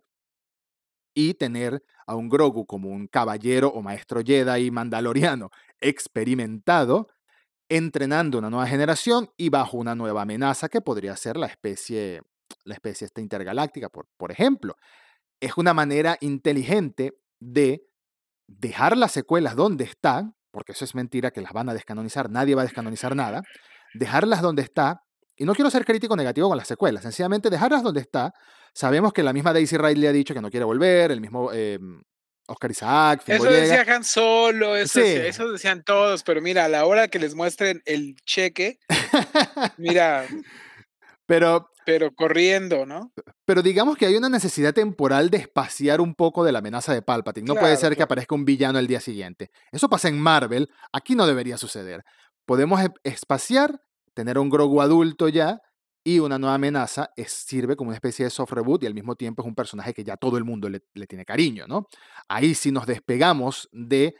y 1.13 1.34
tener 1.36 1.84
a 2.05 2.15
un 2.15 2.29
Grogu 2.29 2.65
como 2.65 2.89
un 2.89 3.08
caballero 3.08 3.69
o 3.69 3.81
maestro 3.81 4.21
Jedi 4.23 4.69
mandaloriano 4.69 5.49
experimentado 5.79 7.08
entrenando 7.69 8.38
una 8.38 8.49
nueva 8.49 8.67
generación 8.67 9.31
y 9.38 9.49
bajo 9.49 9.77
una 9.77 9.95
nueva 9.95 10.21
amenaza 10.21 10.69
que 10.69 10.81
podría 10.81 11.15
ser 11.15 11.38
la 11.38 11.47
especie, 11.47 12.21
la 12.63 12.75
especie 12.75 13.05
esta 13.05 13.21
intergaláctica, 13.21 13.89
por, 13.89 14.08
por 14.17 14.31
ejemplo. 14.31 14.75
Es 15.39 15.58
una 15.58 15.73
manera 15.73 16.17
inteligente 16.21 17.17
de 17.39 17.88
dejar 18.47 18.97
las 18.97 19.12
secuelas 19.12 19.55
donde 19.55 19.86
están, 19.86 20.36
porque 20.55 20.71
eso 20.71 20.85
es 20.85 20.95
mentira 20.95 21.31
que 21.31 21.41
las 21.41 21.51
van 21.51 21.67
a 21.67 21.73
descanonizar, 21.73 22.29
nadie 22.29 22.55
va 22.55 22.61
a 22.61 22.63
descanonizar 22.63 23.13
nada, 23.13 23.41
dejarlas 23.93 24.41
donde 24.41 24.61
está, 24.61 25.01
y 25.35 25.43
no 25.43 25.53
quiero 25.53 25.69
ser 25.69 25.83
crítico 25.83 26.15
negativo 26.15 26.47
con 26.47 26.57
las 26.57 26.65
secuelas, 26.65 27.03
sencillamente 27.03 27.49
dejarlas 27.49 27.83
donde 27.83 27.99
está. 27.99 28.31
Sabemos 28.73 29.11
que 29.11 29.21
la 29.21 29.33
misma 29.33 29.51
Daisy 29.51 29.75
Ridley 29.75 30.07
ha 30.07 30.13
dicho 30.13 30.33
que 30.33 30.39
no 30.39 30.49
quiere 30.49 30.63
volver, 30.63 31.11
el 31.11 31.19
mismo 31.19 31.51
em, 31.51 32.01
Oscar 32.47 32.71
Isaac. 32.71 33.23
eso 33.27 33.43
decía 33.43 33.83
Han 33.85 34.05
Solo, 34.05 34.77
eso, 34.77 35.01
eso, 35.01 35.51
decían 35.51 35.83
todos, 35.83 36.23
pero 36.23 36.41
mira, 36.41 36.63
a 36.63 36.69
la 36.69 36.85
hora 36.85 37.09
que 37.09 37.19
les 37.19 37.35
muestren 37.35 37.81
el 37.85 38.15
cheque, 38.23 38.79
mira. 39.77 40.25
Pero 41.27 41.71
Pero 41.86 42.13
corriendo, 42.13 42.86
¿no? 42.86 43.12
Pero 43.45 43.62
digamos 43.62 43.98
que 43.98 44.06
hay 44.08 44.15
una 44.15 44.30
necesidad 44.30 44.74
temporal 44.74 45.30
de 45.30 45.38
espaciar 45.38 46.02
un 46.02 46.15
poco 46.15 46.43
de 46.43 46.52
la 46.52 46.60
amenaza 46.60 46.93
de 46.93 47.02
Palpatine. 47.02 47.45
No 47.48 47.54
puede 47.54 47.74
Claro, 47.74 47.80
ser 47.80 47.95
que 47.95 48.04
aparezca 48.04 48.36
un 48.36 48.43
villano 48.45 48.80
el 48.80 48.88
día 48.88 49.00
siguiente. 49.00 49.52
Eso 49.71 49.88
pasa 49.88 50.08
en 50.08 50.19
Marvel, 50.19 50.69
aquí 50.91 51.15
no 51.15 51.28
debería 51.28 51.58
suceder. 51.58 52.04
Podemos 52.45 52.82
e- 52.82 52.89
espaciar, 53.04 53.82
tener 54.13 54.38
un 54.39 54.50
Grogu 54.50 54.82
adulto 54.82 55.28
ya 55.30 55.62
y 56.04 56.19
una 56.19 56.38
nueva 56.39 56.56
amenaza 56.56 57.10
es, 57.15 57.32
sirve 57.32 57.76
como 57.76 57.89
una 57.89 57.95
especie 57.95 58.26
de 58.26 58.32
soft 58.32 58.52
reboot 58.52 58.84
y 58.84 58.88
al 58.88 58.93
mismo 58.93 59.15
tiempo 59.15 59.41
es 59.41 59.48
un 59.48 59.56
personaje 59.56 59.93
que 59.93 60.04
ya 60.04 60.17
todo 60.17 60.38
el 60.38 60.43
mundo 60.43 60.69
le, 60.69 60.82
le 60.93 61.08
tiene 61.08 61.26
cariño, 61.26 61.65
¿no? 61.67 61.88
Ahí 62.28 62.54
sí 62.56 62.71
nos 62.71 62.86
despegamos 62.86 63.69
de 63.71 64.15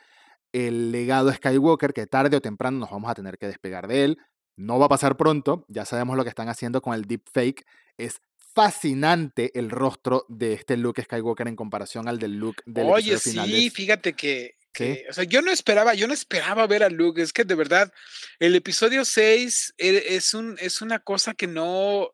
el 0.54 0.91
legado 0.91 1.32
Skywalker, 1.34 1.93
que 1.93 2.08
tarde 2.08 2.38
o 2.38 2.41
temprano 2.41 2.80
nos 2.80 2.89
vamos 2.89 3.10
a 3.12 3.15
tener 3.15 3.38
que 3.38 3.47
despegar 3.47 3.88
de 3.88 4.04
él. 4.06 4.17
No 4.57 4.79
va 4.79 4.85
a 4.85 4.89
pasar 4.89 5.17
pronto, 5.17 5.65
ya 5.67 5.85
sabemos 5.85 6.15
lo 6.17 6.23
que 6.23 6.29
están 6.29 6.49
haciendo 6.49 6.81
con 6.81 6.93
el 6.93 7.03
deepfake. 7.05 7.65
Es 7.97 8.21
fascinante 8.53 9.51
el 9.59 9.69
rostro 9.69 10.25
de 10.29 10.53
este 10.53 10.77
Luke 10.77 11.01
Skywalker 11.03 11.47
en 11.47 11.55
comparación 11.55 12.07
al 12.07 12.19
del 12.19 12.37
Luke 12.37 12.63
del 12.65 12.87
Oye, 12.87 13.11
de- 13.13 13.19
sí, 13.19 13.69
fíjate 13.69 14.13
que 14.13 14.55
Sí. 14.73 14.83
que, 14.83 15.05
o 15.09 15.13
sea, 15.13 15.23
yo 15.23 15.41
no 15.41 15.51
esperaba 15.51 15.93
yo 15.93 16.05
no 16.07 16.13
esperaba 16.13 16.67
ver 16.67 16.83
a 16.83 16.89
Luke, 16.89 17.21
es 17.21 17.31
que 17.31 17.45
de 17.45 17.55
verdad, 17.55 17.93
el 18.39 18.55
episodio 18.55 19.05
6 19.05 19.73
e 19.77 20.15
es 20.15 20.33
un 20.33 20.57
es 20.59 20.81
una 20.81 20.99
cosa 20.99 21.33
que 21.33 21.47
no 21.47 22.09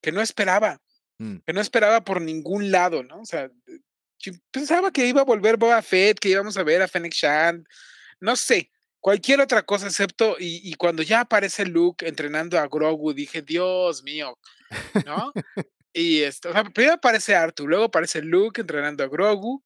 que 0.00 0.12
no 0.12 0.20
esperaba, 0.20 0.80
Mm. 1.18 1.38
que 1.44 1.52
no 1.52 1.60
esperaba 1.60 2.04
por 2.04 2.20
ningún 2.20 2.70
lado, 2.70 3.02
¿no? 3.02 3.20
O 3.20 3.24
sea, 3.26 3.50
yo 4.20 4.32
pensaba 4.52 4.92
que 4.92 5.06
iba 5.08 5.22
a 5.22 5.24
volver 5.24 5.56
Boba 5.56 5.82
Fett, 5.82 6.18
que 6.20 6.28
íbamos 6.28 6.56
a 6.56 6.62
ver 6.62 6.82
a 6.82 6.88
Fennec 6.88 7.12
Shand, 7.14 7.66
no 8.20 8.36
sé, 8.36 8.70
cualquier 9.08 9.40
otra 9.40 9.62
cosa 9.62 9.86
excepto 9.86 10.36
y 10.38 10.60
y 10.62 10.74
cuando 10.74 11.02
ya 11.02 11.20
aparece 11.20 11.64
Luke 11.64 12.06
entrenando 12.06 12.58
a 12.58 12.68
Grogu, 12.68 13.14
dije: 13.14 13.40
"Dios 13.40 14.02
mío", 14.02 14.38
¿no? 15.06 15.32
Y 15.94 16.20
esto, 16.20 16.50
o 16.50 16.52
sea, 16.52 16.62
primero 16.64 16.96
aparece 16.96 17.34
Artu, 17.34 17.66
luego 17.66 17.84
aparece 17.84 18.20
Luke 18.20 18.60
entrenando 18.60 19.02
a 19.02 19.08
Grogu, 19.08 19.64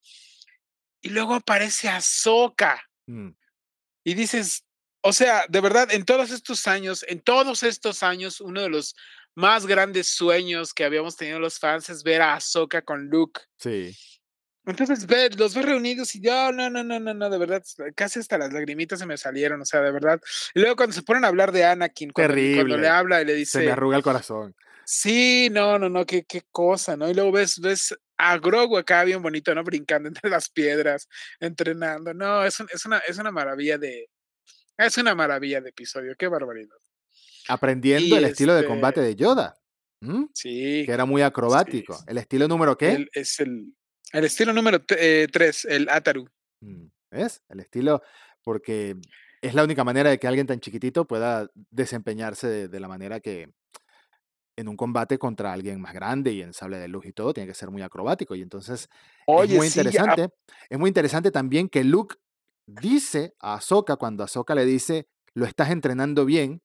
y 1.01 1.09
luego 1.09 1.35
aparece 1.35 1.89
Ahsoka. 1.89 2.81
Mm. 3.05 3.31
Y 4.05 4.13
dices, 4.13 4.63
o 5.01 5.11
sea, 5.11 5.45
de 5.49 5.59
verdad, 5.59 5.91
en 5.91 6.05
todos 6.05 6.31
estos 6.31 6.65
años, 6.65 7.05
en 7.09 7.19
todos 7.19 7.63
estos 7.63 8.01
años, 8.01 8.39
uno 8.39 8.61
de 8.61 8.69
los 8.69 8.95
más 9.35 9.65
grandes 9.65 10.07
sueños 10.07 10.73
que 10.73 10.85
habíamos 10.85 11.17
tenido 11.17 11.39
los 11.41 11.59
fans 11.59 11.89
es 11.89 12.01
ver 12.03 12.21
a 12.21 12.35
Ahsoka 12.35 12.81
con 12.81 13.09
Luke. 13.09 13.41
Sí. 13.57 13.93
Entonces, 14.65 15.05
ver, 15.07 15.37
los 15.37 15.53
ves 15.55 15.65
reunidos 15.65 16.15
y 16.15 16.21
yo, 16.21 16.51
no, 16.53 16.69
no, 16.69 16.83
no, 16.83 16.99
no, 16.99 17.13
no, 17.13 17.29
de 17.29 17.37
verdad, 17.37 17.63
casi 17.95 18.19
hasta 18.19 18.37
las 18.37 18.53
lagrimitas 18.53 18.99
se 18.99 19.05
me 19.05 19.17
salieron, 19.17 19.61
o 19.61 19.65
sea, 19.65 19.81
de 19.81 19.91
verdad. 19.91 20.21
Y 20.55 20.61
luego 20.61 20.75
cuando 20.77 20.93
se 20.93 21.01
ponen 21.03 21.25
a 21.25 21.27
hablar 21.27 21.51
de 21.51 21.65
Anakin, 21.65 22.11
cuando, 22.11 22.33
le 22.33 22.87
habla 22.87 23.21
y 23.21 23.25
le 23.25 23.45
Se 23.45 23.57
me 23.57 23.63
dice, 23.65 23.71
arruga 23.71 23.97
el 23.97 24.03
corazón. 24.03 24.55
Sí, 24.85 25.49
no, 25.51 25.77
no, 25.79 25.89
no, 25.89 26.05
qué, 26.05 26.23
qué 26.23 26.43
cosa, 26.51 26.95
¿no? 26.95 27.09
Y 27.09 27.13
luego 27.13 27.31
ves, 27.33 27.59
ves 27.59 27.93
a 28.17 28.37
Grogu 28.37 28.77
acá 28.77 29.03
bien 29.03 29.21
bonito, 29.21 29.53
¿no? 29.53 29.63
Brincando 29.63 30.07
entre 30.07 30.29
las 30.29 30.49
piedras, 30.49 31.07
entrenando. 31.39 32.13
No, 32.13 32.45
es, 32.45 32.59
un- 32.59 32.67
es 32.71 32.85
una, 32.85 32.99
es 32.99 33.17
una 33.17 33.31
maravilla 33.31 33.77
de, 33.77 34.09
es 34.77 34.97
una 34.97 35.13
maravilla 35.13 35.59
de 35.61 35.69
episodio, 35.69 36.15
qué 36.17 36.27
barbaridad. 36.27 36.75
Aprendiendo 37.49 38.15
Y 38.15 38.17
el 38.17 38.25
estilo 38.25 38.53
de 38.53 38.61
este, 38.61 38.69
combate 38.69 39.01
de 39.01 39.15
Yoda. 39.15 39.55
¿m? 40.01 40.27
Sí, 40.33 40.83
Que 40.85 40.91
era 40.91 41.05
muy 41.05 41.21
acrobático. 41.21 41.95
sí. 41.97 42.03
¿El 42.07 42.17
estilo 42.17 42.47
número 42.47 42.77
qué? 42.77 42.91
el- 42.91 43.09
es 43.13 43.39
el, 43.39 43.73
el 44.13 44.25
estilo 44.25 44.53
número 44.53 44.83
3, 44.85 45.65
el 45.65 45.89
Ataru. 45.89 46.29
Mm, 46.61 46.85
¿Ves? 47.11 47.43
El 47.49 47.59
estilo, 47.59 48.01
porque 48.43 48.95
es 49.41 49.53
la 49.53 49.63
única 49.63 49.83
manera 49.83 50.09
de 50.09 50.19
que 50.19 50.27
alguien 50.27 50.47
tan 50.47 50.59
chiquitito 50.59 51.05
pueda 51.05 51.49
desempeñarse 51.69 52.47
de, 52.47 52.67
de 52.69 52.79
la 52.79 52.87
manera 52.87 53.19
que 53.19 53.51
en 54.55 54.67
un 54.67 54.77
combate 54.77 55.17
contra 55.17 55.51
alguien 55.51 55.81
más 55.81 55.93
grande 55.93 56.31
y 56.31 56.41
en 56.43 56.53
sable 56.53 56.77
de 56.77 56.87
luz 56.87 57.05
y 57.07 57.11
todo, 57.11 57.33
tiene 57.33 57.47
que 57.47 57.55
ser 57.55 57.71
muy 57.71 57.81
acrobático. 57.81 58.35
Y 58.35 58.41
entonces 58.43 58.87
es 59.27 59.49
muy 59.49 59.67
sí, 59.69 59.83
ya- 59.83 59.89
interesante. 59.89 60.29
Es 60.69 60.77
muy 60.77 60.89
interesante 60.89 61.31
también 61.31 61.69
que 61.69 61.83
Luke 61.83 62.15
dice 62.67 63.33
a 63.39 63.55
Ahsoka, 63.55 63.95
cuando 63.95 64.23
Ahsoka 64.23 64.53
le 64.53 64.65
dice, 64.65 65.07
lo 65.33 65.45
estás 65.45 65.71
entrenando 65.71 66.23
bien, 66.23 66.61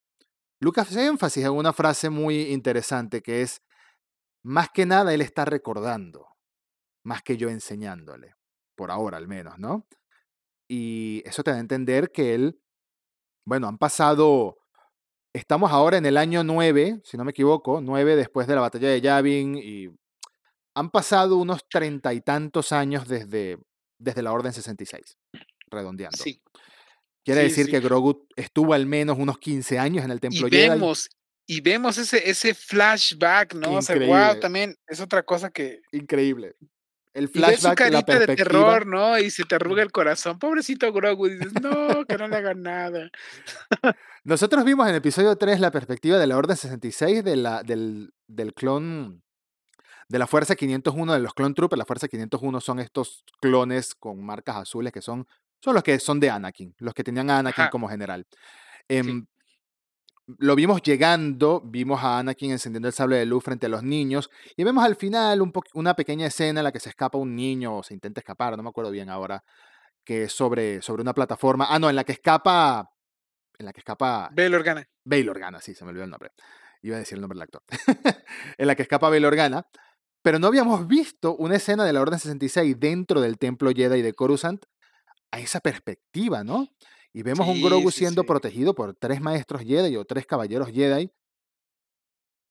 Luke 0.61 0.81
hace 0.81 1.07
énfasis 1.07 1.45
en 1.45 1.53
una 1.53 1.73
frase 1.73 2.11
muy 2.11 2.43
interesante 2.53 3.23
que 3.23 3.43
es, 3.43 3.63
más 4.45 4.69
que 4.69 4.85
nada 4.87 5.15
él 5.15 5.23
está 5.23 5.45
recordando, 5.45 6.28
más 7.05 7.23
que 7.23 7.37
yo 7.37 7.49
enseñándole, 7.49 8.35
por 8.77 8.91
ahora 8.91 9.17
al 9.17 9.29
menos, 9.29 9.59
¿no? 9.59 9.87
Y 10.69 11.23
eso 11.25 11.43
te 11.43 11.51
da 11.51 11.57
a 11.57 11.61
entender 11.61 12.11
que 12.13 12.35
él, 12.35 12.61
bueno, 13.47 13.69
han 13.69 13.79
pasado, 13.79 14.59
estamos 15.35 15.71
ahora 15.73 15.97
en 15.99 16.07
el 16.07 16.17
año 16.17 16.45
9, 16.45 17.01
si 17.05 17.17
no 17.17 17.25
me 17.25 17.31
equivoco, 17.31 17.81
9 17.81 18.17
después 18.17 18.47
de 18.47 18.55
la 18.55 18.61
batalla 18.63 18.89
de 18.91 19.01
Yavin 19.01 19.57
y 19.57 19.89
han 20.77 20.91
pasado 20.91 21.37
unos 21.39 21.67
treinta 21.69 22.13
y 22.15 22.21
tantos 22.21 22.73
años 22.73 23.09
desde, 23.09 23.59
desde 23.99 24.23
la 24.23 24.33
Orden 24.33 24.53
66, 24.53 25.17
redondeando. 25.71 26.17
sí. 26.17 26.41
Quiere 27.25 27.43
sí, 27.43 27.49
decir 27.49 27.65
sí. 27.67 27.71
que 27.73 27.81
Grogu 27.81 28.27
estuvo 28.37 28.73
al 28.73 28.87
menos 28.87 29.19
unos 29.19 29.39
15 29.39 29.79
años 29.79 30.05
en 30.05 30.11
el 30.13 30.19
Y 30.19 30.21
Templo 30.21 30.49
Jedi. 30.49 30.69
vemos, 30.71 31.09
y 31.47 31.61
vemos 31.61 31.99
ese, 31.99 32.29
ese 32.31 32.55
flashback, 32.55 33.55
¿no? 33.55 33.75
O 33.75 33.83
sea, 33.83 33.97
wow, 33.97 34.37
Increíble. 34.37 34.41
también 34.41 34.75
es 34.87 35.01
otra 35.01 35.23
cosa 35.25 35.51
que, 35.51 35.81
Increíble. 35.93 36.55
El 37.19 37.25
Y 37.25 37.41
ves 37.41 37.57
su 37.57 37.69
flashback, 37.69 37.81
la 37.93 38.03
carita 38.05 38.19
de 38.21 38.37
terror, 38.37 38.87
¿no? 38.87 39.19
Y 39.19 39.31
se 39.31 39.45
te 39.45 39.57
arruga 39.57 39.83
el 39.83 39.91
corazón. 39.91 40.39
Pobrecito 40.39 40.93
Grogu, 40.93 41.27
y 41.27 41.31
dices, 41.35 41.53
no, 41.61 42.05
que 42.05 42.17
no 42.17 42.29
le 42.29 42.37
hagan 42.37 42.63
nada. 42.63 43.11
Nosotros 44.25 44.65
vimos 44.65 44.87
en 44.87 44.91
el 44.91 44.99
episodio 44.99 45.37
3 45.37 45.59
la 45.59 45.71
perspectiva 45.71 46.17
de 46.19 46.27
la 46.27 46.37
Orden 46.37 46.57
66 46.57 47.25
de 47.25 47.37
la, 47.37 47.63
del, 47.63 48.13
del 48.29 48.55
clon 48.55 49.23
de 50.09 50.19
la 50.19 50.27
Fuerza 50.27 50.57
501, 50.57 51.13
de 51.13 51.21
los 51.21 51.35
Clone 51.35 51.55
Troopers. 51.55 51.79
La 51.79 51.85
Fuerza 51.85 52.09
501 52.09 52.61
son 52.61 52.79
estos 52.79 53.25
clones 53.41 53.95
con 53.95 54.25
marcas 54.25 54.57
azules 54.57 54.93
que 54.93 55.03
son, 55.03 55.27
son 55.61 55.75
los 55.75 55.83
que 55.83 55.99
son 55.99 56.19
de 56.19 56.31
Anakin, 56.31 56.75
los 56.79 56.95
que 56.95 57.05
tenían 57.05 57.31
a 57.31 57.39
Anakin 57.41 57.65
Ajá. 57.65 57.71
como 57.71 57.89
general. 57.89 58.27
Em, 58.89 59.27
Lo 60.37 60.55
vimos 60.55 60.83
llegando, 60.83 61.63
vimos 61.65 62.05
a 62.05 62.19
Anakin 62.19 62.51
encendiendo 62.51 62.89
el 62.89 62.93
sable 62.93 63.17
de 63.17 63.25
luz 63.25 63.43
frente 63.43 63.65
a 63.65 63.69
los 63.71 63.83
niños 63.83 64.31
y 64.57 64.63
vemos 64.63 64.85
al 64.85 64.95
final 64.95 65.41
un 65.41 65.53
una 65.73 65.95
pequeña 65.95 66.27
escena 66.27 66.61
en 66.61 66.65
la 66.65 66.73
que 66.73 66.81
se 66.81 66.91
escapa 66.91 67.17
un 67.17 67.35
niño 67.35 67.79
o 67.79 67.83
se 67.83 67.95
intenta 67.95 68.21
escapar, 68.21 68.55
no 68.55 68.63
me 68.63 68.69
acuerdo 68.69 68.91
bien 68.91 69.09
ahora, 69.09 69.43
que 70.05 70.25
es 70.25 70.33
sobre, 70.33 70.83
sobre 70.83 71.01
una 71.01 71.15
plataforma. 71.15 71.67
Ah, 71.71 71.79
no, 71.79 71.89
en 71.89 71.97
la 71.97 72.05
que 72.05 72.13
escapa, 72.13 72.91
en 73.59 73.65
la 73.65 73.73
que 73.73 73.81
escapa 73.81 74.31
Bail 74.35 74.55
Organa. 74.55 74.87
Bail 75.03 75.29
Organa, 75.31 75.61
sí, 75.63 75.75
se 75.75 75.85
me 75.85 75.91
olvidó 75.91 76.05
el 76.05 76.11
nombre. 76.11 76.33
Iba 76.83 76.97
a 76.97 76.99
decir 76.99 77.17
el 77.17 77.23
nombre 77.23 77.37
del 77.37 77.43
actor. 77.45 77.63
en 78.59 78.67
la 78.67 78.75
que 78.75 78.83
escapa 78.83 79.09
Bail 79.09 79.25
Organa. 79.25 79.67
Pero 80.21 80.39
no 80.39 80.49
habíamos 80.49 80.87
visto 80.87 81.37
una 81.37 81.57
escena 81.57 81.85
de 81.85 81.93
la 81.95 82.03
Orden 82.03 82.19
66 82.19 82.79
dentro 82.79 83.23
del 83.23 83.39
templo 83.39 83.71
Jedi 83.71 84.03
de 84.03 84.13
Coruscant 84.13 84.63
a 85.31 85.41
esa 85.41 85.61
perspectiva, 85.61 86.45
¿no? 86.45 86.69
Y 87.13 87.23
vemos 87.23 87.49
un 87.49 87.55
Sí, 87.55 87.63
Grogu 87.63 87.91
sí, 87.91 87.99
siendo 87.99 88.23
sí. 88.23 88.27
protegido 88.27 88.75
por 88.75 88.95
tres 88.95 89.21
maestros 89.21 89.63
Jedi 89.63 89.97
o 89.97 90.05
tres 90.05 90.27
caballeros 90.27 90.69
Jedi. 90.71 91.11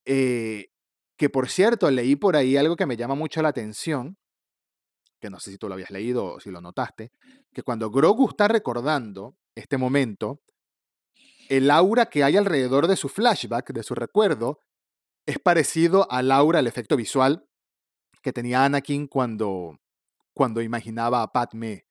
eh, 0.05 0.67
que 1.17 1.29
por 1.29 1.49
cierto, 1.49 1.89
leí 1.89 2.15
por 2.15 2.35
ahí 2.35 2.57
algo 2.57 2.75
que 2.75 2.85
me 2.85 2.95
llama 2.97 3.15
mucho 3.15 3.41
la 3.41 3.49
atención, 3.49 4.17
que 5.19 5.29
no 5.29 5.39
sé 5.39 5.51
si 5.51 5.57
tú 5.57 5.67
lo 5.67 5.73
habías 5.73 5.91
leído 5.91 6.25
o 6.33 6.39
si 6.39 6.51
lo 6.51 6.61
notaste, 6.61 7.11
que 7.53 7.63
cuando 7.63 7.89
Grogu 7.89 8.29
está 8.29 8.47
recordando 8.47 9.35
este 9.55 9.77
momento, 9.77 10.41
el 11.49 11.71
aura 11.71 12.07
que 12.07 12.23
hay 12.23 12.37
alrededor 12.37 12.87
de 12.87 12.95
su 12.97 13.09
flashback, 13.09 13.71
de 13.71 13.83
su 13.83 13.95
recuerdo, 13.95 14.61
es 15.25 15.39
parecido 15.39 16.11
al 16.11 16.31
aura, 16.31 16.59
el 16.59 16.67
efecto 16.67 16.95
visual 16.95 17.47
que 18.21 18.33
tenía 18.33 18.65
Anakin 18.65 19.07
cuando, 19.07 19.79
cuando 20.33 20.61
imaginaba 20.61 21.23
a 21.23 21.31
Padme 21.33 21.86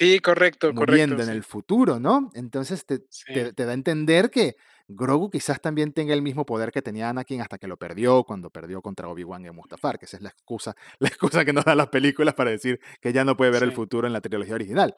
Sí, 0.00 0.18
correcto, 0.20 0.74
correcto. 0.74 1.14
en 1.14 1.20
sí, 1.26 1.30
el 1.30 1.42
futuro, 1.44 2.00
¿no? 2.00 2.30
Entonces 2.32 2.86
te, 2.86 3.00
sí. 3.10 3.24
te- 3.34 3.52
te 3.52 3.64
da 3.66 3.72
a 3.72 3.74
entender 3.74 4.30
que 4.30 4.56
Grogu 4.88 5.28
quizás 5.28 5.60
también 5.60 5.92
tenga 5.92 6.14
el 6.14 6.22
mismo 6.22 6.46
poder 6.46 6.72
que 6.72 6.80
tenía 6.80 7.10
Anakin 7.10 7.42
hasta 7.42 7.58
que 7.58 7.66
lo 7.68 7.76
perdió 7.76 8.24
cuando 8.24 8.48
perdió 8.48 8.80
contra 8.80 9.08
Obi-Wan 9.08 9.44
en 9.44 9.54
Mustafar, 9.54 9.98
que 9.98 10.06
esa 10.06 10.16
es 10.16 10.22
la 10.22 10.30
excusa, 10.30 10.74
la 11.00 11.08
excusa 11.08 11.44
que 11.44 11.52
nos 11.52 11.66
dan 11.66 11.76
las 11.76 11.88
películas 11.88 12.32
para 12.32 12.50
decir 12.50 12.80
que 13.02 13.12
ya 13.12 13.26
no 13.26 13.36
puede 13.36 13.50
ver 13.50 13.62
el 13.62 13.72
futuro 13.72 14.06
en 14.06 14.14
la 14.14 14.22
trilogía 14.22 14.54
original. 14.54 14.96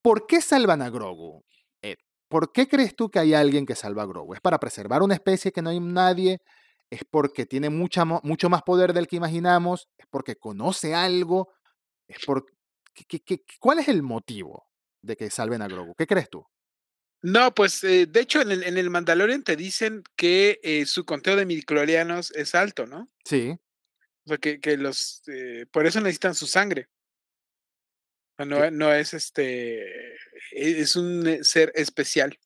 ¿Por 0.00 0.26
qué 0.26 0.40
salvan 0.40 0.80
a 0.80 0.88
Grogu? 0.88 1.44
Ed? 1.82 1.96
¿Por 2.28 2.50
qué 2.52 2.66
crees 2.66 2.96
tú 2.96 3.10
que 3.10 3.18
hay 3.18 3.34
alguien 3.34 3.66
que 3.66 3.74
salva 3.74 4.04
a 4.04 4.06
Grogu? 4.06 4.32
¿Es 4.34 4.40
para 4.40 4.58
preservar 4.58 5.02
una 5.02 5.14
especie 5.14 5.52
que 5.52 5.60
no 5.60 5.68
hay 5.70 5.80
nadie? 5.80 6.38
¿Es 6.88 7.02
porque 7.10 7.44
tiene 7.44 7.68
mucha, 7.68 8.06
mucho 8.06 8.48
más 8.48 8.62
poder 8.62 8.94
del 8.94 9.06
que 9.06 9.16
imaginamos? 9.16 9.88
¿Es 9.98 10.06
porque 10.08 10.36
conoce 10.36 10.94
algo? 10.94 11.48
¿Es 12.06 12.24
por... 12.24 12.46
¿qué- 13.06 13.20
qué- 13.20 13.38
qué- 13.44 13.56
¿Cuál 13.60 13.78
es 13.80 13.88
el 13.88 14.02
motivo 14.02 14.66
de 15.02 15.16
que 15.16 15.30
salven 15.30 15.62
a 15.62 15.68
Grogu? 15.68 15.94
¿Qué 15.94 16.06
crees 16.06 16.28
tú? 16.30 16.44
No, 17.22 17.52
pues 17.54 17.82
eh, 17.84 18.06
de 18.06 18.20
hecho 18.20 18.40
en 18.40 18.50
el, 18.52 18.62
en 18.62 18.76
el 18.78 18.90
Mandalorian 18.90 19.42
te 19.42 19.56
dicen 19.56 20.04
que 20.16 20.60
eh, 20.62 20.86
su 20.86 21.04
conteo 21.04 21.34
de 21.36 21.46
midichlorianos 21.46 22.30
es 22.32 22.54
alto, 22.54 22.86
¿no? 22.86 23.10
Sí, 23.24 23.56
O 24.24 24.28
sea, 24.28 24.38
que, 24.38 24.60
que 24.60 24.76
los, 24.76 25.22
eh, 25.26 25.66
por 25.72 25.86
eso 25.86 26.00
necesitan 26.00 26.34
su 26.34 26.46
sangre. 26.46 26.88
No, 28.38 28.60
Que- 28.62 28.70
no 28.70 28.92
es 28.92 29.14
este, 29.14 29.82
e- 29.82 30.80
es 30.80 30.94
un 30.94 31.42
ser 31.44 31.72
especial. 31.74 32.38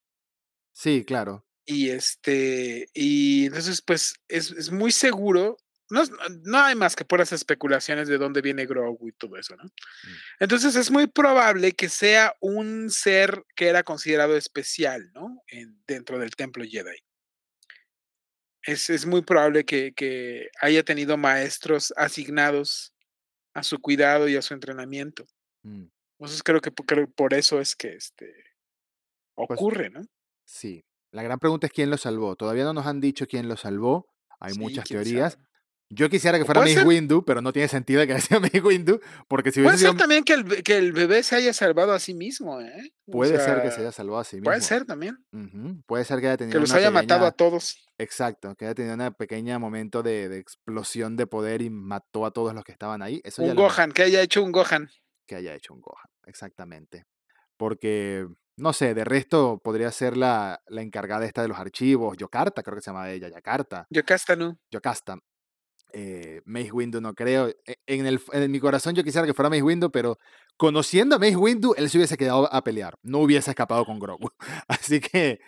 sí, 0.73 1.05
claro. 1.05 1.45
Y, 1.67 1.91
este, 1.91 2.89
y 2.95 3.47
entonces, 3.47 3.83
pues, 3.83 4.15
es 4.27 4.51
es 4.53 4.73
muy 4.73 4.91
seguro, 4.91 5.59
no 5.93 6.05
no 6.45 6.59
hay 6.59 6.75
más 6.75 6.97
que 6.97 7.05
puras 7.05 7.33
especulaciones 7.33 8.09
de 8.09 8.19
dónde 8.19 8.43
viene 8.43 8.67
Grogu 8.67 9.09
y 9.09 9.13
todo 9.13 9.37
eso, 9.37 9.57
¿no? 9.57 9.65
Mm. 10.05 10.23
Entonces, 10.41 10.77
es 10.77 10.91
muy 10.91 11.07
probable 11.07 11.73
que 11.73 11.89
sea 11.89 12.35
un 12.41 12.91
ser 12.91 13.45
que 13.57 13.69
era 13.69 13.83
considerado 13.85 14.37
especial, 14.37 15.13
¿no? 15.15 15.43
En 15.49 15.83
dentro 15.87 16.19
del 16.19 16.35
templo 16.37 16.65
Jedi. 16.65 16.97
Es 18.65 18.91
es 18.91 19.07
muy 19.07 19.23
probable 19.23 19.65
que 19.65 19.93
que 19.95 20.49
haya 20.61 20.83
tenido 20.85 21.17
maestros 21.17 21.93
asignados 21.97 22.95
a 23.55 23.63
su 23.63 23.81
cuidado 23.81 24.29
y 24.29 24.37
a 24.37 24.43
su 24.43 24.55
entrenamiento. 24.55 25.27
Mm. 25.65 25.87
Entonces, 26.19 26.43
creo 26.45 26.61
que 26.61 26.71
creo 26.73 27.11
por 27.11 27.35
eso 27.35 27.61
es 27.61 27.77
que, 27.77 27.95
este, 27.95 28.33
Pues 29.47 29.61
ocurre, 29.61 29.91
¿no? 29.91 30.03
sí. 30.45 30.85
La 31.13 31.23
gran 31.23 31.39
pregunta 31.39 31.67
es 31.67 31.73
quién 31.73 31.91
lo 31.91 31.99
salvó. 31.99 32.37
Todavía 32.37 32.65
no 32.65 32.73
nos 32.73 32.87
han 32.87 33.01
dicho 33.01 33.27
quién 33.27 33.49
lo 33.49 33.57
salvó. 33.59 34.09
Hay 34.41 34.55
Sí, 34.55 34.59
muchas 34.59 34.89
sabe. 34.89 35.37
Yo 35.95 36.09
quisiera 36.09 36.39
que 36.39 36.45
fuera 36.47 36.63
puede 36.63 36.73
ser 36.75 36.87
Windu, 36.87 37.23
pero 37.25 37.43
no 37.43 37.53
tiene 37.53 37.69
sentido 37.69 38.07
que 38.07 38.19
sea 38.21 38.41
Mace 38.41 38.61
Windu, 38.61 38.99
porque 39.29 39.53
si 39.53 39.63
puede 39.63 39.77
ser 39.77 39.91
sido 39.91 39.97
también 39.99 40.25
que 40.25 40.33
el 40.33 40.63
que 40.63 40.79
el 40.79 40.93
bebé 40.93 41.23
se 41.23 41.37
haya 41.37 41.53
salvado 41.53 41.93
a 41.93 41.99
sí 41.99 42.15
mismo, 42.15 42.61
¿eh? 42.61 42.93
O 43.07 43.13
puede 43.13 43.39
ser 43.39 43.61
que 43.63 43.71
se 43.71 43.81
haya 43.83 43.93
salvado 43.93 44.21
a 44.21 44.25
sí 44.25 44.41
puede 44.41 44.57
mismo. 44.57 44.69
ser 44.69 44.85
también. 44.87 45.19
Puede 45.87 46.05
ser 46.05 46.21
que 46.21 46.27
haya 46.29 46.37
Que 46.37 46.45
tenido 46.45 46.61
los 46.61 46.71
una 46.71 46.79
haya 46.79 46.91
matado 46.91 47.27
a 47.27 47.33
todos. 47.33 47.85
exacto, 47.99 48.55
que 48.57 48.65
haya 48.65 48.75
tenido 48.75 48.95
una 48.95 49.11
pequeña 49.11 49.59
momento 49.59 50.03
de 50.03 50.29
de 50.29 50.39
explosión 50.39 51.17
de 51.17 51.27
poder 51.27 51.61
y 51.63 51.69
mató 51.71 52.25
a 52.25 52.31
todos 52.31 52.55
los 52.55 52.65
que 52.65 52.73
estaban 52.73 53.03
ahí. 53.03 53.21
Eso 53.25 53.43
ya 53.43 53.51
Un 53.51 53.57
lo 53.57 53.63
no 53.63 53.69
Gohan, 53.69 53.93
que 53.93 54.03
haya 54.05 54.23
hecho 54.23 54.43
un 54.43 54.51
Gohan. 54.53 54.89
que 55.27 55.37
haya 55.37 55.55
hecho 55.55 55.75
un 55.75 55.81
Gohan, 55.83 56.09
exactamente. 56.27 57.05
Porque, 57.57 58.27
no 58.57 58.73
sé, 58.73 58.95
de 58.95 59.05
resto 59.05 59.61
podría 59.63 59.91
ser 59.93 60.17
la 60.17 60.61
la 60.69 60.83
encargada 60.83 61.25
esta 61.27 61.43
de 61.43 61.49
los 61.49 61.59
archivos, 61.59 62.17
Yokarta, 62.17 62.63
creo 62.63 62.77
que 62.77 62.83
se 62.83 62.91
llama 62.91 63.11
ella, 63.11 63.29
Yakarta, 63.29 63.87
Yocasta 63.91 64.37
Nu. 64.37 64.57
Yocasta. 64.71 65.19
Eh, 65.93 66.41
Mace 66.45 66.73
Windu 66.73 67.01
no 67.01 67.15
creo. 67.15 67.49
E 67.49 67.77
en 67.87 68.07
el 68.07 68.21
en 68.33 68.51
mi 68.51 68.61
corazón 68.61 68.95
yo 68.95 69.05
quisiera 69.05 69.27
que 69.27 69.35
fuera 69.35 69.51
Mace 69.51 69.63
Windu, 69.63 69.91
pero 69.91 70.19
conociendo 70.57 71.17
a 71.17 71.19
Mace 71.19 71.37
Windu, 71.37 71.75
él 71.77 71.91
se 71.91 71.99
hubiese 71.99 72.17
quedado 72.17 72.53
a 72.53 72.65
pelear, 72.65 72.99
no 73.03 73.19
hubiese 73.19 73.51
escapado 73.51 73.85
con 73.85 73.99
Grogu. 73.99 74.29
Así 74.69 75.01
que 75.01 75.41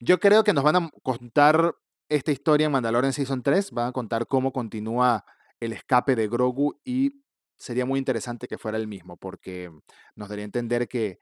yo 0.00 0.18
creo 0.18 0.44
que 0.44 0.52
nos 0.52 0.64
van 0.64 0.76
a 0.76 0.90
contar 1.02 1.74
esta 2.08 2.32
historia 2.32 2.66
en 2.66 2.72
Mandalorian 2.72 3.12
Season 3.12 3.42
3, 3.42 3.70
van 3.72 3.88
a 3.88 3.92
contar 3.92 4.26
cómo 4.26 4.52
continúa 4.52 5.24
el 5.60 5.72
escape 5.72 6.14
de 6.14 6.28
Grogu 6.28 6.80
y 6.84 7.22
sería 7.56 7.86
muy 7.86 7.98
interesante 7.98 8.46
que 8.46 8.58
fuera 8.58 8.78
el 8.78 8.86
mismo, 8.86 9.16
porque 9.16 9.70
nos 10.14 10.28
daría 10.28 10.44
a 10.44 10.46
entender 10.46 10.88
que 10.88 11.20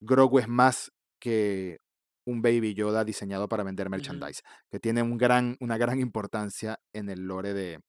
Grogu 0.00 0.38
es 0.38 0.48
más 0.48 0.92
que 1.18 1.80
un 2.24 2.42
Baby 2.42 2.74
Yoda 2.74 3.04
diseñado 3.04 3.48
para 3.48 3.62
vender 3.62 3.88
merchandise, 3.88 4.42
que 4.70 4.80
tiene 4.80 5.02
un 5.02 5.16
gran 5.16 5.56
una 5.60 5.78
gran 5.78 6.00
importancia 6.00 6.80
en 6.92 7.08
el 7.08 7.20
lore 7.26 7.54
de 7.54 7.80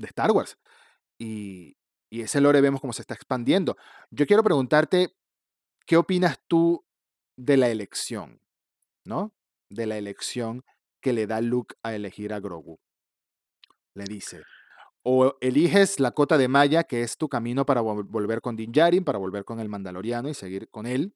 de 0.00 0.06
Star 0.08 0.32
Wars. 0.32 0.58
Y 1.18 1.76
y 2.10 2.22
ese 2.22 2.40
lore 2.40 2.60
vemos 2.60 2.80
cómo 2.80 2.92
se 2.92 3.02
está 3.02 3.14
expandiendo. 3.14 3.76
Yo 4.10 4.26
quiero 4.26 4.42
preguntarte, 4.42 5.14
¿qué 5.86 5.96
opinas 5.96 6.40
tú 6.48 6.84
de 7.36 7.56
la 7.56 7.68
elección, 7.68 8.40
no? 9.04 9.32
De 9.70 9.86
la 9.86 9.96
elección 9.96 10.64
que 11.00 11.12
le 11.12 11.28
da 11.28 11.40
Luke 11.40 11.76
a 11.84 11.94
elegir 11.94 12.32
a 12.32 12.40
Grogu. 12.40 12.80
Le 13.94 14.04
dice, 14.04 14.42
o 15.04 15.36
eliges 15.40 16.00
la 16.00 16.10
cota 16.10 16.36
de 16.36 16.48
malla, 16.48 16.82
que 16.82 17.02
es 17.02 17.16
tu 17.16 17.28
camino 17.28 17.64
para 17.64 17.80
vol 17.80 18.02
volver 18.02 18.40
con 18.40 18.56
Din 18.56 18.72
Djarin, 18.72 19.04
para 19.04 19.18
volver 19.18 19.44
con 19.44 19.60
el 19.60 19.68
Mandaloriano 19.68 20.28
y 20.28 20.34
seguir 20.34 20.68
con 20.68 20.86
él, 20.86 21.14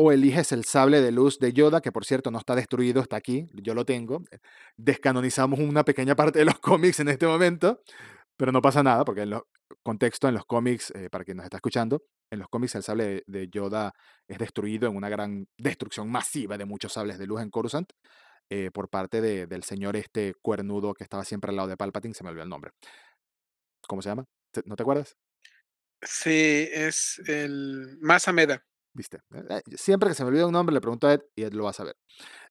o 0.00 0.12
eliges 0.12 0.52
el 0.52 0.64
sable 0.64 1.00
de 1.00 1.10
luz 1.10 1.40
de 1.40 1.52
Yoda, 1.52 1.80
que 1.80 1.90
por 1.90 2.04
cierto 2.04 2.30
no 2.30 2.38
está 2.38 2.54
destruido, 2.54 3.02
está 3.02 3.16
aquí, 3.16 3.48
yo 3.52 3.74
lo 3.74 3.84
tengo. 3.84 4.22
Descanonizamos 4.76 5.58
una 5.58 5.84
pequeña 5.84 6.14
parte 6.14 6.38
de 6.38 6.44
los 6.44 6.58
cómics 6.60 7.00
en 7.00 7.08
este 7.08 7.26
momento, 7.26 7.82
pero 8.36 8.52
no 8.52 8.62
pasa 8.62 8.84
nada, 8.84 9.04
porque 9.04 9.22
en 9.22 9.30
los 9.30 9.42
contexto 9.82 10.28
en 10.28 10.34
los 10.34 10.44
cómics, 10.44 10.92
eh, 10.94 11.10
para 11.10 11.24
quien 11.24 11.36
nos 11.36 11.44
está 11.44 11.56
escuchando, 11.56 12.04
en 12.30 12.38
los 12.38 12.48
cómics 12.48 12.76
el 12.76 12.84
sable 12.84 13.24
de 13.26 13.48
Yoda 13.48 13.92
es 14.28 14.38
destruido 14.38 14.88
en 14.88 14.96
una 14.96 15.08
gran 15.08 15.46
destrucción 15.58 16.10
masiva 16.10 16.56
de 16.56 16.64
muchos 16.64 16.92
sables 16.92 17.18
de 17.18 17.26
luz 17.26 17.42
en 17.42 17.50
Coruscant, 17.50 17.90
eh, 18.50 18.70
por 18.72 18.88
parte 18.88 19.20
de 19.20 19.46
del 19.48 19.64
señor 19.64 19.96
este 19.96 20.34
cuernudo 20.40 20.94
que 20.94 21.02
estaba 21.02 21.24
siempre 21.24 21.50
al 21.50 21.56
lado 21.56 21.68
de 21.68 21.76
Palpatine, 21.76 22.14
se 22.14 22.22
me 22.22 22.30
olvidó 22.30 22.44
el 22.44 22.50
nombre. 22.50 22.70
¿Cómo 23.88 24.00
se 24.00 24.10
llama? 24.10 24.24
¿Te 24.52 24.62
no 24.64 24.76
te 24.76 24.84
acuerdas? 24.84 25.16
Sí, 26.02 26.68
es 26.72 27.20
el 27.26 27.98
Mas 28.00 28.28
Amedda. 28.28 28.62
¿Viste? 28.92 29.18
Eh 29.34 29.44
eh, 29.50 29.62
siempre 29.76 30.08
que 30.08 30.14
se 30.14 30.24
me 30.24 30.30
olvida 30.30 30.46
un 30.46 30.52
nombre, 30.52 30.74
le 30.74 30.80
pregunto 30.80 31.06
a 31.06 31.14
Ed 31.14 31.22
y 31.36 31.42
Ed 31.42 31.52
lo 31.52 31.64
va 31.64 31.70
a 31.70 31.74
saber. 31.74 31.96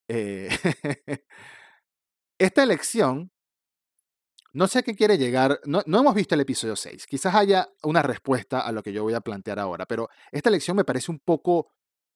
Eh, 0.07 0.49
esta 2.39 2.63
elección 2.63 3.31
no 4.53 4.67
sé 4.67 4.79
a 4.79 4.81
qué 4.81 4.95
quiere 4.95 5.17
llegar, 5.17 5.59
no 5.65 5.83
no 5.85 5.99
hemos 5.99 6.15
visto 6.15 6.33
el 6.33 6.41
episodio 6.41 6.75
6, 6.75 7.05
quizás 7.05 7.35
haya 7.35 7.69
una 7.83 8.01
respuesta 8.01 8.61
a 8.61 8.71
lo 8.71 8.81
que 8.81 8.91
yo 8.91 9.03
voy 9.03 9.13
a 9.13 9.21
plantear 9.21 9.59
ahora, 9.59 9.85
pero 9.85 10.09
esta 10.31 10.49
elección 10.49 10.77
me 10.77 10.85
parece 10.85 11.11
un 11.11 11.19
poco 11.19 11.67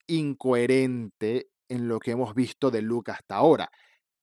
incoherente 0.07 1.51
en 1.69 1.88
lo 1.88 1.99
que 1.99 2.11
hemos 2.11 2.34
visto 2.34 2.72
de 2.72 2.82
Luke 2.82 3.11
hasta 3.11 3.36
ahora. 3.36 3.69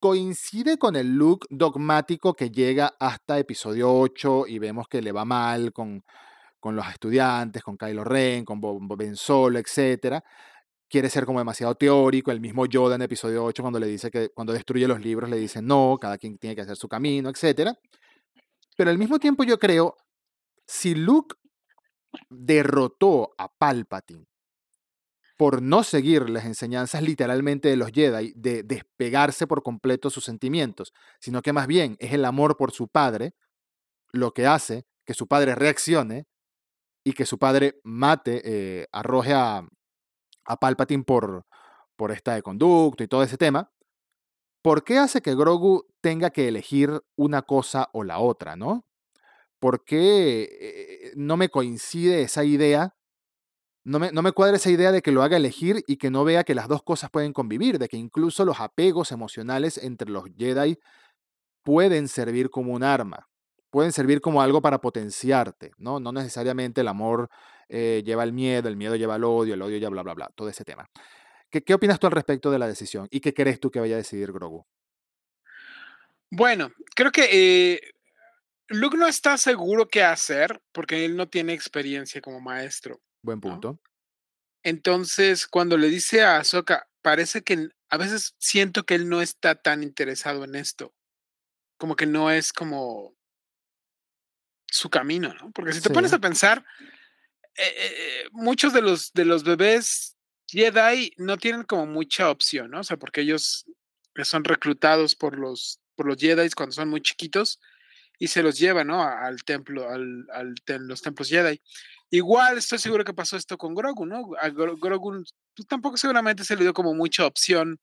Coincide 0.00 0.78
con 0.78 0.96
el 0.96 1.14
Luke 1.14 1.46
dogmático 1.50 2.34
que 2.34 2.50
llega 2.50 2.94
hasta 3.00 3.38
episodio 3.38 3.92
8 3.92 4.46
y 4.46 4.58
vemos 4.58 4.86
que 4.88 5.02
le 5.02 5.12
va 5.12 5.24
mal 5.24 5.72
con 5.72 6.04
con 6.60 6.76
los 6.76 6.86
estudiantes, 6.88 7.62
con 7.62 7.76
Kylo 7.76 8.04
Ren, 8.04 8.44
con 8.44 8.60
Ben 8.96 9.16
Solo, 9.16 9.58
etcétera. 9.58 10.22
Quiere 10.88 11.10
ser 11.10 11.26
como 11.26 11.38
demasiado 11.38 11.74
teórico, 11.74 12.30
el 12.30 12.40
mismo 12.40 12.66
Yoda 12.66 12.94
en 12.96 13.02
episodio 13.02 13.44
8 13.44 13.62
cuando 13.62 13.78
le 13.78 13.86
dice 13.86 14.10
que 14.10 14.30
cuando 14.30 14.52
destruye 14.52 14.88
los 14.88 15.00
libros 15.00 15.28
le 15.30 15.36
dice: 15.36 15.60
"No, 15.62 15.98
cada 16.00 16.18
quien 16.18 16.38
tiene 16.38 16.56
que 16.56 16.62
hacer 16.62 16.76
su 16.76 16.88
camino", 16.88 17.28
etcétera. 17.28 17.74
Pero 18.76 18.90
al 18.90 18.98
mismo 18.98 19.18
tiempo 19.18 19.44
yo 19.44 19.58
creo, 19.58 19.96
si 20.66 20.94
Luke 20.94 21.36
derrotó 22.30 23.34
a 23.38 23.48
Palpatine 23.48 24.26
por 25.36 25.62
no 25.62 25.84
seguir 25.84 26.28
las 26.30 26.44
enseñanzas 26.44 27.02
literalmente 27.02 27.68
de 27.68 27.76
los 27.76 27.92
Jedi, 27.92 28.32
de 28.34 28.64
despegarse 28.64 29.46
por 29.46 29.62
completo 29.62 30.10
sus 30.10 30.24
sentimientos, 30.24 30.92
sino 31.20 31.42
que 31.42 31.52
más 31.52 31.68
bien 31.68 31.96
es 32.00 32.12
el 32.12 32.24
amor 32.24 32.56
por 32.56 32.72
su 32.72 32.88
padre 32.88 33.34
lo 34.12 34.32
que 34.32 34.46
hace 34.46 34.84
que 35.04 35.14
su 35.14 35.26
padre 35.28 35.54
reaccione 35.54 36.26
y 37.08 37.14
que 37.14 37.24
su 37.24 37.38
padre 37.38 37.80
mate, 37.84 38.42
eh, 38.44 38.86
arroje 38.92 39.32
a 39.34 39.66
a 40.46 40.56
Palpatine 40.58 41.04
por 41.04 41.46
por 41.96 42.12
esta 42.12 42.34
de 42.34 42.42
conducto 42.42 43.02
y 43.04 43.08
todo 43.08 43.22
ese 43.24 43.36
tema, 43.38 43.72
¿por 44.62 44.84
qué 44.84 44.98
hace 44.98 45.22
que 45.22 45.34
Grogu 45.34 45.86
tenga 46.02 46.30
que 46.30 46.48
elegir 46.48 47.02
una 47.16 47.42
cosa 47.42 47.88
o 47.92 48.04
la 48.04 48.20
otra, 48.20 48.56
no? 48.56 48.86
¿Por 49.60 49.84
qué, 49.84 50.48
eh, 50.60 51.12
no 51.16 51.36
me 51.36 51.48
coincide 51.50 52.22
esa 52.22 52.44
idea? 52.44 52.94
No 53.84 53.98
me 54.00 54.12
no 54.12 54.22
me 54.22 54.32
cuadra 54.32 54.56
esa 54.56 54.70
idea 54.70 54.92
de 54.92 55.02
que 55.02 55.12
lo 55.12 55.22
haga 55.22 55.36
elegir 55.38 55.82
y 55.86 55.96
que 55.98 56.10
no 56.10 56.24
vea 56.24 56.44
que 56.44 56.54
las 56.54 56.68
2 56.68 56.82
cosas 56.84 57.10
pueden 57.10 57.32
convivir, 57.32 57.78
de 57.78 57.88
que 57.88 57.96
incluso 57.96 58.44
los 58.44 58.60
apegos 58.60 59.12
emocionales 59.12 59.78
entre 59.78 60.10
los 60.10 60.24
Jedi 60.36 60.78
pueden 61.64 62.08
servir 62.08 62.50
como 62.50 62.74
un 62.74 62.82
arma, 62.84 63.27
pueden 63.70 63.92
servir 63.92 64.20
como 64.20 64.42
algo 64.42 64.62
para 64.62 64.80
potenciarte, 64.80 65.72
¿no? 65.78 66.00
No 66.00 66.12
necesariamente 66.12 66.80
el 66.80 66.88
amor, 66.88 67.28
eh, 67.68 68.02
lleva 68.04 68.22
al 68.22 68.32
miedo, 68.32 68.68
el 68.68 68.76
miedo 68.76 68.96
lleva 68.96 69.16
al 69.16 69.24
odio, 69.24 69.54
el 69.54 69.62
odio 69.62 69.78
lleva 69.78 69.90
bla, 69.90 70.02
bla, 70.02 70.14
bla, 70.14 70.30
todo 70.34 70.48
ese 70.48 70.64
tema. 70.64 70.88
¿Qué 71.50 71.62
qué 71.62 71.74
opinas 71.74 71.98
tú 71.98 72.06
al 72.06 72.12
respecto 72.12 72.50
de 72.50 72.58
la 72.58 72.66
decisión? 72.66 73.08
¿Y 73.10 73.20
qué 73.20 73.32
crees 73.34 73.60
tú 73.60 73.70
que 73.70 73.80
vaya 73.80 73.94
a 73.94 73.98
decidir 73.98 74.32
Grogu? 74.32 74.66
Bueno, 76.30 76.70
creo 76.94 77.10
que, 77.10 77.28
eh, 77.32 77.80
Luke 78.68 78.98
no 78.98 79.06
está 79.06 79.38
seguro 79.38 79.88
qué 79.88 80.02
hacer, 80.02 80.60
porque 80.72 81.04
él 81.06 81.16
no 81.16 81.28
tiene 81.28 81.54
experiencia 81.54 82.20
como 82.20 82.40
maestro, 82.40 83.00
Buen 83.22 83.38
¿no? 83.38 83.40
punto. 83.40 83.80
Entonces, 84.62 85.46
cuando 85.46 85.78
le 85.78 85.88
dice 85.88 86.22
a 86.22 86.36
Ahsoka, 86.36 86.86
parece 87.00 87.42
que 87.42 87.68
a 87.88 87.96
veces 87.96 88.34
siento 88.38 88.84
que 88.84 88.94
él 88.94 89.08
no 89.08 89.22
está 89.22 89.54
tan 89.54 89.82
interesado 89.82 90.44
en 90.44 90.54
esto, 90.54 90.92
como 91.78 91.96
que 91.96 92.06
no 92.06 92.30
es 92.30 92.52
como 92.52 93.17
su 94.70 94.90
camino, 94.90 95.34
¿no? 95.34 95.50
Porque 95.52 95.72
si 95.72 95.80
te 95.80 95.90
pones 95.90 96.12
a 96.12 96.18
pensar, 96.18 96.64
eh 97.56 97.64
eh 97.64 97.94
eh, 97.96 98.28
muchos 98.32 98.72
de 98.72 98.82
los 98.82 99.12
de 99.12 99.24
los 99.24 99.44
bebés 99.44 100.16
Jedi 100.50 101.12
no 101.16 101.36
tienen 101.36 101.64
como 101.64 101.86
mucha 101.86 102.30
opción, 102.30 102.70
¿no? 102.70 102.80
O 102.80 102.84
sea, 102.84 102.96
porque 102.96 103.20
ellos, 103.20 103.66
son 104.24 104.44
reclutados 104.44 105.14
por 105.14 105.38
los 105.38 105.80
por 105.94 106.06
los 106.06 106.16
Jedis 106.18 106.54
cuando 106.54 106.72
son 106.74 106.88
muy 106.88 107.00
chiquitos 107.00 107.60
y 108.18 108.28
se 108.28 108.42
los 108.42 108.58
llevan, 108.58 108.88
¿no? 108.88 109.02
Al 109.02 109.44
templo, 109.44 109.88
al 109.88 110.26
al 110.32 110.54
los 110.86 111.02
templos 111.02 111.28
Jedi. 111.28 111.60
Igual 112.10 112.58
estoy 112.58 112.78
seguro 112.78 113.04
que 113.04 113.12
pasó 113.14 113.36
esto 113.36 113.58
con 113.58 113.74
Grogu, 113.74 114.06
¿no? 114.06 114.30
A 114.40 114.48
Gro 114.48 114.76
Grogu, 114.76 115.24
pues, 115.54 115.66
tampoco 115.68 115.96
seguramente 115.96 116.44
se 116.44 116.56
le 116.56 116.62
dio 116.62 116.72
como 116.72 116.94
mucha 116.94 117.26
opción 117.26 117.78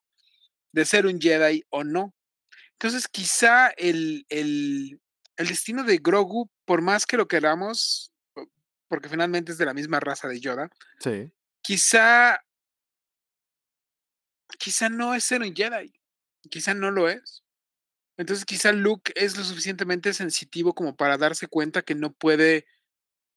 de 0.72 0.84
ser 0.84 1.06
un 1.06 1.20
Jedi 1.20 1.64
o 1.70 1.84
no. 1.84 2.14
Entonces, 2.72 3.08
quizá 3.08 3.68
el 3.68 4.26
el 4.28 5.00
el 5.36 5.48
destino 5.48 5.84
de 5.84 5.98
Grogu, 5.98 6.50
por 6.64 6.82
más 6.82 7.06
que 7.06 7.16
lo 7.16 7.28
queramos, 7.28 8.12
po 8.34 8.48
porque 8.88 9.08
finalmente 9.08 9.52
es 9.52 9.58
de 9.58 9.66
la 9.66 9.74
misma 9.74 10.00
raza 10.00 10.28
de 10.28 10.40
Yoda, 10.40 10.70
sí. 11.00 11.30
quizá 11.62 12.40
quizá 14.58 14.88
no 14.88 15.14
es 15.14 15.24
ser 15.24 15.42
un 15.42 15.54
Jedi. 15.54 15.92
quizá 16.50 16.74
no 16.74 16.90
lo 16.90 17.08
es. 17.08 17.42
Entonces, 18.16 18.46
quizá 18.46 18.72
Luke 18.72 19.12
es 19.14 19.36
lo 19.36 19.44
suficientemente 19.44 20.14
sensitivo 20.14 20.74
como 20.74 20.96
para 20.96 21.18
darse 21.18 21.48
cuenta 21.48 21.82
que 21.82 21.94
no 21.94 22.12
puede 22.14 22.66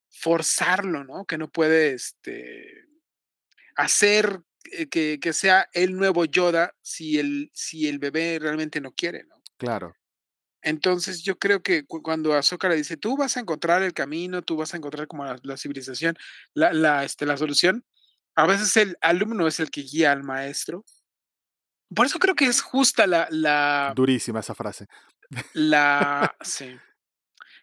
forzarlo, 0.09 1.03
¿no? 1.03 1.25
Que 1.25 1.37
no 1.37 1.51
puede, 1.51 1.93
este, 1.93 2.87
hacer, 3.75 4.41
eh, 4.71 4.87
que 4.87 5.19
que 5.21 5.33
sea 5.33 5.69
el 5.73 5.95
nuevo 5.95 6.25
Yoda 6.25 6.75
si 6.81 7.19
el 7.19 7.49
si 7.53 7.87
el 7.87 7.99
bebé 7.99 8.39
realmente 8.39 8.81
no 8.81 8.93
quiere, 8.93 9.23
¿no? 9.25 9.41
Claro. 9.57 9.95
Entonces, 10.61 11.23
yo 11.23 11.37
creo 11.39 11.61
que 11.63 11.85
cu 11.85 12.01
cuando 12.01 12.33
Ahsoka 12.33 12.69
le 12.69 12.75
dice: 12.77 12.97
"Tú 12.97 13.17
vas 13.17 13.37
a 13.37 13.41
encontrar 13.41 13.83
el 13.83 13.93
camino, 13.93 14.41
tú 14.41 14.57
vas 14.57 14.73
a 14.73 14.77
encontrar 14.77 15.07
como 15.07 15.25
la 15.25 15.37
la 15.43 15.57
civilización, 15.57 16.17
la 16.53 16.73
la, 16.73 17.03
este, 17.05 17.25
la 17.25 17.37
solución", 17.37 17.85
a 18.35 18.47
veces 18.47 18.75
el 18.77 18.97
alumno 19.01 19.47
es 19.47 19.59
el 19.59 19.71
que 19.71 19.81
guía 19.83 20.11
al 20.11 20.23
maestro. 20.23 20.83
Por 21.95 22.05
eso 22.05 22.19
creo 22.19 22.35
que 22.35 22.45
es 22.45 22.61
justa 22.61 23.07
la 23.07 23.27
la 23.31 23.93
Durísima 23.95 24.39
esa 24.41 24.53
frase. 24.55 24.87
la 25.53 26.35
sí. 26.41 26.79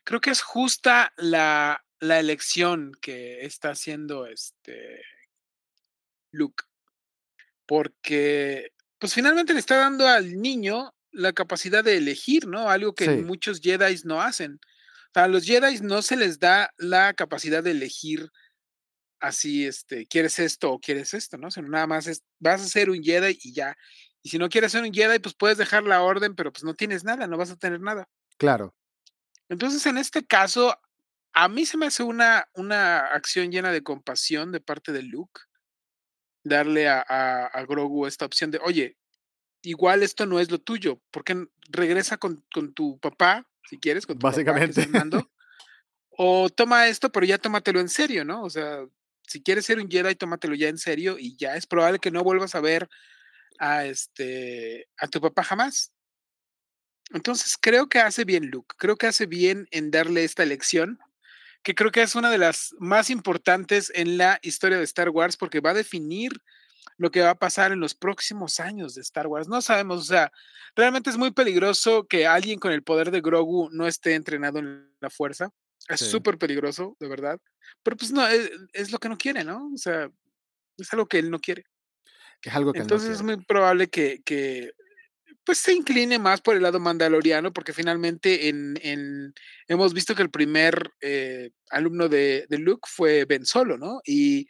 Creo 0.05 0.20
que 0.20 0.30
es 0.30 0.42
justa 0.42 1.12
la 1.16 1.82
la 2.01 2.20
elección 2.20 2.92
que 3.01 3.44
está 3.47 3.70
haciendo, 3.70 4.26
este 4.26 5.03
Luke. 6.32 6.64
Porque, 7.68 8.70
pues, 8.99 9.12
finalmente 9.12 9.53
le 9.53 9.59
está 9.61 9.76
dando 9.76 10.07
al 10.07 10.40
niño 10.40 10.94
la 11.17 11.33
capacidad 11.35 11.85
de 11.85 11.99
elegir, 11.99 12.49
¿no? 12.49 12.71
Algo 12.71 12.95
que 12.95 13.09
Sí. 13.09 13.27
muchos 13.27 13.61
jedis 13.62 14.05
no 14.07 14.23
hacen. 14.23 14.61
A 15.14 15.29
los 15.29 15.45
jedis 15.47 15.83
no 15.83 16.03
se 16.03 16.17
les 16.17 16.39
da 16.41 16.71
la 16.79 17.14
capacidad 17.14 17.64
de 17.64 17.73
elegir 17.73 18.31
así, 19.21 19.67
este, 19.67 20.07
¿quieres 20.09 20.39
esto 20.41 20.73
o 20.73 20.81
quieres 20.81 21.14
esto?, 21.14 21.39
¿no? 21.39 21.51
Sino 21.53 21.69
nada 21.69 21.87
más 21.89 22.07
es, 22.09 22.25
vas 22.41 22.62
a 22.62 22.69
ser 22.69 22.91
un 22.91 23.03
jedi 23.03 23.39
y 23.43 23.55
ya. 23.55 23.77
Y 24.23 24.31
si 24.31 24.39
no 24.39 24.49
quieres 24.51 24.73
ser 24.73 24.83
un 24.85 24.93
jedi, 24.95 25.19
pues, 25.21 25.35
puedes 25.37 25.59
dejar 25.59 25.85
la 25.85 26.03
orden, 26.03 26.35
pero, 26.37 26.53
pues, 26.53 26.64
no 26.64 26.75
tienes 26.75 27.05
nada, 27.05 27.27
no 27.29 27.39
vas 27.39 27.51
a 27.53 27.57
tener 27.57 27.81
nada. 27.81 28.09
Claro. 28.41 28.75
Entonces, 29.51 29.87
en 29.87 29.97
este 29.99 30.27
caso, 30.27 30.75
a 31.33 31.49
mí 31.49 31.67
se 31.67 31.77
me 31.77 31.87
hace 31.87 32.03
una 32.03 32.49
una 32.55 33.01
acción 33.01 33.51
llena 33.53 33.71
de 33.73 33.83
compasión 33.83 34.51
de 34.53 34.61
parte 34.61 34.93
de 34.93 35.03
Luke. 35.03 35.43
Darle 36.45 36.89
a 36.89 37.05
a 37.09 37.47
a 37.47 37.64
Grogu 37.67 38.07
esta 38.07 38.27
opción 38.27 38.51
de: 38.51 38.61
"Oye, 38.64 38.97
igual 39.67 40.03
esto 40.03 40.27
no 40.27 40.41
es 40.41 40.51
lo 40.51 40.59
tuyo, 40.61 41.01
¿por 41.11 41.25
qué 41.25 41.33
n 41.33 41.47
regresa 41.71 42.17
con 42.17 42.45
con 42.53 42.73
tu 42.73 42.99
papá, 42.99 43.47
si 43.69 43.79
quieres, 43.79 44.07
con 44.07 44.17
tu 44.17 44.21
papá, 44.21 44.31
Básicamente. 44.37 44.83
el 44.83 44.91
mando, 44.91 45.31
o 46.11 46.49
toma 46.51 46.89
esto, 46.89 47.11
pero 47.11 47.27
ya 47.27 47.39
tómatelo 47.39 47.81
en 47.81 47.89
serio", 47.89 48.25
¿no? 48.25 48.43
O 48.43 48.51
sea, 48.51 48.87
si 49.27 49.43
quieres 49.43 49.67
ser 49.67 49.79
un 49.79 49.91
jedi, 49.91 50.14
tómatelo 50.14 50.55
ya 50.55 50.69
en 50.69 50.79
serio, 50.79 51.19
y 51.19 51.37
ya 51.37 51.57
es 51.57 51.67
probable 51.67 51.99
que 51.99 52.11
no 52.11 52.23
vuelvas 52.23 52.55
a 52.55 52.61
ver 52.61 52.89
a, 53.59 53.85
este, 53.87 54.89
a 54.99 55.09
tu 55.09 55.21
papá 55.21 55.43
jamás. 55.43 55.93
Entonces, 57.12 57.57
creo 57.61 57.89
que 57.89 58.01
hace 58.01 58.25
bien 58.25 58.51
Luke, 58.51 58.75
creo 58.79 58.97
que 58.97 59.07
hace 59.07 59.27
bien 59.27 59.69
en 59.71 59.91
darle 59.91 60.25
esta 60.25 60.45
lección, 60.45 60.99
que 61.62 61.75
creo 61.75 61.91
que 61.91 62.03
es 62.03 62.14
una 62.14 62.31
de 62.31 62.39
las 62.39 62.75
más 62.79 63.11
importantes 63.11 63.91
en 63.95 64.19
la 64.19 64.39
historia 64.43 64.79
de 64.79 64.85
Star 64.85 65.11
Wars, 65.11 65.37
porque 65.37 65.61
va 65.61 65.71
a 65.71 65.75
definir 65.75 66.43
lo 66.99 67.11
que 67.11 67.22
va 67.22 67.30
a 67.30 67.34
pasar 67.39 67.72
en 67.72 67.80
los 67.80 67.95
próximos 67.95 68.61
años 68.61 68.95
de 68.95 69.03
Star 69.03 69.26
Wars. 69.28 69.49
No 69.49 69.62
sabemos, 69.62 70.01
o 70.01 70.05
sea, 70.05 70.32
realmente 70.76 71.11
es 71.11 71.18
muy 71.18 71.32
peligroso 71.32 72.07
que 72.09 72.26
alguien 72.26 72.59
con 72.61 72.72
el 72.72 72.82
poder 72.84 73.11
de 73.11 73.20
Grogu 73.22 73.70
no 73.72 73.87
esté 73.87 74.14
entrenado 74.14 74.59
en 74.61 74.91
la 75.01 75.11
fuerza. 75.11 75.51
Es 75.89 76.01
Sí. 76.01 76.05
superpeligroso, 76.05 76.97
de 77.01 77.09
verdad. 77.09 77.39
Pero, 77.82 77.97
pues, 77.97 78.12
no, 78.12 78.26
e 78.28 78.51
es 78.72 78.93
lo 78.93 78.99
que 78.99 79.09
no 79.11 79.16
quiere, 79.18 79.45
¿no? 79.45 79.70
O 79.74 79.78
sea, 79.78 80.11
es 80.78 80.93
algo 80.95 81.07
que 81.07 81.18
él 81.20 81.30
no 81.30 81.41
quiere. 81.41 81.64
Es 82.45 82.55
algo 82.55 82.74
que 82.74 82.84
no 82.84 82.84
Entonces, 82.84 83.11
es 83.11 83.22
muy 83.22 83.37
probable 83.45 83.89
que 83.89 84.20
que, 84.24 84.72
pues, 85.45 85.59
se 85.59 85.74
incline 85.74 86.18
más 86.18 86.41
por 86.43 86.57
el 86.57 86.62
lado 86.64 86.80
mandaloriano, 86.80 87.53
porque 87.53 87.72
finalmente 87.74 88.49
en 88.49 88.78
en 88.82 89.34
hemos 89.68 89.95
visto 89.95 90.14
que 90.14 90.22
el 90.22 90.30
primer, 90.30 90.93
eh, 91.03 91.51
alumno 91.70 92.09
de 92.09 92.47
de 92.51 92.59
Luke 92.59 92.89
fue 92.93 93.24
Ben 93.26 93.47
Solo, 93.47 93.78
¿no? 93.78 94.01
Y, 94.07 94.49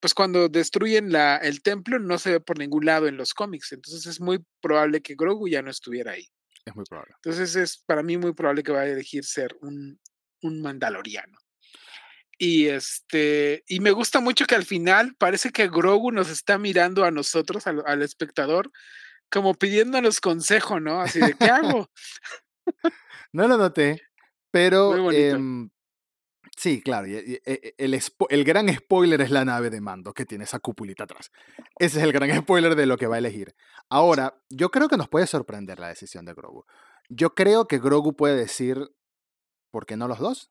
pues, 0.00 0.14
cuando 0.14 0.48
destruyen 0.48 1.12
la 1.12 1.36
el 1.38 1.62
templo, 1.62 1.98
no 1.98 2.18
se 2.18 2.32
ve 2.32 2.40
por 2.40 2.58
ningún 2.58 2.86
lado 2.86 3.08
en 3.08 3.16
los 3.16 3.34
cómics. 3.34 3.72
Entonces, 3.72 4.06
es 4.06 4.20
muy 4.20 4.44
probable 4.60 5.02
que 5.02 5.14
Grogu 5.16 5.48
ya 5.48 5.62
no 5.62 5.70
estuviera 5.70 6.12
ahí. 6.12 6.26
Es 6.64 6.74
muy 6.76 6.84
probable. 6.84 7.14
Entonces, 7.16 7.56
es 7.56 7.78
para 7.86 8.02
mí 8.02 8.16
muy 8.18 8.34
probable 8.34 8.62
que 8.62 8.72
vaya 8.72 8.90
a 8.90 8.94
elegir 8.94 9.24
ser 9.24 9.56
un 9.62 9.98
un 10.42 10.62
mandaloriano. 10.62 11.36
Y, 12.38 12.66
este, 12.68 13.64
y 13.66 13.80
me 13.80 13.90
gusta 13.90 14.20
mucho 14.20 14.46
que 14.46 14.54
al 14.54 14.64
final 14.64 15.14
parece 15.18 15.50
que 15.50 15.68
Grogu 15.68 16.12
nos 16.12 16.30
está 16.30 16.56
mirando 16.58 17.04
a 17.04 17.10
nosotros, 17.10 17.66
al 17.66 17.82
al 17.86 18.02
espectador, 18.02 18.70
como 19.30 19.54
pidiéndonos 19.54 20.20
consejo, 20.20 20.80
¿no? 20.80 21.00
Así 21.02 21.20
de: 21.22 21.36
"¿Qué 21.36 21.48
hago?". 21.50 21.90
No 23.32 23.48
lo 23.48 23.56
noté, 23.58 24.02
Muy 24.86 25.00
pero, 25.00 25.00
bonito. 25.00 25.48
Sí, 26.58 26.82
claro, 26.82 27.06
e 27.06 27.42
el 28.28 28.44
gran 28.44 28.74
spoiler 28.74 29.20
es 29.20 29.30
la 29.30 29.44
nave 29.44 29.70
de 29.70 29.80
mando, 29.80 30.12
que 30.12 30.26
tiene 30.26 30.44
esa 30.44 30.58
cupulita 30.58 31.04
atrás. 31.04 31.30
Ese 31.78 31.98
es 31.98 32.04
el 32.04 32.12
gran 32.12 32.30
spoiler 32.42 32.74
de 32.74 32.86
lo 32.86 32.96
que 32.96 33.06
va 33.06 33.16
a 33.16 33.18
elegir. 33.18 33.54
Ahora, 33.88 34.42
yo 34.50 34.70
creo 34.70 34.88
que 34.88 34.96
nos 34.96 35.08
puede 35.08 35.26
sorprender 35.26 35.78
la 35.78 35.88
decisión 35.88 36.24
de 36.24 36.34
Grogu. 36.34 36.64
Yo 37.08 37.34
creo 37.34 37.66
que 37.66 37.78
Grogu 37.78 38.16
puede 38.16 38.36
decir: 38.36 38.90
"¿Por 39.70 39.86
qué 39.86 39.96
no 39.96 40.08
los 40.08 40.18
2?". 40.18 40.50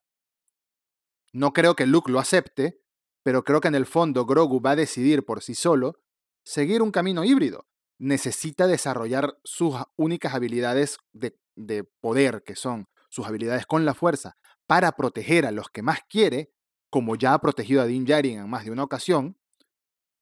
No 1.33 1.53
creo 1.53 1.75
que 1.75 1.85
Luke 1.85 2.11
lo 2.11 2.19
acepte, 2.19 2.81
pero 3.23 3.43
creo 3.43 3.61
que 3.61 3.67
en 3.67 3.75
el 3.75 3.85
fondo 3.85 4.25
Grogu 4.25 4.61
va 4.61 4.71
a 4.71 4.75
decidir 4.75 5.25
por 5.25 5.43
sí 5.43 5.53
solo 5.53 5.99
seguir 6.43 6.81
un 6.81 6.91
camino 6.91 7.23
híbrido. 7.23 7.67
Necesita 7.99 8.67
desarrollar 8.67 9.37
sus 9.43 9.75
únicas 9.97 10.33
habilidades 10.33 10.97
de 11.11 11.37
de 11.57 11.83
poder, 11.83 12.43
que 12.45 12.55
son 12.55 12.87
sus 13.09 13.25
habilidades 13.25 13.65
con 13.65 13.83
la 13.83 13.93
fuerza, 13.93 14.37
para 14.67 14.91
proteger 14.91 15.45
a 15.45 15.51
los 15.51 15.69
que 15.69 15.81
más 15.81 16.01
quiere, 16.09 16.51
como 16.89 17.15
ya 17.15 17.33
ha 17.33 17.41
protegido 17.41 17.81
a 17.81 17.85
Din 17.85 18.05
Djarin 18.05 18.39
en 18.39 18.49
más 18.49 18.65
de 18.65 18.71
una 18.71 18.83
ocasión. 18.83 19.37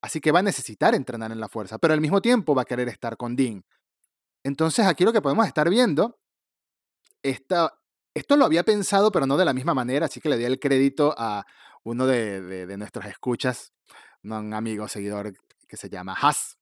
Así 0.02 0.22
que 0.22 0.32
va 0.32 0.40
a 0.40 0.44
necesitar 0.44 0.94
entrenar 0.96 1.32
en 1.32 1.40
la 1.40 1.50
fuerza, 1.50 1.80
pero 1.80 1.94
al 1.94 2.02
mismo 2.02 2.22
tiempo 2.22 2.56
va 2.56 2.62
a 2.62 2.66
querer 2.66 2.88
estar 2.90 3.18
con 3.18 3.36
Din. 3.36 3.66
Entonces, 4.44 4.86
aquí 4.86 5.04
lo 5.04 5.12
que 5.12 5.22
podemos 5.22 5.48
estar 5.48 5.70
viendo 5.70 6.20
esta 7.24 7.74
esto 8.14 8.38
lo 8.38 8.46
había 8.46 8.64
pensado, 8.64 9.12
pero 9.12 9.26
no 9.26 9.36
de 9.36 9.44
la 9.44 9.54
misma 9.54 9.74
manera, 9.74 10.06
así 10.06 10.22
que 10.22 10.30
le 10.30 10.38
doy 10.38 10.46
el 10.46 10.60
crédito 10.60 11.14
a 11.18 11.46
uno 11.84 12.08
de 12.08 12.42
de 12.42 12.66
de 12.66 12.78
nuestros 12.78 13.06
escuchas, 13.06 13.74
un 14.24 14.54
amigo 14.54 14.88
seguidor 14.88 15.34
que 15.68 15.78
se 15.78 15.90
llama 15.90 16.16
Has, 16.22 16.58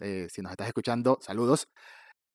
eh, 0.00 0.28
si 0.30 0.42
nos 0.42 0.52
estás 0.52 0.68
escuchando, 0.68 1.18
saludos. 1.22 1.68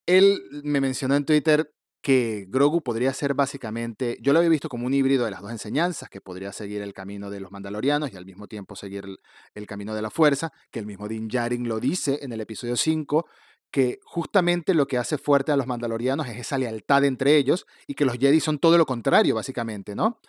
Él 0.05 0.41
me 0.63 0.81
mencionó 0.81 1.15
en 1.15 1.25
Twitter 1.25 1.73
que 2.03 2.45
Grogu 2.49 2.83
podría 2.83 3.13
ser 3.13 3.33
básicamente 3.33 4.17
yo 4.21 4.33
lo 4.33 4.39
había 4.39 4.49
visto 4.49 4.69
como 4.69 4.85
un 4.85 4.93
híbrido 4.93 5.25
de 5.25 5.31
las 5.31 5.41
2 5.41 5.51
enseñanzas, 5.51 6.09
que 6.09 6.21
podría 6.21 6.51
seguir 6.51 6.81
el 6.83 6.93
camino 6.93 7.31
de 7.31 7.39
los 7.39 7.51
mandalorianos 7.51 8.11
y 8.13 8.17
al 8.17 8.25
mismo 8.25 8.47
tiempo 8.47 8.75
seguir 8.75 9.05
el 9.05 9.19
el 9.55 9.65
camino 9.65 9.95
de 9.95 10.01
la 10.01 10.11
fuerza, 10.11 10.51
que 10.69 10.79
el 10.79 10.85
mismo 10.85 11.07
Din 11.07 11.27
Djarin 11.27 11.67
lo 11.67 11.79
dice 11.79 12.19
en 12.21 12.33
el 12.33 12.41
episodio 12.41 12.75
5, 12.75 13.25
que 13.71 13.99
justamente 14.03 14.73
lo 14.73 14.85
que 14.85 14.97
hace 14.97 15.17
fuerte 15.17 15.51
a 15.51 15.55
los 15.55 15.65
mandalorianos 15.65 16.27
es 16.27 16.37
esa 16.37 16.57
lealtad 16.57 17.05
entre 17.05 17.37
ellos 17.37 17.65
y 17.87 17.95
que 17.95 18.05
los 18.05 18.17
Jedi 18.17 18.39
son 18.39 18.59
todo 18.59 18.77
lo 18.77 18.85
contrario, 18.85 19.33
básicamente, 19.35 19.95
¿no? 19.95 20.19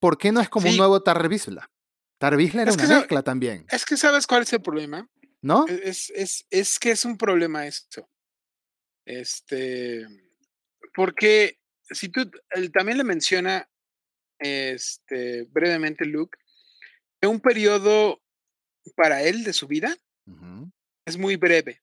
¿Por 0.00 0.18
qué 0.18 0.32
no 0.32 0.40
es 0.40 0.50
como 0.50 0.68
un 0.68 0.76
nuevo? 0.76 1.02
Tarre 1.02 1.28
Vizsla 1.28 2.62
era 2.62 2.70
Es 2.70 2.76
una 2.76 2.98
mezcla 2.98 3.22
también. 3.22 3.64
es 3.70 3.84
que, 3.84 3.96
¿sabes 3.96 4.26
cuál 4.26 4.42
es 4.42 4.52
el 4.52 4.60
problema? 4.60 5.08
¿No? 5.40 5.66
E 5.66 5.88
es 5.88 6.10
es 6.10 6.46
es 6.50 6.78
que 6.78 6.90
es 6.90 7.04
un 7.04 7.16
problema 7.16 7.66
esto. 7.66 8.06
Este, 9.04 10.06
porque 10.94 11.58
si 11.90 12.08
tú 12.08 12.30
él 12.50 12.72
también 12.72 12.98
le 12.98 13.04
menciona, 13.04 13.68
este, 14.38 15.44
brevemente 15.44 16.04
Luke, 16.04 16.38
de 17.20 17.28
un 17.28 17.40
período 17.40 18.22
para 18.96 19.22
él 19.22 19.44
de 19.44 19.52
su 19.52 19.66
vida 19.66 19.96
es 21.06 21.18
muy 21.18 21.36
breve, 21.36 21.82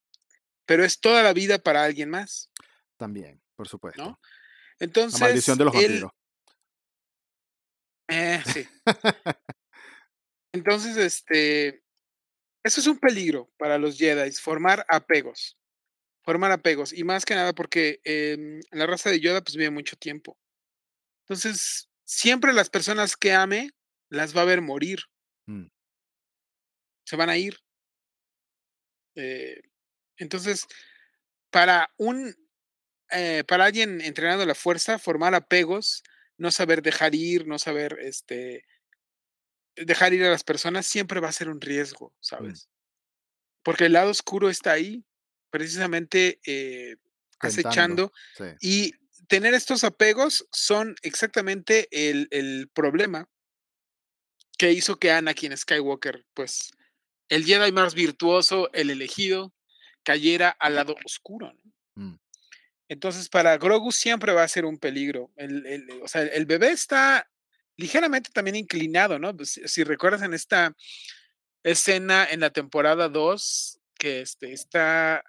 pero 0.65 0.83
es 0.83 0.99
toda 0.99 1.23
la 1.23 1.33
vida 1.33 1.59
para 1.59 1.83
alguien 1.83 2.09
más. 2.09 2.49
También, 2.97 3.41
por 3.55 3.67
supuesto. 3.67 4.01
¿No? 4.01 4.19
La 4.79 4.87
maldición 4.87 5.19
Entonces, 5.19 5.57
de 5.57 5.65
los 5.65 5.75
él 5.75 6.01
vampiros. 6.01 6.11
Eh, 8.07 8.43
sí. 8.45 8.67
Entonces, 10.53 10.97
este, 10.97 11.83
eso 12.63 12.81
es 12.81 12.87
un 12.87 12.97
peligro 12.99 13.51
para 13.57 13.77
los 13.77 13.97
jedis, 13.97 14.41
formar 14.41 14.85
apegos, 14.89 15.57
formar 16.23 16.51
apegos, 16.51 16.93
y 16.93 17.03
más 17.03 17.25
que 17.25 17.35
nada 17.35 17.53
porque, 17.53 17.99
em, 18.03 18.61
la 18.71 18.87
raza 18.87 19.09
de 19.11 19.19
Yoda, 19.19 19.41
pues, 19.43 19.55
vive 19.57 19.71
mucho 19.71 19.95
tiempo. 19.97 20.37
Entonces, 21.27 21.89
siempre 22.05 22.53
las 22.53 22.69
personas 22.69 23.17
que 23.17 23.33
ame, 23.33 23.71
las 24.09 24.35
va 24.37 24.41
a 24.43 24.45
ver 24.45 24.61
morir. 24.61 24.99
Mm. 25.47 25.67
Se 27.07 27.15
van 27.15 27.29
a 27.29 27.37
ir. 27.37 27.57
Eh, 29.15 29.61
entonces, 30.17 30.67
para 31.51 31.91
un, 31.97 32.35
eh, 33.11 33.43
para 33.47 33.65
alguien 33.65 34.01
entrenado 34.01 34.43
a 34.43 34.45
la 34.45 34.55
fuerza, 34.55 34.99
formar 34.99 35.35
apegos, 35.35 36.03
no 36.37 36.51
saber 36.51 36.81
dejar 36.81 37.15
ir, 37.15 37.47
no 37.47 37.59
saber, 37.59 37.97
este 38.01 38.65
dejar 39.77 40.13
ir 40.13 40.23
a 40.25 40.29
las 40.29 40.43
personas 40.43 40.85
siempre 40.85 41.19
va 41.21 41.29
a 41.29 41.31
ser 41.31 41.49
un 41.49 41.61
riesgo, 41.61 42.13
Mm. 42.39 42.53
¿sabes? 42.53 42.67
Porque 43.65 43.85
el 43.85 43.93
lado 43.93 44.09
oscuro 44.11 44.49
está 44.49 44.71
ahí. 44.73 45.03
Precisamente, 45.51 46.39
eh, 46.45 46.95
acechando, 47.39 48.11
sí. 48.37 48.45
y 48.61 48.93
tener 49.27 49.53
estos 49.53 49.83
apegos 49.83 50.47
son 50.51 50.95
exactamente 51.03 51.87
el 51.91 52.27
el 52.31 52.69
problema 52.73 53.27
que 54.57 54.71
hizo 54.71 54.97
que 54.97 55.11
Anakin 55.11 55.57
Skywalker, 55.57 56.25
pues, 56.35 56.71
el 57.29 57.45
Jedi 57.45 57.71
más 57.71 57.95
virtuoso, 57.95 58.71
el 58.73 58.91
elegido, 58.91 59.53
cayera 60.03 60.49
al 60.49 60.75
lado 60.75 60.95
oscuro, 61.03 61.51
¿no? 61.53 61.73
Mm. 61.95 62.19
Entonces, 62.89 63.29
para 63.29 63.57
Grogu 63.57 63.91
siempre 63.91 64.33
va 64.33 64.43
a 64.43 64.47
ser 64.47 64.65
un 64.65 64.77
peligro. 64.77 65.31
El 65.35 65.65
el, 65.65 65.89
o 66.03 66.07
sea, 66.07 66.23
el 66.23 66.45
bebé 66.45 66.71
está 66.71 67.27
ligeramente 67.77 68.29
también 68.31 68.55
inclinado, 68.55 69.17
¿no? 69.17 69.35
Pues, 69.35 69.51
si 69.51 69.67
si 69.67 69.83
recuerdas 69.83 70.21
en 70.21 70.33
esta 70.33 70.75
escena 71.63 72.27
en 72.29 72.41
la 72.41 72.51
temporada 72.51 73.09
2 73.09 73.79
que, 73.97 74.21
este, 74.21 74.51
está 74.53 75.23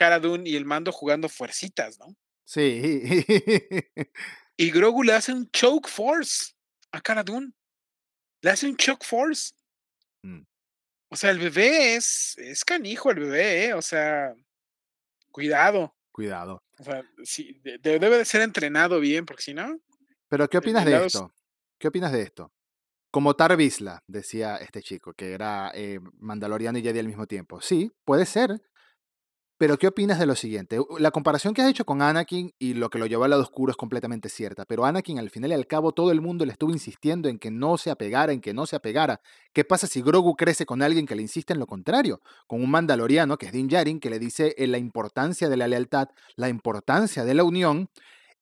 Cara 0.00 0.18
Dune 0.18 0.48
y 0.48 0.56
el 0.56 0.64
Mando 0.64 0.92
jugando 0.92 1.28
fuercitas, 1.28 1.98
¿no? 1.98 2.16
Sí. 2.46 3.02
Y 4.56 4.70
Grogu 4.72 5.02
le 5.02 5.12
hace 5.12 5.30
un 5.30 5.50
choke 5.50 5.90
force 5.90 6.54
a 6.90 7.02
Cara 7.02 7.22
Dune. 7.22 7.52
Le 8.40 8.50
hace 8.50 8.66
un 8.66 8.78
choke 8.78 9.04
force. 9.04 9.52
Mm. 10.22 10.40
O 11.10 11.16
sea, 11.16 11.28
el 11.28 11.38
bebé 11.38 11.96
es 11.96 12.34
es 12.38 12.64
canijo 12.64 13.10
el 13.10 13.20
bebé, 13.20 13.66
¿eh? 13.66 13.74
O 13.74 13.82
sea, 13.82 14.32
cuidado. 15.30 15.94
Cuidado. 16.10 16.64
O 16.78 16.82
sea, 16.82 17.02
sí, 17.22 17.60
de 17.62 17.78
debe 17.98 18.16
de 18.16 18.24
ser 18.24 18.40
entrenado 18.40 19.00
bien, 19.00 19.26
porque 19.26 19.42
si 19.42 19.52
no 19.52 19.78
Pero, 20.30 20.48
¿qué 20.48 20.56
opinas 20.56 20.86
de 20.86 21.04
esto? 21.04 21.30
¿Qué 21.78 21.88
opinas 21.88 22.12
de 22.12 22.22
esto? 22.22 22.50
Como 23.10 23.36
Tar 23.36 23.54
Vizsla, 23.54 24.02
decía 24.06 24.56
este 24.56 24.80
chico, 24.80 25.12
que 25.12 25.32
era, 25.32 25.70
eh, 25.74 26.00
mandaloriano 26.18 26.78
y 26.78 26.82
Jedi 26.82 27.00
al 27.00 27.06
mismo 27.06 27.26
tiempo. 27.26 27.60
Sí, 27.60 27.92
puede 28.06 28.24
ser. 28.24 28.62
Pero, 29.60 29.76
¿qué 29.76 29.88
opinas 29.88 30.18
de 30.18 30.24
lo 30.24 30.36
siguiente? 30.36 30.78
La 30.98 31.10
comparación 31.10 31.52
que 31.52 31.60
has 31.60 31.68
hecho 31.68 31.84
con 31.84 32.00
Anakin 32.00 32.54
y 32.58 32.72
lo 32.72 32.88
que 32.88 32.98
lo 32.98 33.04
llevó 33.04 33.24
al 33.24 33.30
lado 33.30 33.42
oscuro 33.42 33.70
es 33.70 33.76
completamente 33.76 34.30
cierta, 34.30 34.64
pero 34.64 34.86
Anakin, 34.86 35.18
al 35.18 35.28
final 35.28 35.50
y 35.50 35.52
al 35.52 35.66
cabo, 35.66 35.92
todo 35.92 36.12
el 36.12 36.22
mundo 36.22 36.46
le 36.46 36.52
estuvo 36.52 36.70
insistiendo 36.70 37.28
en 37.28 37.38
que 37.38 37.50
no 37.50 37.76
se 37.76 37.90
apegara, 37.90 38.32
en 38.32 38.40
que 38.40 38.54
no 38.54 38.64
se 38.64 38.76
apegara. 38.76 39.20
¿Qué 39.52 39.66
pasa 39.66 39.86
si 39.86 40.00
Grogu 40.00 40.34
crece 40.34 40.64
con 40.64 40.80
alguien 40.80 41.04
que 41.04 41.14
le 41.14 41.20
insiste 41.20 41.52
en 41.52 41.58
lo 41.58 41.66
contrario? 41.66 42.22
Con 42.46 42.62
un 42.62 42.70
mandaloriano, 42.70 43.36
que 43.36 43.44
es 43.44 43.52
Din 43.52 43.68
Djarin, 43.68 44.00
que 44.00 44.08
le 44.08 44.18
dice, 44.18 44.54
eh, 44.56 44.66
la 44.66 44.78
importancia 44.78 45.50
de 45.50 45.58
la 45.58 45.68
lealtad, 45.68 46.08
la 46.36 46.48
importancia 46.48 47.26
de 47.26 47.34
la 47.34 47.44
unión, 47.44 47.90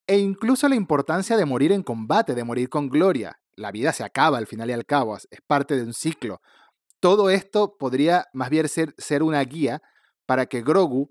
e 0.06 0.18
incluso 0.18 0.68
la 0.68 0.76
importancia 0.76 1.36
de 1.36 1.46
morir 1.46 1.72
en 1.72 1.82
combate, 1.82 2.36
de 2.36 2.44
morir 2.44 2.68
con 2.68 2.88
gloria. 2.88 3.40
La 3.56 3.72
vida 3.72 3.92
se 3.92 4.04
acaba 4.04 4.38
al 4.38 4.46
final 4.46 4.70
y 4.70 4.72
al 4.72 4.86
cabo, 4.86 5.16
es 5.16 5.26
parte 5.48 5.74
de 5.74 5.82
un 5.82 5.94
ciclo. 5.94 6.40
Todo 7.00 7.28
esto 7.28 7.76
podría 7.76 8.26
más 8.32 8.50
bien 8.50 8.68
ser 8.68 8.94
ser 8.98 9.24
una 9.24 9.42
guía 9.42 9.82
para 10.28 10.46
que 10.46 10.60
Grogu 10.62 11.10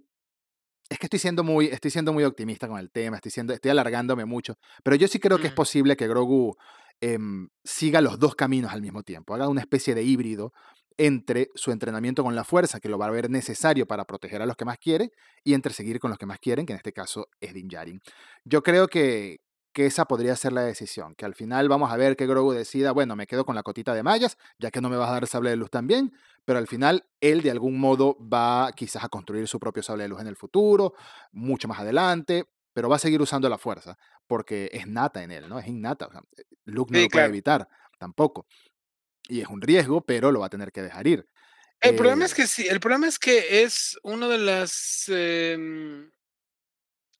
es 0.90 1.00
que 1.00 1.08
estoy 1.08 1.20
siendo 1.20 1.44
muy 1.44 1.68
estoy 1.68 1.92
siendo 1.92 2.14
muy 2.14 2.24
optimista 2.24 2.68
con 2.68 2.80
el 2.80 2.92
tema, 2.92 3.18
estoy 3.18 3.32
siendo 3.32 3.54
estoy 3.54 3.72
alargándome 3.72 4.26
mucho, 4.26 4.56
pero 4.84 4.96
yo 4.96 5.08
sí 5.08 5.20
creo 5.20 5.40
que 5.40 5.48
es 5.48 5.54
Mm. 5.54 5.56
posible 5.56 5.98
que 5.98 6.08
Grogu, 6.08 6.56
em, 7.02 7.50
siga 7.64 8.02
los 8.02 8.20
2 8.20 8.36
caminos 8.36 8.72
al 8.74 8.82
mismo 8.82 9.04
tiempo, 9.04 9.34
haga 9.36 9.50
una 9.50 9.62
especie 9.62 9.96
de 9.96 10.04
híbrido 10.04 10.54
entre 11.00 11.50
su 11.56 11.72
entrenamiento 11.72 12.24
con 12.24 12.36
la 12.36 12.44
fuerza, 12.44 12.80
que 12.80 12.90
lo 12.90 12.98
va 13.00 13.08
a 13.08 13.12
ver 13.12 13.30
necesario 13.30 13.88
para 13.88 14.06
proteger 14.06 14.42
a 14.42 14.46
los 14.48 14.56
que 14.56 14.66
más 14.66 14.78
quiere, 14.80 15.12
y 15.44 15.54
entre 15.56 15.74
seguir 15.74 16.00
con 16.00 16.10
los 16.12 16.20
que 16.20 16.26
más 16.28 16.40
quieren, 16.40 16.66
que 16.66 16.74
en 16.74 16.78
este 16.78 16.94
caso 16.94 17.28
es 17.42 17.54
Din 17.54 17.68
Djarin. 17.68 18.02
Yo 18.46 18.64
creo 18.64 18.88
que 18.88 19.38
que 19.78 19.86
esa 19.86 20.06
podría 20.06 20.36
ser 20.36 20.54
la 20.54 20.64
decisión, 20.64 21.14
que 21.14 21.24
al 21.24 21.36
final 21.36 21.70
vamos 21.70 21.92
a 21.92 21.98
ver 21.98 22.16
que 22.16 22.26
Grogu 22.26 22.52
decida, 22.52 22.94
bueno, 22.94 23.16
me 23.16 23.28
quedo 23.28 23.46
con 23.46 23.54
la 23.54 23.62
cotita 23.62 23.94
de 23.94 24.02
mallas, 24.02 24.36
ya 24.58 24.72
que 24.72 24.82
no 24.82 24.90
me 24.90 24.98
vas 24.98 25.08
a 25.08 25.12
dar 25.12 25.28
sable 25.28 25.52
de 25.52 25.56
luz 25.56 25.70
también, 25.70 26.14
pero 26.46 26.58
al 26.58 26.66
final 26.66 27.06
él 27.22 27.44
de 27.44 27.52
algún 27.52 27.80
modo 27.80 28.18
va 28.20 28.72
quizás 28.76 29.04
a 29.04 29.10
construir 29.10 29.48
su 29.48 29.60
propio 29.60 29.84
sable 29.84 30.06
de 30.06 30.10
luz 30.10 30.20
en 30.20 30.26
el 30.26 30.36
futuro, 30.36 30.96
mucho 31.32 31.68
más 31.68 31.78
adelante, 31.80 32.46
pero 32.74 32.90
va 32.90 32.96
a 32.96 33.00
seguir 33.00 33.22
usando 33.22 33.48
la 33.50 33.60
fuerza, 33.60 34.00
porque 34.26 34.72
es 34.74 34.88
nata 34.88 35.22
en 35.22 35.30
él, 35.30 35.48
¿no? 35.48 35.60
Es 35.60 35.68
innata, 35.68 36.08
o 36.08 36.12
sea, 36.12 36.22
eh, 36.36 36.42
Luke 36.66 36.92
no 36.92 36.98
Sí, 36.98 37.04
lo 37.04 37.10
puede 37.12 37.28
evitar, 37.28 37.70
tampoco. 38.00 38.48
Y 39.30 39.42
es 39.42 39.48
un 39.48 39.62
riesgo, 39.62 40.02
pero 40.02 40.32
lo 40.32 40.40
va 40.40 40.48
a 40.48 40.50
tener 40.50 40.72
que 40.72 40.82
dejar 40.82 41.06
ir. 41.06 41.28
El 41.82 41.96
problema 41.96 42.26
es 42.26 42.34
Eh 42.34 42.34
que 42.34 42.48
sí, 42.48 42.68
el 42.68 42.80
problema 42.80 43.08
es 43.08 43.20
que 43.20 43.62
es 43.62 44.00
uno 44.02 44.28
de 44.28 44.40
las, 44.40 45.06
em 45.10 46.10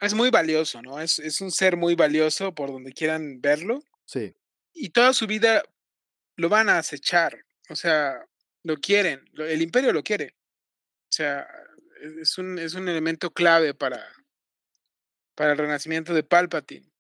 es 0.02 0.14
muy 0.14 0.30
valioso, 0.30 0.82
¿no? 0.82 1.00
Es 1.00 1.20
es 1.20 1.42
un 1.42 1.52
ser 1.52 1.78
muy 1.78 1.96
valioso 1.96 2.54
por 2.54 2.72
donde 2.72 2.94
quieran 2.94 3.42
verlo. 3.42 3.84
Sí. 4.06 4.36
Y 4.74 4.90
toda 4.90 5.14
su 5.14 5.28
vida 5.28 5.64
lo 6.36 6.50
van 6.50 6.70
a 6.70 6.78
acechar, 6.78 7.46
o 7.70 7.76
sea, 7.76 8.26
lo 8.64 8.78
quieren, 8.78 9.26
el 9.34 9.62
imperio 9.62 9.92
lo 9.92 10.04
quiere. 10.04 10.36
O 11.10 11.12
sea, 11.12 11.48
e 12.02 12.22
es 12.22 12.38
un 12.38 12.60
es 12.60 12.76
un 12.76 12.88
elemento 12.88 13.32
clave 13.32 13.74
para 13.74 14.06
para 15.36 15.54
el 15.54 15.58
renacimiento 15.58 16.14
de 16.14 16.24
Palpatine. 16.24 16.92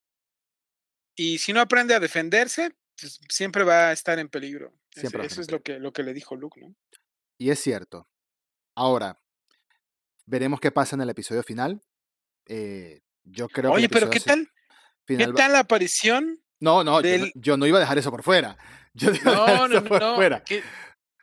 Y 1.16 1.40
si 1.40 1.54
no 1.54 1.62
aprende 1.62 1.96
a 1.96 2.00
defenderse, 2.00 2.76
pues, 3.00 3.20
siempre 3.30 3.64
va 3.64 3.90
a 3.90 3.92
estar 3.92 4.20
en 4.20 4.30
peligro. 4.30 4.74
Siempre 4.92 5.26
eso 5.26 5.38
en 5.38 5.42
es 5.42 5.52
lo 5.52 5.62
que 5.62 5.80
lo 5.80 5.92
que 5.92 6.04
le 6.04 6.14
dijo 6.14 6.36
Luke, 6.36 6.60
¿no? 6.60 6.76
Y 7.38 7.52
es 7.52 7.60
cierto. 7.60 8.08
Ahora 8.76 9.20
veremos 10.26 10.60
qué 10.60 10.72
pasa 10.72 10.96
en 10.96 11.02
el 11.02 11.10
episodio 11.10 11.44
final. 11.44 11.82
Eh, 12.48 13.02
yo 13.24 13.48
creo 13.50 13.72
que 13.72 13.78
Oye, 13.78 13.90
pero, 13.90 14.08
episodio 14.08 14.24
¿qué 14.24 14.30
tal 14.30 14.48
qué 15.06 15.16
final 15.16 15.34
tal 15.36 15.54
la 15.54 15.60
aparición 15.60 16.40
No, 16.60 16.84
no, 16.84 17.02
yo 17.02 17.02
no 17.02 17.02
del 17.02 17.32
yo 17.36 17.58
no 17.58 17.66
iba 17.66 17.78
a 17.78 17.82
dejar 17.82 17.98
eso 17.98 18.12
por 18.12 18.24
fuera. 18.24 18.58
Yo 18.94 19.12
no 19.12 19.18
No, 19.24 19.46
no, 19.46 19.66
eso 19.66 19.82
no, 19.82 19.88
por 19.88 20.02
no, 20.02 20.16
fuera. 20.16 20.44
¿qué 20.44 20.64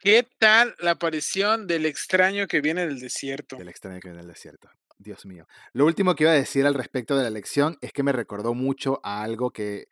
qué 0.01 0.29
tal 0.39 0.77
la 0.79 0.93
aparición 0.93 1.67
del 1.67 1.87
extraño 1.87 2.47
que 2.47 2.61
viene 2.61 2.87
del 2.87 3.01
desierto? 3.01 3.57
Del 3.57 3.69
extraño 3.69 3.99
que 4.01 4.09
viene 4.09 4.23
del 4.23 4.33
desierto. 4.33 4.71
Dios 4.99 5.27
mío. 5.27 5.47
Lo 5.73 5.87
último 5.87 6.15
que 6.15 6.23
iba 6.25 6.31
a 6.31 6.37
decir 6.37 6.67
al 6.67 6.75
respecto 6.75 7.17
de 7.17 7.23
la 7.23 7.29
elección 7.29 7.79
es 7.81 7.93
que 7.93 8.05
me 8.05 8.13
recordó 8.13 8.55
mucho 8.55 9.01
a 9.03 9.23
algo 9.23 9.51
que 9.51 9.89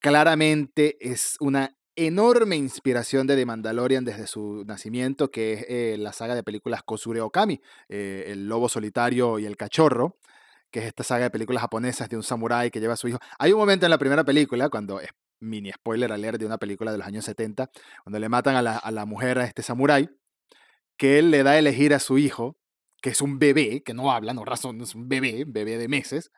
claramente 0.00 0.98
es 1.00 1.36
una 1.40 1.74
enorme 1.96 2.56
inspiración 2.56 3.26
de 3.26 3.36
The 3.36 3.46
Mandalorian 3.46 4.04
desde 4.04 4.26
su 4.26 4.64
nacimiento, 4.66 5.30
que 5.30 5.52
es, 5.54 5.64
eh, 5.68 5.96
la 5.98 6.12
saga 6.12 6.34
de 6.34 6.42
películas 6.42 6.82
Kuzure 6.82 7.20
Okami, 7.20 7.60
eh, 7.88 8.24
El 8.28 8.48
lobo 8.48 8.68
solitario 8.68 9.38
y 9.38 9.46
el 9.46 9.56
cachorro, 9.56 10.18
que 10.74 10.80
es 10.80 10.86
esta 10.86 11.04
saga 11.04 11.22
de 11.22 11.30
películas 11.30 11.60
japonesas 11.60 12.08
de 12.08 12.16
un 12.16 12.24
samurái 12.24 12.72
que 12.72 12.80
lleva 12.80 12.94
a 12.94 12.96
su 12.96 13.06
hijo. 13.06 13.20
Hay 13.38 13.52
un 13.52 13.60
momento 13.60 13.86
en 13.86 13.90
la 13.90 13.98
primera 13.98 14.24
película, 14.24 14.68
cuando 14.70 14.98
es 14.98 15.08
mini 15.38 15.70
spoiler 15.70 16.10
alert 16.10 16.40
de 16.40 16.46
una 16.46 16.58
película 16.58 16.90
de 16.90 16.98
los 16.98 17.06
años 17.06 17.24
70, 17.26 17.70
cuando 18.02 18.18
le 18.18 18.28
matan 18.28 18.56
a 18.56 18.62
la 18.62 18.76
a 18.78 18.90
la 18.90 19.06
mujer 19.06 19.38
a 19.38 19.44
este 19.44 19.62
samurái, 19.62 20.10
que 20.96 21.20
él 21.20 21.30
le 21.30 21.44
da 21.44 21.52
a 21.52 21.58
elegir 21.60 21.94
a 21.94 22.00
su 22.00 22.18
hijo, 22.18 22.56
que 23.00 23.10
es 23.10 23.20
un 23.20 23.38
bebé, 23.38 23.84
que 23.84 23.94
no 23.94 24.10
habla, 24.10 24.34
no 24.34 24.44
razona, 24.44 24.82
es 24.82 24.96
un 24.96 25.08
bebé, 25.08 25.44
bebé 25.46 25.78
de 25.78 25.86
meses, 25.86 26.32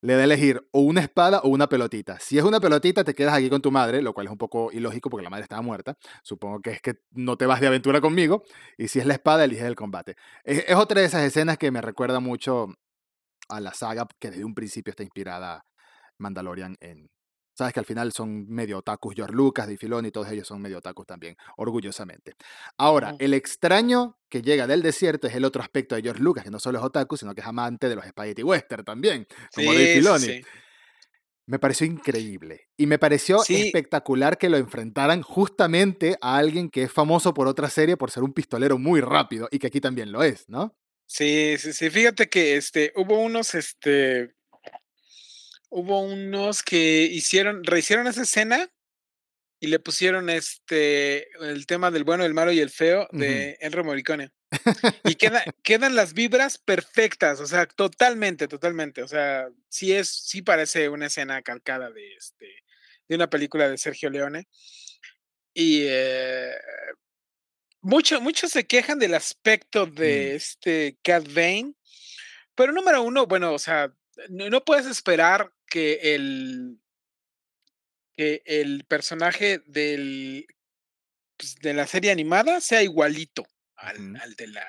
le 0.00 0.14
da 0.14 0.22
a 0.22 0.24
elegir 0.24 0.66
o 0.72 0.80
una 0.80 1.02
espada 1.02 1.40
o 1.40 1.48
una 1.50 1.68
pelotita. 1.68 2.18
Si 2.18 2.38
es 2.38 2.44
una 2.44 2.60
pelotita, 2.60 3.04
te 3.04 3.14
quedas 3.14 3.34
aquí 3.34 3.50
con 3.50 3.60
tu 3.60 3.70
madre, 3.70 4.00
lo 4.00 4.14
cual 4.14 4.28
es 4.28 4.32
un 4.32 4.38
poco 4.38 4.72
ilógico 4.72 5.10
porque 5.10 5.24
la 5.24 5.30
madre 5.30 5.42
estaba 5.42 5.60
muerta. 5.60 5.98
Supongo 6.22 6.62
que 6.62 6.70
es 6.70 6.80
que 6.80 6.94
no 7.10 7.36
te 7.36 7.44
vas 7.44 7.60
de 7.60 7.66
aventura 7.66 8.00
conmigo. 8.00 8.42
Y 8.78 8.88
si 8.88 9.00
es 9.00 9.06
la 9.06 9.12
espada, 9.12 9.44
eliges 9.44 9.66
el 9.66 9.76
combate. 9.76 10.16
Es 10.44 10.74
otra 10.76 11.02
de 11.02 11.06
esas 11.08 11.24
escenas 11.24 11.58
que 11.58 11.70
me 11.70 11.82
recuerda 11.82 12.20
mucho 12.20 12.68
a 13.48 13.60
la 13.60 13.72
saga 13.74 14.06
que 14.20 14.30
desde 14.30 14.44
un 14.44 14.54
principio 14.54 14.90
está 14.90 15.02
inspirada 15.02 15.64
Mandalorian 16.18 16.76
en 16.80 17.08
sabes 17.56 17.72
que 17.72 17.80
al 17.80 17.86
final 17.86 18.12
son 18.12 18.46
medio 18.48 18.76
otakus, 18.78 19.14
George 19.14 19.32
Lucas, 19.34 19.64
Dave 19.66 19.78
Filoni, 19.78 20.10
todos 20.10 20.30
ellos 20.30 20.46
son 20.46 20.60
medio 20.60 20.76
otakus 20.76 21.06
también, 21.06 21.36
orgullosamente. 21.56 22.34
Ahora, 22.76 23.16
el 23.18 23.32
extraño 23.32 24.18
que 24.28 24.42
llega 24.42 24.66
del 24.66 24.82
desierto 24.82 25.26
es 25.26 25.34
el 25.34 25.42
otro 25.44 25.62
aspecto 25.62 25.94
de 25.94 26.02
George 26.02 26.22
Lucas, 26.22 26.44
que 26.44 26.50
no 26.50 26.60
solo 26.60 26.78
es 26.78 26.84
otaku, 26.84 27.16
sino 27.16 27.34
que 27.34 27.40
es 27.40 27.46
amante 27.46 27.88
de 27.88 27.96
los 27.96 28.04
spaghetti 28.04 28.42
western 28.42 28.84
también, 28.84 29.26
como 29.54 29.72
Sí, 29.72 29.78
sí, 29.78 29.86
Filoni. 29.94 30.24
sí. 30.26 30.42
Me 31.48 31.58
pareció 31.58 31.86
increíble. 31.86 32.66
Y 32.76 32.86
me 32.86 32.98
pareció 32.98 33.38
Sí. 33.38 33.54
espectacular 33.68 34.36
que 34.36 34.50
lo 34.50 34.58
enfrentaran 34.58 35.22
justamente 35.22 36.18
a 36.20 36.36
alguien 36.36 36.68
que 36.68 36.82
es 36.82 36.92
famoso 36.92 37.32
por 37.32 37.46
otra 37.46 37.70
serie, 37.70 37.96
por 37.96 38.10
ser 38.10 38.22
un 38.22 38.32
pistolero 38.34 38.78
muy 38.78 39.00
rápido, 39.00 39.48
y 39.50 39.58
que 39.60 39.68
aquí 39.68 39.80
también 39.80 40.12
lo 40.12 40.22
es, 40.22 40.48
¿no? 40.48 40.76
Sí, 41.08 41.56
sí, 41.58 41.72
sí. 41.72 41.90
Fíjate 41.90 42.28
que, 42.28 42.56
este, 42.56 42.92
hubo 42.96 43.20
unos, 43.20 43.54
este 43.54 44.34
hubo 45.70 46.00
unos 46.00 46.62
que 46.62 47.02
hicieron 47.02 47.64
rehicieron 47.64 48.06
esa 48.06 48.22
escena 48.22 48.70
y 49.58 49.68
le 49.68 49.78
pusieron, 49.78 50.28
este, 50.28 51.28
el 51.40 51.66
tema 51.66 51.90
del 51.90 52.04
bueno, 52.04 52.24
el 52.24 52.34
malo 52.34 52.52
y 52.52 52.60
el 52.60 52.70
feo 52.70 53.08
de 53.10 53.56
Ennio 53.60 53.84
Morricone. 53.84 54.30
Y 55.04 55.14
queda 55.16 55.44
quedan 55.62 55.94
las 55.96 56.12
vibras 56.12 56.58
perfectas, 56.58 57.40
o 57.40 57.46
sea, 57.46 57.66
totalmente, 57.66 58.48
totalmente. 58.48 59.02
O 59.02 59.08
sea, 59.08 59.48
sí 59.68 59.92
es 59.92 60.08
sí 60.10 60.42
parece 60.42 60.88
una 60.88 61.06
escena 61.06 61.40
calcada 61.42 61.90
de, 61.90 62.14
este, 62.16 62.46
de 63.08 63.16
una 63.16 63.30
película 63.30 63.68
de 63.68 63.78
Sergio 63.78 64.10
Leone. 64.10 64.46
Y, 65.54 65.84
eh, 65.86 66.52
mucho 67.86 68.20
muchos 68.20 68.50
se 68.50 68.66
quejan 68.66 68.98
del 68.98 69.14
aspecto 69.14 69.86
Mm. 69.86 69.94
de, 69.94 70.34
este, 70.34 70.98
Cad 71.02 71.24
Bane, 71.28 71.74
pero 72.56 72.72
número 72.72 73.02
1, 73.02 73.26
bueno, 73.26 73.52
o 73.52 73.58
sea, 73.58 73.92
no 74.28 74.50
no 74.50 74.64
puedes 74.64 74.86
esperar 74.86 75.52
que 75.68 76.14
el 76.14 76.78
que 78.16 78.42
el 78.46 78.84
personaje 78.84 79.60
del, 79.66 80.46
pues, 81.36 81.56
de 81.56 81.74
la 81.74 81.86
serie 81.86 82.10
animada 82.10 82.60
sea 82.60 82.82
igualito 82.82 83.46
al 83.76 84.16
al 84.16 84.34
de 84.34 84.46
la 84.48 84.66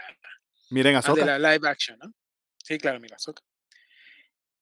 Miren 0.69 0.95
al 0.97 1.15
de 1.15 1.25
la 1.25 1.39
live 1.39 1.67
action, 1.67 1.97
¿no? 1.97 2.13
Sí, 2.63 2.77
claro, 2.77 2.99
mira, 2.99 3.15
Ahsoka. 3.15 3.41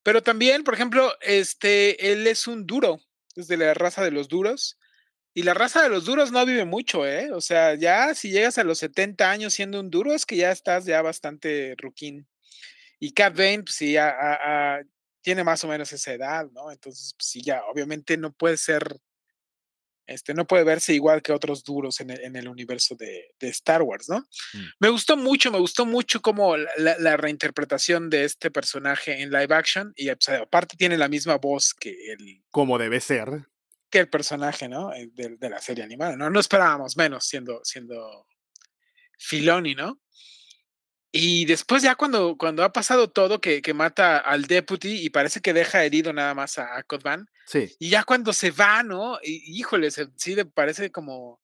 Pero 0.04 0.22
también, 0.22 0.64
por 0.64 0.76
ejemplo, 0.76 1.12
este, 1.22 2.12
él 2.12 2.28
es 2.28 2.46
un 2.46 2.68
duro, 2.68 3.02
es 3.36 3.48
de 3.48 3.58
la 3.58 3.74
raza 3.74 4.04
de 4.04 4.12
los 4.12 4.28
duros. 4.28 4.78
Y 5.38 5.44
la 5.44 5.54
raza 5.54 5.84
de 5.84 5.90
los 5.90 6.06
duros 6.06 6.32
no 6.32 6.46
vive 6.46 6.64
mucho, 6.64 7.06
¿eh? 7.06 7.30
O 7.34 7.42
sea, 7.42 7.76
ya 7.76 8.16
si 8.16 8.32
llegas 8.32 8.58
a 8.58 8.64
los 8.64 8.80
70 8.80 9.30
años 9.30 9.54
siendo 9.54 9.82
un 9.82 9.90
duro, 9.90 10.14
es 10.14 10.26
que 10.26 10.38
ya 10.38 10.50
estás 10.50 10.86
ya 10.86 11.02
bastante 11.02 11.76
ruquín. 11.78 12.26
Y 13.00 13.12
Cat 13.12 13.36
Bane, 13.36 13.64
pues 13.64 13.76
sí, 13.76 13.92
ya, 13.92 14.80
tiene 15.22 15.44
más 15.44 15.62
o 15.66 15.68
menos 15.68 15.92
esa 15.92 16.14
edad, 16.14 16.50
¿no? 16.54 16.72
Entonces, 16.72 17.14
pues 17.18 17.28
sí, 17.28 17.42
ya, 17.42 17.62
obviamente 17.66 18.16
no 18.16 18.32
puede 18.32 18.56
ser, 18.56 18.98
este, 20.08 20.34
no 20.34 20.48
puede 20.48 20.64
verse 20.64 20.94
igual 20.94 21.22
que 21.22 21.34
otros 21.34 21.66
duros 21.66 22.00
en 22.00 22.12
el, 22.12 22.48
universo 22.48 22.96
de, 22.96 23.34
Star 23.42 23.82
Wars, 23.82 24.08
¿no? 24.08 24.20
Mm. 24.54 24.66
Me 24.80 24.88
gustó 24.88 25.18
mucho, 25.18 25.52
me 25.52 25.60
gustó 25.60 25.86
mucho 25.86 26.22
como 26.22 26.56
la, 26.56 27.18
reinterpretación 27.18 28.10
de 28.10 28.24
este 28.24 28.52
personaje 28.52 29.22
en 29.22 29.32
live 29.32 29.54
action 29.54 29.92
y 29.98 30.06
pues, 30.06 30.30
aparte 30.30 30.78
tiene 30.78 30.98
la 30.98 31.10
misma 31.10 31.36
voz 31.40 31.74
que 31.74 32.14
el... 32.14 32.42
Como 32.52 32.78
debe 32.78 33.02
ser. 33.02 33.50
Que 33.96 34.02
el 34.02 34.10
personaje, 34.10 34.68
¿no? 34.68 34.94
Eh, 34.94 35.10
de, 35.14 35.50
la 35.50 35.62
serie 35.62 35.82
animada, 35.82 36.18
¿no? 36.18 36.30
No 36.30 36.42
esperábamos 36.42 36.98
menos 36.98 37.26
siendo, 37.26 37.62
siendo 37.64 38.28
Filoni, 39.18 39.74
¿no? 39.74 40.02
Y 41.14 41.46
después 41.46 41.82
ya 41.82 41.96
cuando, 41.96 42.36
cuando 42.38 42.66
ha 42.66 42.74
pasado 42.74 43.10
todo, 43.10 43.40
que, 43.40 43.62
que, 43.62 43.74
mata 43.74 44.18
al 44.18 44.48
deputy 44.48 45.06
y 45.06 45.12
parece 45.12 45.40
que 45.40 45.54
deja 45.54 45.86
herido 45.86 46.12
nada 46.12 46.34
más 46.34 46.58
a, 46.58 46.78
a 46.78 46.86
Sí. 47.46 47.74
Y 47.80 47.90
ya 47.90 48.04
cuando 48.04 48.34
se 48.34 48.52
va, 48.52 48.84
¿no? 48.84 49.18
Y, 49.24 49.58
híjole, 49.58 49.90
sí 49.92 50.36
parece 50.54 50.92
como, 50.92 51.40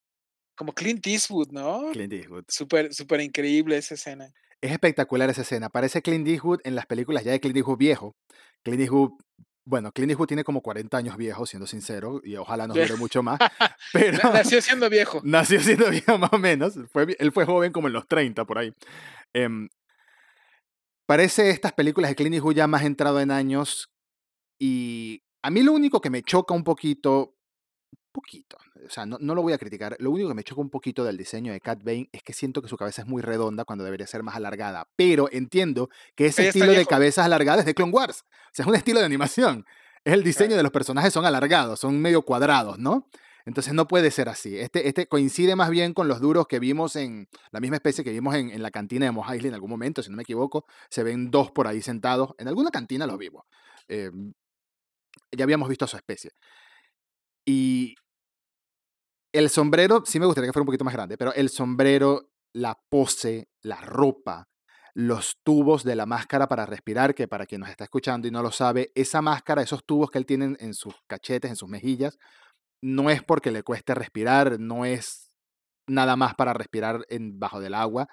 como 0.54 0.74
Clint 0.74 1.08
Eastwood, 1.08 1.52
¿no? 1.52 1.90
Clint 1.94 2.12
Eastwood. 2.12 2.44
Súper, 2.50 2.94
súper 2.94 3.22
increíble 3.22 3.78
esa 3.78 3.94
escena. 3.94 4.30
Es 4.60 4.74
espectacular 4.74 5.30
esa 5.30 5.44
escena. 5.44 5.70
Parece 5.70 6.02
Clint 6.02 6.28
Eastwood 6.28 6.60
en 6.66 6.76
las 6.76 6.86
películas 6.86 7.24
ya 7.24 7.32
de 7.32 7.40
Clint 7.40 7.56
Eastwood 7.56 7.78
viejo. 7.78 8.18
Clint 8.62 8.82
Eastwood 8.82 9.12
bueno, 9.64 9.92
Clint 9.92 10.12
Eastwood 10.12 10.28
tiene 10.28 10.44
como 10.44 10.62
40 10.62 10.98
años 10.98 11.18
viejo, 11.18 11.46
siendo 11.46 11.68
sincero, 11.68 12.22
y 12.24 12.36
ojalá 12.36 12.68
no 12.68 12.74
dure 12.74 12.96
mucho 12.96 13.22
más. 13.22 13.40
Pero 13.94 14.32
nació 14.32 14.62
siendo 14.62 14.90
viejo. 14.90 15.22
Nació 15.24 15.60
siendo 15.60 15.90
viejo 15.90 16.18
más 16.18 16.34
o 16.34 16.38
menos. 16.38 16.74
Fue, 16.92 17.16
él 17.20 17.32
fue 17.32 17.46
joven 17.46 17.72
como 17.72 17.88
en 17.88 17.94
los 17.94 18.08
30 18.08 18.46
por 18.46 18.58
ahí. 18.58 18.74
Em, 19.34 19.70
parece 21.06 21.50
estas 21.50 21.74
películas 21.74 22.10
de 22.10 22.16
Clint 22.16 22.36
Eastwood 22.36 22.56
ya 22.56 22.68
más 22.68 22.84
entrado 22.84 23.20
en 23.20 23.32
años 23.32 23.92
y 24.60 25.24
a 25.44 25.50
mí 25.50 25.64
lo 25.64 25.74
único 25.74 26.02
que 26.02 26.10
me 26.10 26.24
choca 26.24 26.54
un 26.54 26.64
poquito, 26.64 27.36
poquito, 28.12 28.58
o 28.86 28.90
sea, 28.90 29.06
no, 29.06 29.18
no, 29.20 29.36
lo 29.36 29.42
voy 29.42 29.54
a 29.54 29.58
criticar, 29.58 29.96
lo 30.00 30.12
único 30.12 30.30
que 30.30 30.36
me 30.36 30.44
choca 30.44 30.62
un 30.62 30.70
poquito 30.70 31.04
del 31.04 31.18
diseño 31.18 31.52
de 31.52 31.60
Cat 31.60 31.84
Bane 31.84 32.10
es 32.12 32.24
que 32.24 32.34
siento 32.34 32.62
que 32.62 32.68
su 32.68 32.78
cabeza 32.78 33.02
es 33.02 33.08
muy 33.08 33.22
redonda 33.22 33.66
cuando 33.66 33.84
debería 33.84 34.08
ser 34.08 34.24
más 34.24 34.36
alargada, 34.36 34.88
pero 34.96 35.30
entiendo 35.32 35.90
que 36.16 36.28
ese 36.28 36.48
estilo 36.48 36.72
de 36.72 36.86
cabezas 36.86 37.26
alargadas 37.26 37.62
es 37.62 37.66
de 37.66 37.74
Clone 37.74 37.92
Wars, 37.92 38.24
o 38.28 38.50
sea, 38.54 38.64
es 38.64 38.68
un 38.68 38.76
estilo 38.76 39.00
de 39.00 39.06
animación, 39.06 39.66
es 40.04 40.14
el 40.14 40.24
diseño 40.24 40.56
de 40.56 40.64
los 40.64 40.72
personajes 40.72 41.14
son 41.14 41.26
alargados, 41.26 41.80
son 41.80 42.02
medio 42.02 42.24
cuadrados, 42.24 42.80
¿no? 42.80 43.08
Entonces 43.46 43.74
no 43.74 43.88
puede 43.88 44.12
ser 44.12 44.30
así. 44.30 44.58
Este, 44.58 44.88
este 44.88 45.08
coincide 45.08 45.56
más 45.56 45.70
bien 45.70 45.94
con 45.94 46.08
los 46.08 46.20
duros 46.22 46.48
que 46.48 46.60
vimos 46.60 46.96
en 46.96 47.28
la 47.52 47.60
misma 47.60 47.78
especie 47.78 48.04
que 48.04 48.12
vimos 48.12 48.36
en, 48.36 48.62
la 48.62 48.72
cantina 48.72 49.06
de 49.06 49.12
Mos 49.12 49.32
Eisley 49.32 49.50
en 49.50 49.56
algún 49.56 49.70
momento, 49.70 50.04
si 50.04 50.10
no 50.10 50.16
me 50.18 50.24
equivoco. 50.24 50.66
Se 50.90 51.04
ven 51.04 51.32
dos 51.32 51.52
por 51.52 51.68
ahí 51.68 51.82
sentados. 51.82 52.32
En 52.38 52.48
alguna 52.48 52.70
cantina 52.72 53.08
los 53.08 53.18
vimos. 53.18 53.46
Em, 53.88 54.34
ya 55.32 55.44
habíamos 55.44 55.70
visto 55.70 55.86
a 55.86 55.88
su 55.88 55.98
especie. 55.98 56.32
Y 57.46 57.96
el 59.34 59.50
sombrero, 59.50 60.04
sí 60.06 60.20
me 60.20 60.26
gustaría 60.26 60.50
que 60.50 60.54
fuera 60.54 60.64
un 60.64 60.68
poquito 60.68 60.84
más 60.84 60.94
grande, 60.94 61.18
pero 61.18 61.34
el 61.34 61.50
sombrero, 61.50 62.32
la 62.54 62.78
pose, 62.90 63.50
la 63.62 63.80
ropa, 63.82 64.50
los 64.94 65.38
tubos 65.44 65.84
de 65.84 65.96
la 65.96 66.06
máscara 66.06 66.48
para 66.48 66.66
respirar, 66.66 67.16
que 67.16 67.28
para 67.28 67.46
quien 67.46 67.62
nos 67.62 67.70
está 67.70 67.86
escuchando 67.86 68.28
y 68.28 68.32
no 68.32 68.44
lo 68.44 68.52
sabe, 68.52 68.92
esa 68.94 69.22
máscara, 69.22 69.62
esos 69.62 69.86
tubos 69.86 70.12
que 70.12 70.18
él 70.18 70.26
tiene 70.26 70.58
en 70.60 70.74
sus 70.74 70.96
cachetes, 71.08 71.50
en 71.50 71.56
sus 71.56 71.70
mejillas, 71.70 72.18
no 72.82 73.10
es 73.10 73.24
porque 73.24 73.52
le 73.52 73.64
cueste 73.64 73.96
respirar, 73.96 74.60
no 74.60 74.86
es 74.86 75.32
nada 75.88 76.16
más 76.16 76.36
para 76.36 76.54
respirar 76.54 77.06
en, 77.10 77.40
bajo 77.40 77.60
del 77.60 77.74
agua, 77.74 78.08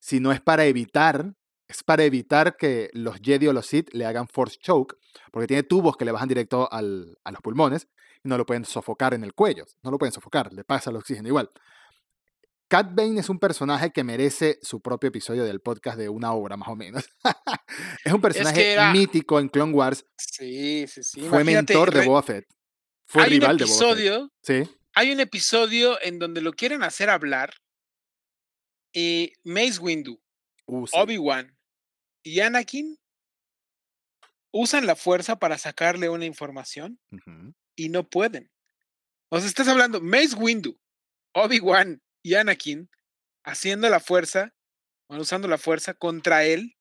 sino 0.00 0.32
es 0.32 0.40
para 0.40 0.64
evitar, 0.64 1.34
es 1.68 1.82
para 1.82 2.04
evitar 2.04 2.56
que 2.56 2.90
los 2.94 3.18
Jedi 3.20 3.48
o 3.48 3.52
los 3.52 3.66
Sith 3.66 3.92
le 3.92 4.06
hagan 4.06 4.28
force 4.28 4.58
choke, 4.58 4.96
porque 5.30 5.46
tiene 5.46 5.62
tubos 5.64 5.96
que 5.96 6.04
le 6.04 6.12
bajan 6.12 6.28
directo 6.28 6.68
a 6.72 6.80
los 6.80 7.42
pulmones 7.42 7.88
no 8.24 8.38
lo 8.38 8.46
pueden 8.46 8.64
sofocar 8.64 9.14
en 9.14 9.24
el 9.24 9.34
cuello, 9.34 9.66
no 9.82 9.90
lo 9.90 9.98
pueden 9.98 10.12
sofocar, 10.12 10.52
le 10.52 10.64
pasa 10.64 10.90
el 10.90 10.96
oxígeno 10.96 11.28
igual. 11.28 11.50
Cat 12.68 12.88
Bane 12.94 13.20
es 13.20 13.28
un 13.28 13.38
personaje 13.38 13.90
que 13.90 14.02
merece 14.02 14.58
su 14.62 14.80
propio 14.80 15.08
episodio 15.08 15.44
del 15.44 15.60
podcast 15.60 15.98
de 15.98 16.08
una 16.08 16.32
hora 16.32 16.56
más 16.56 16.68
o 16.68 16.76
menos. 16.76 17.04
es 18.04 18.12
un 18.12 18.20
personaje 18.20 18.78
mítico 18.92 19.38
en 19.38 19.48
Clone 19.48 19.74
Wars. 19.74 20.06
Sí, 20.16 20.86
sí, 20.88 21.02
sí. 21.02 21.20
Fue 21.22 21.44
mentor 21.44 21.92
de 21.92 22.06
Boba 22.06 22.22
Fett 22.22 22.46
hay 23.14 23.36
un 23.36 23.44
episodio, 23.44 24.32
Hay 24.94 25.12
un 25.12 25.20
episodio 25.20 26.00
en 26.02 26.18
donde 26.18 26.40
lo 26.40 26.52
quieren 26.52 26.82
hacer 26.82 27.10
hablar. 27.10 27.54
Y 28.94 29.32
Mace 29.42 29.78
Windu, 29.80 30.20
uh, 30.66 30.84
Obi-Wan 30.92 31.56
y 32.22 32.40
Anakin 32.40 32.98
usan 34.52 34.86
la 34.86 34.96
fuerza 34.96 35.38
para 35.38 35.56
sacarle 35.56 36.10
una 36.10 36.26
información 36.26 37.00
y 37.82 37.88
no 37.88 38.08
pueden. 38.08 38.48
O 39.28 39.38
sea, 39.38 39.48
estás 39.48 39.66
hablando 39.66 40.00
Mace 40.00 40.36
Windu, 40.36 40.78
Obi-Wan 41.34 42.00
y 42.22 42.34
Anakin 42.34 42.88
haciendo 43.44 43.88
la 43.88 43.98
fuerza, 43.98 44.54
usando 45.08 45.48
la 45.48 45.58
fuerza 45.58 45.94
contra 45.94 46.44
él 46.44 46.76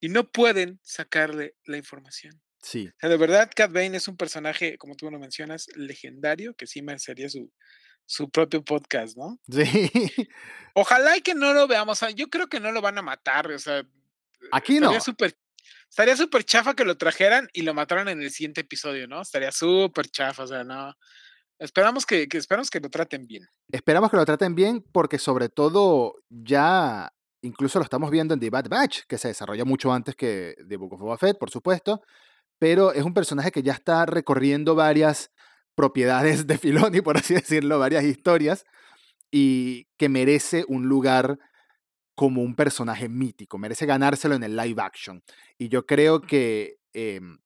y 0.00 0.08
no 0.08 0.30
pueden 0.30 0.80
sacarle 0.82 1.54
la 1.64 1.76
información. 1.76 2.42
Sí. 2.60 2.90
de 3.00 3.16
verdad, 3.16 3.48
Cat 3.54 3.70
Bane 3.70 3.96
es 3.96 4.08
un 4.08 4.16
personaje, 4.16 4.76
como 4.78 4.96
tú 4.96 5.08
lo 5.08 5.20
mencionas, 5.20 5.68
legendario, 5.76 6.54
que 6.54 6.66
sí 6.66 6.82
merecería 6.82 7.28
su, 7.28 7.52
su 8.04 8.28
propio 8.28 8.64
podcast, 8.64 9.16
¿no? 9.16 9.38
Sí. 9.48 9.62
Ojalá 10.74 11.16
y 11.16 11.20
que 11.20 11.36
no 11.36 11.52
lo 11.52 11.68
veamos. 11.68 12.00
yo 12.16 12.28
creo 12.28 12.48
que 12.48 12.58
no 12.58 12.72
lo 12.72 12.80
van 12.80 12.98
a 12.98 13.02
matar. 13.02 13.52
O 13.52 13.58
sea, 13.60 13.86
aquí 14.50 14.80
no. 14.80 14.90
Estaría 15.88 16.16
súper 16.16 16.44
chafa 16.44 16.74
que 16.74 16.84
lo 16.84 16.96
trajeran 16.96 17.48
y 17.52 17.62
lo 17.62 17.74
mataran 17.74 18.08
en 18.08 18.22
el 18.22 18.30
siguiente 18.30 18.62
episodio, 18.62 19.06
¿no? 19.06 19.22
Estaría 19.22 19.52
súper 19.52 20.08
chafa, 20.08 20.44
o 20.44 20.46
sea, 20.46 20.64
no. 20.64 20.94
Esperamos 21.58 22.04
que, 22.04 22.28
esperamos 22.30 22.70
que 22.70 22.80
lo 22.80 22.90
traten 22.90 23.26
bien. 23.26 23.46
Esperamos 23.72 24.10
que 24.10 24.16
lo 24.16 24.26
traten 24.26 24.54
bien 24.54 24.84
porque 24.92 25.18
sobre 25.18 25.48
todo 25.48 26.16
ya 26.28 27.10
incluso 27.42 27.78
lo 27.78 27.84
estamos 27.84 28.10
viendo 28.10 28.34
en 28.34 28.40
The 28.40 28.50
Bad 28.50 28.68
Batch, 28.68 29.00
que 29.08 29.18
se 29.18 29.28
desarrolla 29.28 29.64
mucho 29.64 29.92
antes 29.92 30.14
que 30.16 30.54
The 30.68 30.76
Book 30.76 30.94
of 30.94 31.00
Boba 31.00 31.18
Fett, 31.18 31.38
por 31.38 31.50
supuesto 31.50 32.02
pero 32.58 32.92
es 32.92 33.04
un 33.04 33.14
personaje 33.14 33.52
que 33.52 33.62
ya 33.62 33.72
está 33.72 34.06
recorriendo 34.06 34.74
varias 34.74 35.30
propiedades 35.74 36.46
de 36.46 36.58
Filoni, 36.58 37.00
por 37.02 37.16
así 37.16 37.34
decirlo, 37.34 37.78
varias 37.78 38.04
historias, 38.04 38.64
y 39.30 39.86
que 39.98 40.08
merece 40.08 40.64
un 40.68 40.88
lugar 40.88 41.38
como 42.16 42.42
un 42.42 42.56
personaje 42.56 43.08
mítico, 43.08 43.58
merece 43.58 43.86
ganárselo 43.86 44.34
en 44.34 44.42
el 44.42 44.56
live 44.56 44.82
action. 44.82 45.22
Y 45.58 45.68
yo 45.68 45.86
creo 45.86 46.22
que 46.22 46.78
em, 46.94 47.38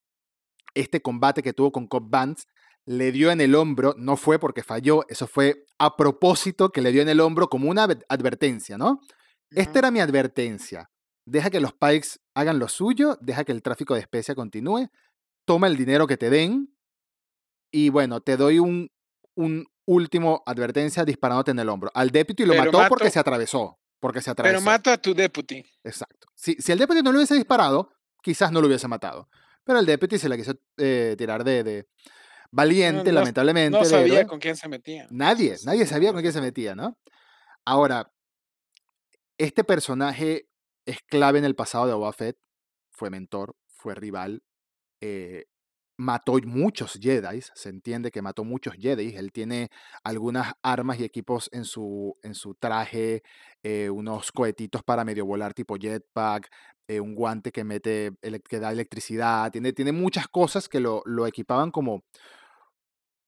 este 0.75 1.03
combate 1.03 1.43
que 1.43 1.53
tuvo 1.53 1.73
con 1.73 1.89
Cobb 1.89 2.09
Vance 2.09 2.47
le 2.87 3.13
dio 3.13 3.33
en 3.33 3.41
el 3.41 3.57
hombro, 3.57 3.95
no 3.99 4.17
fue 4.17 4.39
porque 4.39 4.63
falló, 4.63 5.05
eso 5.09 5.27
fue 5.27 5.67
a 5.79 5.97
propósito 5.97 6.71
que 6.71 6.81
le 6.81 6.93
dio 6.93 7.03
en 7.03 7.09
el 7.09 7.21
hombro 7.21 7.49
como 7.49 7.69
una 7.69 7.83
advertencia, 8.09 8.79
¿no? 8.79 9.01
Esta 9.51 9.81
era 9.81 9.91
mi 9.91 10.01
advertencia. 10.01 10.89
Deja 11.27 11.51
que 11.51 11.61
los 11.61 11.73
Pikes 11.73 12.21
hagan 12.35 12.61
lo 12.61 12.69
suyo, 12.69 13.19
deja 13.21 13.45
que 13.45 13.53
el 13.53 13.63
tráfico 13.63 13.95
de 13.95 14.01
especia 14.01 14.37
continúe, 14.37 14.89
toma 15.45 15.67
el 15.67 15.77
dinero 15.77 16.07
que 16.07 16.17
te 16.17 16.31
den 16.31 16.73
y 17.73 17.89
bueno, 17.89 18.21
te 18.21 18.37
doy 18.37 18.61
un, 18.61 18.91
un 19.35 19.67
último 19.87 20.45
advertencia 20.47 21.05
disparándote 21.05 21.51
en 21.51 21.59
el 21.59 21.69
hombro. 21.69 21.91
Al 21.95 22.11
deputy 22.11 22.45
lo 22.45 22.55
mató 22.55 22.81
porque 22.89 23.11
se 23.11 23.19
atravesó. 23.19 23.80
Porque 24.01 24.21
se 24.23 24.31
atravesó. 24.31 24.55
Pero 24.55 24.65
mata 24.65 24.95
a 24.95 24.99
tu 24.99 25.15
deputy. 25.15 25.65
Exacto. 25.85 26.27
Si, 26.35 26.55
si 26.55 26.73
el 26.73 26.79
deputy 26.79 27.03
no 27.03 27.13
lo 27.13 27.19
hubiese 27.19 27.35
disparado, 27.35 27.93
quizás 28.23 28.51
no 28.51 28.61
lo 28.61 28.67
hubiese 28.67 28.89
matado. 28.89 29.29
Pero 29.65 29.79
el 29.79 29.87
deputy 29.87 30.19
se 30.19 30.29
la 30.29 30.37
quiso 30.37 30.55
eh, 30.79 31.15
tirar 31.17 31.45
de, 31.45 31.87
valiente, 32.51 33.13
lamentablemente. 33.13 33.79
No 33.79 33.85
sabía 33.85 34.27
con 34.27 34.41
quién 34.41 34.57
se 34.57 34.69
metía. 34.69 35.07
Nadie, 35.11 35.57
nadie 35.65 35.87
sabía 35.87 36.13
con 36.13 36.23
quién 36.23 36.33
se 36.33 36.41
metía, 36.41 36.75
¿no? 36.75 36.99
Ahora, 37.65 38.13
este 39.39 39.65
personaje 39.65 40.49
es 40.87 40.99
clave 41.03 41.39
en 41.39 41.45
el 41.45 41.55
pasado 41.55 41.87
de 41.87 41.95
Boba 41.95 42.13
Fett. 42.13 42.39
Fue 42.91 43.11
mentor, 43.11 43.57
fue 43.69 43.95
rival. 43.95 44.43
Eh, 45.01 45.45
mató 46.01 46.39
muchos 46.45 46.99
Jedi, 47.01 47.41
se 47.55 47.69
entiende 47.69 48.11
que 48.11 48.23
mató 48.23 48.45
muchos 48.45 48.75
Jedi. 48.75 49.15
Él 49.17 49.33
tiene 49.33 49.71
algunas 50.03 50.55
armas 50.63 50.99
y 50.99 51.05
equipos 51.05 51.49
en 51.53 51.65
su, 51.65 52.17
en 52.23 52.35
su 52.35 52.55
traje, 52.55 53.23
eh, 53.63 53.91
unos 53.91 54.33
cohetitos 54.33 54.83
para 54.83 55.05
medio 55.05 55.27
volar 55.27 55.55
tipo 55.55 55.77
jetpack, 55.77 56.51
eh, 56.89 57.01
un 57.01 57.15
guante 57.15 57.53
que, 57.53 57.65
mete, 57.65 58.13
que 58.49 58.61
da 58.61 58.73
electricidad. 58.73 59.51
Tiene, 59.53 59.73
tiene 59.73 59.93
muchas 59.93 60.29
cosas 60.29 60.69
que 60.69 60.81
lo, 60.81 61.03
lo 61.05 61.27
equipaban 61.27 61.71
como 61.71 62.03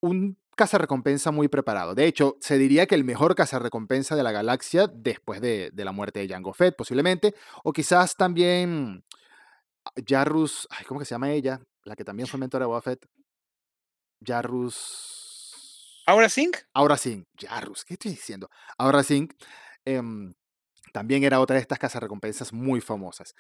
un 0.01 0.37
recompensa 0.79 1.31
muy 1.31 1.49
preparado. 1.49 1.95
De 1.95 2.07
hecho, 2.07 2.37
se 2.41 2.59
diría 2.59 2.87
que 2.87 2.95
el 2.95 3.05
mejor 3.05 3.35
recompensa 3.59 4.17
de 4.17 4.23
la 4.23 4.33
galaxia 4.33 4.87
después 4.87 5.41
de, 5.41 5.73
la 5.75 5.93
muerte 5.93 6.21
de 6.21 6.29
Jango 6.29 6.53
Fett, 6.53 6.77
posiblemente, 6.77 7.35
o 7.65 7.73
quizás 7.73 8.17
también 8.17 9.05
Jarrus, 10.07 10.69
ay, 10.71 10.85
¿cómo 10.87 11.01
que 11.01 11.07
se 11.07 11.15
llama 11.15 11.33
ella? 11.33 11.61
La 11.85 11.97
que 11.97 12.05
también 12.05 12.29
fue 12.29 12.39
mentora 12.39 12.65
de 12.65 12.69
Boba 12.69 12.83
Fett. 12.83 13.07
Jarrus. 14.25 16.03
¿Ahora 16.07 16.29
Sink? 16.29 16.57
Ahora 16.75 16.97
Sink. 16.97 17.27
Jarrus, 17.39 17.85
¿qué 17.85 17.95
estoy 17.95 18.13
diciendo? 18.13 18.49
Ahora 18.79 19.03
Sink. 19.03 19.35
em, 19.85 20.35
también 20.93 21.25
era 21.25 21.41
otra 21.41 21.55
de 21.57 21.63
estas 21.63 21.79
cazarrecompensas 21.79 22.53
muy 22.53 22.81
famosas. 22.81 23.35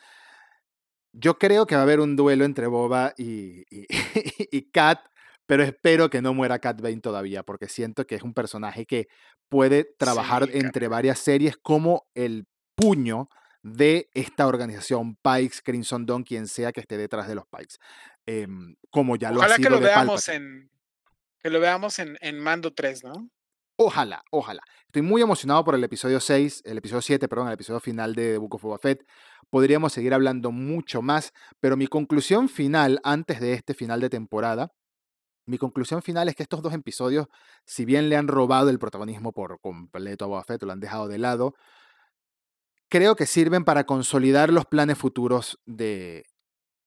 Yo 1.12 1.38
creo 1.38 1.66
que 1.66 1.74
va 1.74 1.82
a 1.82 1.84
haber 1.84 2.01
un 2.01 2.16
duelo 2.16 2.45
entre 2.45 2.66
Boba 2.66 3.12
y, 3.18 3.62
y, 3.70 3.86
y 4.51 4.70
Kat, 4.70 5.01
pero 5.47 5.62
espero 5.62 6.09
que 6.09 6.22
no 6.22 6.32
muera 6.34 6.59
Cat 6.59 6.80
Bane 6.80 7.01
todavía, 7.01 7.43
porque 7.43 7.68
siento 7.68 8.07
que 8.07 8.14
es 8.14 8.22
un 8.22 8.32
personaje 8.32 8.86
que 8.86 9.09
puede 9.49 9.84
trabajar 9.84 10.45
Sí, 10.47 10.59
entre 10.59 10.88
varias 10.88 11.18
series 11.18 11.57
como 11.59 12.07
el 12.14 12.47
puño 12.74 13.28
de 13.62 14.09
esta 14.14 14.47
organización 14.47 15.16
Pikes, 15.16 15.59
Crimson 15.62 16.07
Dawn, 16.07 16.24
quien 16.24 16.49
sea 16.49 16.72
que 16.72 16.80
esté 16.80 16.97
detrás 16.97 17.28
de 17.28 17.34
los 17.34 17.45
Pikes. 17.47 17.76
Em, 18.27 18.75
como 18.91 19.16
ya 19.16 19.31
lo 19.31 19.37
ha 19.37 19.39
Ojalá 19.47 19.57
sido 19.57 19.66
que 19.68 19.70
lo 19.70 19.81
de 19.81 19.87
veamos 19.87 20.27
Palpatine. 20.27 20.47
en 20.61 20.70
que 21.41 21.51
lo 21.51 21.59
veamos 21.61 21.99
en, 21.99 22.16
en 22.20 22.39
Mando 22.39 22.73
3, 22.73 23.03
¿no? 23.05 23.29
Ojalá, 23.77 24.23
ojalá. 24.31 24.62
Estoy 24.87 25.03
muy 25.03 25.23
emocionado 25.23 25.64
por 25.64 25.75
el 25.75 25.83
episodio 25.83 26.20
6, 26.20 26.62
el 26.64 26.79
episodio 26.79 27.03
7, 27.03 27.27
perdón, 27.27 27.49
el 27.49 27.55
episodio 27.55 27.81
final 27.81 28.14
de 28.14 28.33
The 28.33 28.39
Book 28.39 28.55
of 28.55 28.62
Boba 28.62 28.79
Fett. 28.79 29.05
Podríamos 29.51 29.93
seguir 29.93 30.14
hablando 30.14 30.53
mucho 30.53 31.03
más, 31.03 31.33
pero 31.59 31.77
mi 31.77 31.89
conclusión 31.89 32.49
final, 32.49 33.01
antes 33.03 33.41
de 33.41 33.55
este 33.55 33.75
final 33.75 34.01
de 34.01 34.09
temporada, 34.11 34.73
mi 35.47 35.59
conclusión 35.59 36.03
final 36.03 36.29
es 36.29 36.37
que 36.37 36.45
estos 36.45 36.62
dos 36.62 36.73
episodios, 36.75 37.27
si 37.66 37.85
bien 37.85 38.09
le 38.09 38.16
han 38.16 38.29
robado 38.29 38.70
el 38.70 38.79
protagonismo 38.79 39.33
por 39.33 39.59
completo 39.61 40.27
a 40.27 40.29
Boba 40.29 40.45
Fett, 40.45 40.62
lo 40.62 40.70
han 40.70 40.79
dejado 40.81 41.09
de 41.09 41.18
lado, 41.18 41.55
creo 42.89 43.16
que 43.16 43.27
sirven 43.27 43.64
para 43.64 43.85
consolidar 43.85 44.53
los 44.53 44.66
planes 44.66 44.99
futuros 44.99 45.59
de, 45.66 46.25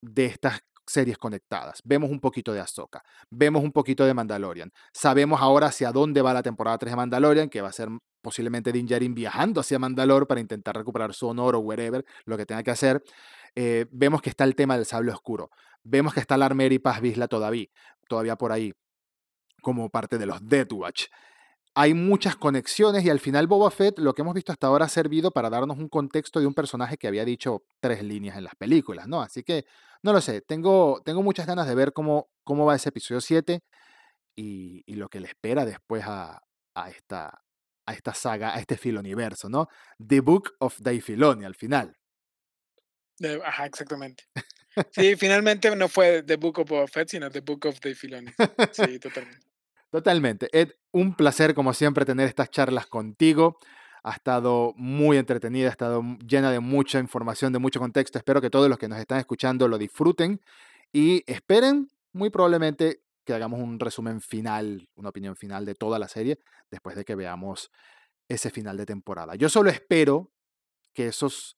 de 0.01 0.25
estas 0.25 0.61
series 0.85 1.17
conectadas. 1.17 1.81
Vemos 1.83 2.09
un 2.09 2.19
poquito 2.19 2.53
de 2.53 2.59
Ahsoka, 2.59 3.03
vemos 3.29 3.63
un 3.63 3.71
poquito 3.71 4.05
de 4.05 4.13
Mandalorian. 4.13 4.71
Sabemos 4.93 5.41
ahora 5.41 5.67
hacia 5.67 5.91
dónde 5.91 6.21
va 6.21 6.33
la 6.33 6.43
temporada 6.43 6.77
3 6.77 6.91
de 6.91 6.95
Mandalorian, 6.97 7.49
que 7.49 7.61
va 7.61 7.69
a 7.69 7.73
ser 7.73 7.89
posiblemente 8.21 8.71
Din 8.71 8.87
Djarin 8.87 9.13
viajando 9.13 9.61
hacia 9.61 9.77
Mandalore 9.77 10.25
para 10.25 10.41
intentar 10.41 10.75
recuperar 10.75 11.13
su 11.13 11.27
honor 11.27 11.55
o 11.55 11.59
wherever, 11.59 12.03
lo 12.25 12.37
que 12.37 12.45
tenga 12.45 12.63
que 12.63 12.71
hacer. 12.71 13.03
Eh, 13.55 13.85
vemos 13.91 14.21
que 14.21 14.29
está 14.29 14.43
el 14.43 14.55
tema 14.55 14.75
del 14.77 14.85
sable 14.85 15.11
oscuro. 15.11 15.51
Vemos 15.83 16.13
que 16.13 16.19
está 16.19 16.35
la 16.37 16.47
Armera 16.47 16.73
y 16.73 16.79
Paz 16.79 17.01
Vizla 17.01 17.27
todavía, 17.27 17.67
todavía 18.07 18.35
por 18.35 18.51
ahí, 18.51 18.73
como 19.61 19.89
parte 19.89 20.17
de 20.17 20.25
los 20.25 20.47
Death 20.47 20.73
Watch. 20.73 21.05
Hay 21.77 21.93
muchas 21.93 22.37
conexiones 22.37 23.03
y 23.03 23.09
al 23.09 23.19
final 23.19 23.47
Boba 23.47 23.69
Fett, 23.69 23.99
lo 23.99 24.13
que 24.13 24.21
hemos 24.21 24.33
visto 24.33 24.53
hasta 24.53 24.67
ahora, 24.67 24.85
ha 24.85 24.89
servido 24.89 25.31
para 25.31 25.49
darnos 25.49 25.77
un 25.77 25.89
contexto 25.89 26.39
de 26.39 26.47
un 26.47 26.53
personaje 26.53 26.97
que 26.97 27.07
había 27.07 27.25
dicho 27.25 27.65
tres 27.81 28.01
líneas 28.01 28.37
en 28.37 28.45
las 28.45 28.55
películas, 28.55 29.09
¿no? 29.09 29.21
Así 29.21 29.43
que, 29.43 29.65
no 30.01 30.13
lo 30.13 30.21
sé, 30.21 30.39
tengo, 30.39 31.01
tengo 31.03 31.21
muchas 31.21 31.45
ganas 31.45 31.67
de 31.67 31.75
ver 31.75 31.91
cómo, 31.91 32.29
cómo 32.45 32.65
va 32.65 32.75
ese 32.75 32.89
episodio 32.89 33.19
7 33.19 33.61
y, 34.37 34.83
y 34.85 34.95
lo 34.95 35.09
que 35.09 35.19
le 35.19 35.27
espera 35.27 35.65
después 35.65 36.03
a, 36.05 36.41
esta, 36.89 37.41
a 37.85 37.93
esta 37.93 38.13
saga, 38.13 38.55
a 38.55 38.59
este 38.59 38.77
filoniverso, 38.77 39.49
¿no? 39.49 39.67
The 40.05 40.21
Book 40.21 40.53
of 40.59 40.79
Dave 40.79 41.01
Filoni 41.01 41.43
al 41.43 41.55
final. 41.55 41.93
Ajá, 43.43 43.65
exactamente. 43.65 44.23
Sí, 44.91 45.15
finalmente 45.15 45.73
no 45.75 45.87
fue 45.87 46.23
The 46.23 46.35
Book 46.35 46.59
of 46.59 46.69
Boba 46.69 46.87
Fett, 46.87 47.09
sino 47.09 47.29
The 47.29 47.41
Book 47.41 47.65
of 47.65 47.79
the 47.79 47.95
Filoni. 47.95 48.31
Sí, 48.71 48.99
totalmente. 48.99 49.54
Totalmente. 49.95 50.49
Ed, 50.51 50.71
un 50.91 51.15
placer 51.15 51.53
como 51.53 51.73
siempre 51.73 52.03
tener 52.03 52.27
estas 52.27 52.49
charlas 52.49 52.85
contigo. 52.85 53.59
Ha 54.03 54.11
estado 54.11 54.73
muy 54.75 55.15
entretenida, 55.15 55.69
ha 55.69 55.71
estado 55.71 56.03
llena 56.27 56.51
de 56.51 56.59
mucha 56.59 56.99
información, 56.99 57.53
de 57.53 57.59
mucho 57.59 57.79
contexto. 57.79 58.17
Espero 58.17 58.41
que 58.41 58.49
todos 58.49 58.67
los 58.67 58.77
que 58.77 58.89
nos 58.89 58.99
están 58.99 59.19
escuchando 59.19 59.69
lo 59.69 59.77
disfruten 59.77 60.41
y 60.91 61.23
esperen 61.31 61.89
muy 62.11 62.29
probablemente 62.29 63.03
que 63.23 63.35
hagamos 63.35 63.61
un 63.61 63.79
resumen 63.79 64.19
final, 64.19 64.89
una 64.95 65.07
opinión 65.07 65.37
final 65.37 65.63
de 65.63 65.75
toda 65.75 65.97
la 65.97 66.09
serie 66.09 66.39
después 66.69 66.97
de 66.97 67.05
que 67.05 67.15
veamos 67.15 67.71
ese 68.27 68.49
final 68.49 68.75
de 68.75 68.85
temporada. 68.85 69.35
Yo 69.35 69.47
solo 69.47 69.69
espero 69.69 70.29
que 70.93 71.07
esos, 71.07 71.57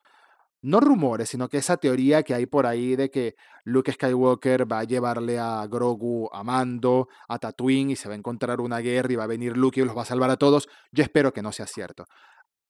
no 0.68 0.80
rumores, 0.80 1.30
sino 1.30 1.47
que 1.49 1.57
esa 1.57 1.78
teoría 1.78 2.24
que 2.24 2.34
hay 2.34 2.45
por 2.45 2.65
ahí 2.65 2.95
de 2.95 3.09
que 3.09 3.36
Luke 3.63 3.91
Skywalker 3.91 4.72
va 4.72 4.80
a 4.80 4.84
llevarle 4.84 5.39
a 5.39 5.65
Grogu 5.68 6.30
a 6.34 6.43
Mando, 6.43 7.07
a 7.28 7.39
Tatooine 7.39 7.91
y 7.91 7.95
se 7.95 8.07
va 8.07 8.15
a 8.15 8.18
encontrar 8.18 8.59
una 8.61 8.80
guerra 8.80 9.11
y 9.13 9.15
va 9.15 9.24
a 9.24 9.28
venir 9.28 9.55
Luke 9.55 9.80
y 9.80 9.86
los 9.86 9.95
va 9.97 10.01
a 10.01 10.05
salvar 10.05 10.30
a 10.30 10.38
todos, 10.38 10.68
yo 10.91 11.03
espero 11.03 11.32
que 11.34 11.41
no 11.41 11.51
sea 11.51 11.68
cierto. 11.68 12.05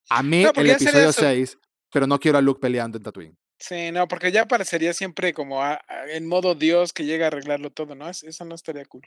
No, 0.09 0.53
porque 0.53 0.61
el 0.61 0.69
episodio 0.71 1.09
eso. 1.09 1.21
6, 1.21 1.57
pero 1.91 2.07
no 2.07 2.19
quiero 2.19 2.37
a 2.37 2.41
Luke 2.41 2.59
peleando 2.61 2.97
en 2.97 3.03
Tatooine. 3.03 3.37
Sí, 3.59 3.91
no, 3.91 4.07
porque 4.07 4.31
ya 4.31 4.45
parecería 4.45 4.93
siempre 4.93 5.33
como 5.33 5.63
a- 5.63 5.81
a- 5.87 6.05
en 6.11 6.27
modo 6.27 6.53
Dios 6.53 6.93
que 6.93 7.05
llega 7.05 7.25
a 7.25 7.27
arreglarlo 7.29 7.71
todo, 7.71 7.95
¿no? 7.95 8.07
Es- 8.07 8.23
Eso 8.23 8.45
no 8.45 8.53
estaría 8.55 8.85
cool. 8.85 9.01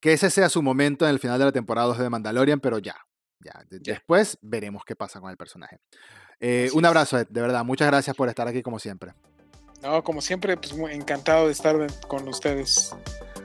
Que 0.00 0.12
ese 0.12 0.28
sea 0.28 0.50
su 0.50 0.62
momento 0.62 1.06
en 1.06 1.12
el 1.12 1.18
final 1.18 1.38
de 1.38 1.46
la 1.46 1.52
temporada 1.52 1.86
2 1.88 1.98
de 1.98 2.10
Mandalorian, 2.10 2.60
pero 2.60 2.78
ya. 2.78 2.94
Ya, 3.44 3.62
de- 3.68 3.78
Ya. 3.82 3.92
después 3.92 4.38
veremos 4.40 4.82
qué 4.84 4.96
pasa 4.96 5.20
con 5.20 5.30
el 5.30 5.36
personaje. 5.36 5.78
Eh, 6.40 6.70
un 6.74 6.84
abrazo, 6.84 7.18
Ed, 7.18 7.26
de 7.28 7.40
verdad. 7.40 7.64
Muchas 7.64 7.86
gracias 7.86 8.16
por 8.16 8.28
estar 8.28 8.48
aquí 8.48 8.62
como 8.62 8.78
siempre. 8.78 9.12
No, 9.82 10.02
como 10.02 10.20
siempre, 10.22 10.56
pues 10.56 10.72
muy 10.74 10.92
encantado 10.92 11.46
de 11.46 11.52
estar 11.52 11.76
con 12.08 12.26
ustedes. 12.26 12.94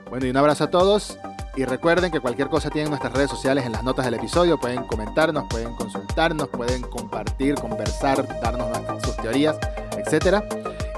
Bueno, 0.08 0.26
y 0.26 0.30
un 0.30 0.36
abrazo 0.38 0.64
a 0.64 0.70
todos. 0.70 1.18
Y 1.54 1.64
recuerden 1.64 2.10
que 2.10 2.20
cualquier 2.20 2.48
cosa 2.48 2.70
tienen 2.70 2.88
nuestras 2.90 3.12
redes 3.12 3.28
sociales 3.28 3.66
en 3.66 3.72
las 3.72 3.82
notas 3.84 4.06
del 4.06 4.14
episodio. 4.14 4.58
Pueden 4.58 4.84
comentarnos, 4.84 5.44
pueden 5.50 5.74
consultarnos, 5.74 6.48
pueden 6.48 6.80
compartir, 6.82 7.56
conversar, 7.56 8.26
darnos 8.40 9.04
sus 9.04 9.16
teorías, 9.18 9.58
etc. 9.98 10.42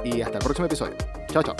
Y 0.04 0.20
hasta 0.22 0.38
el 0.38 0.44
próximo 0.44 0.66
episodio. 0.66 0.94
Chao, 1.28 1.42
chao. 1.42 1.56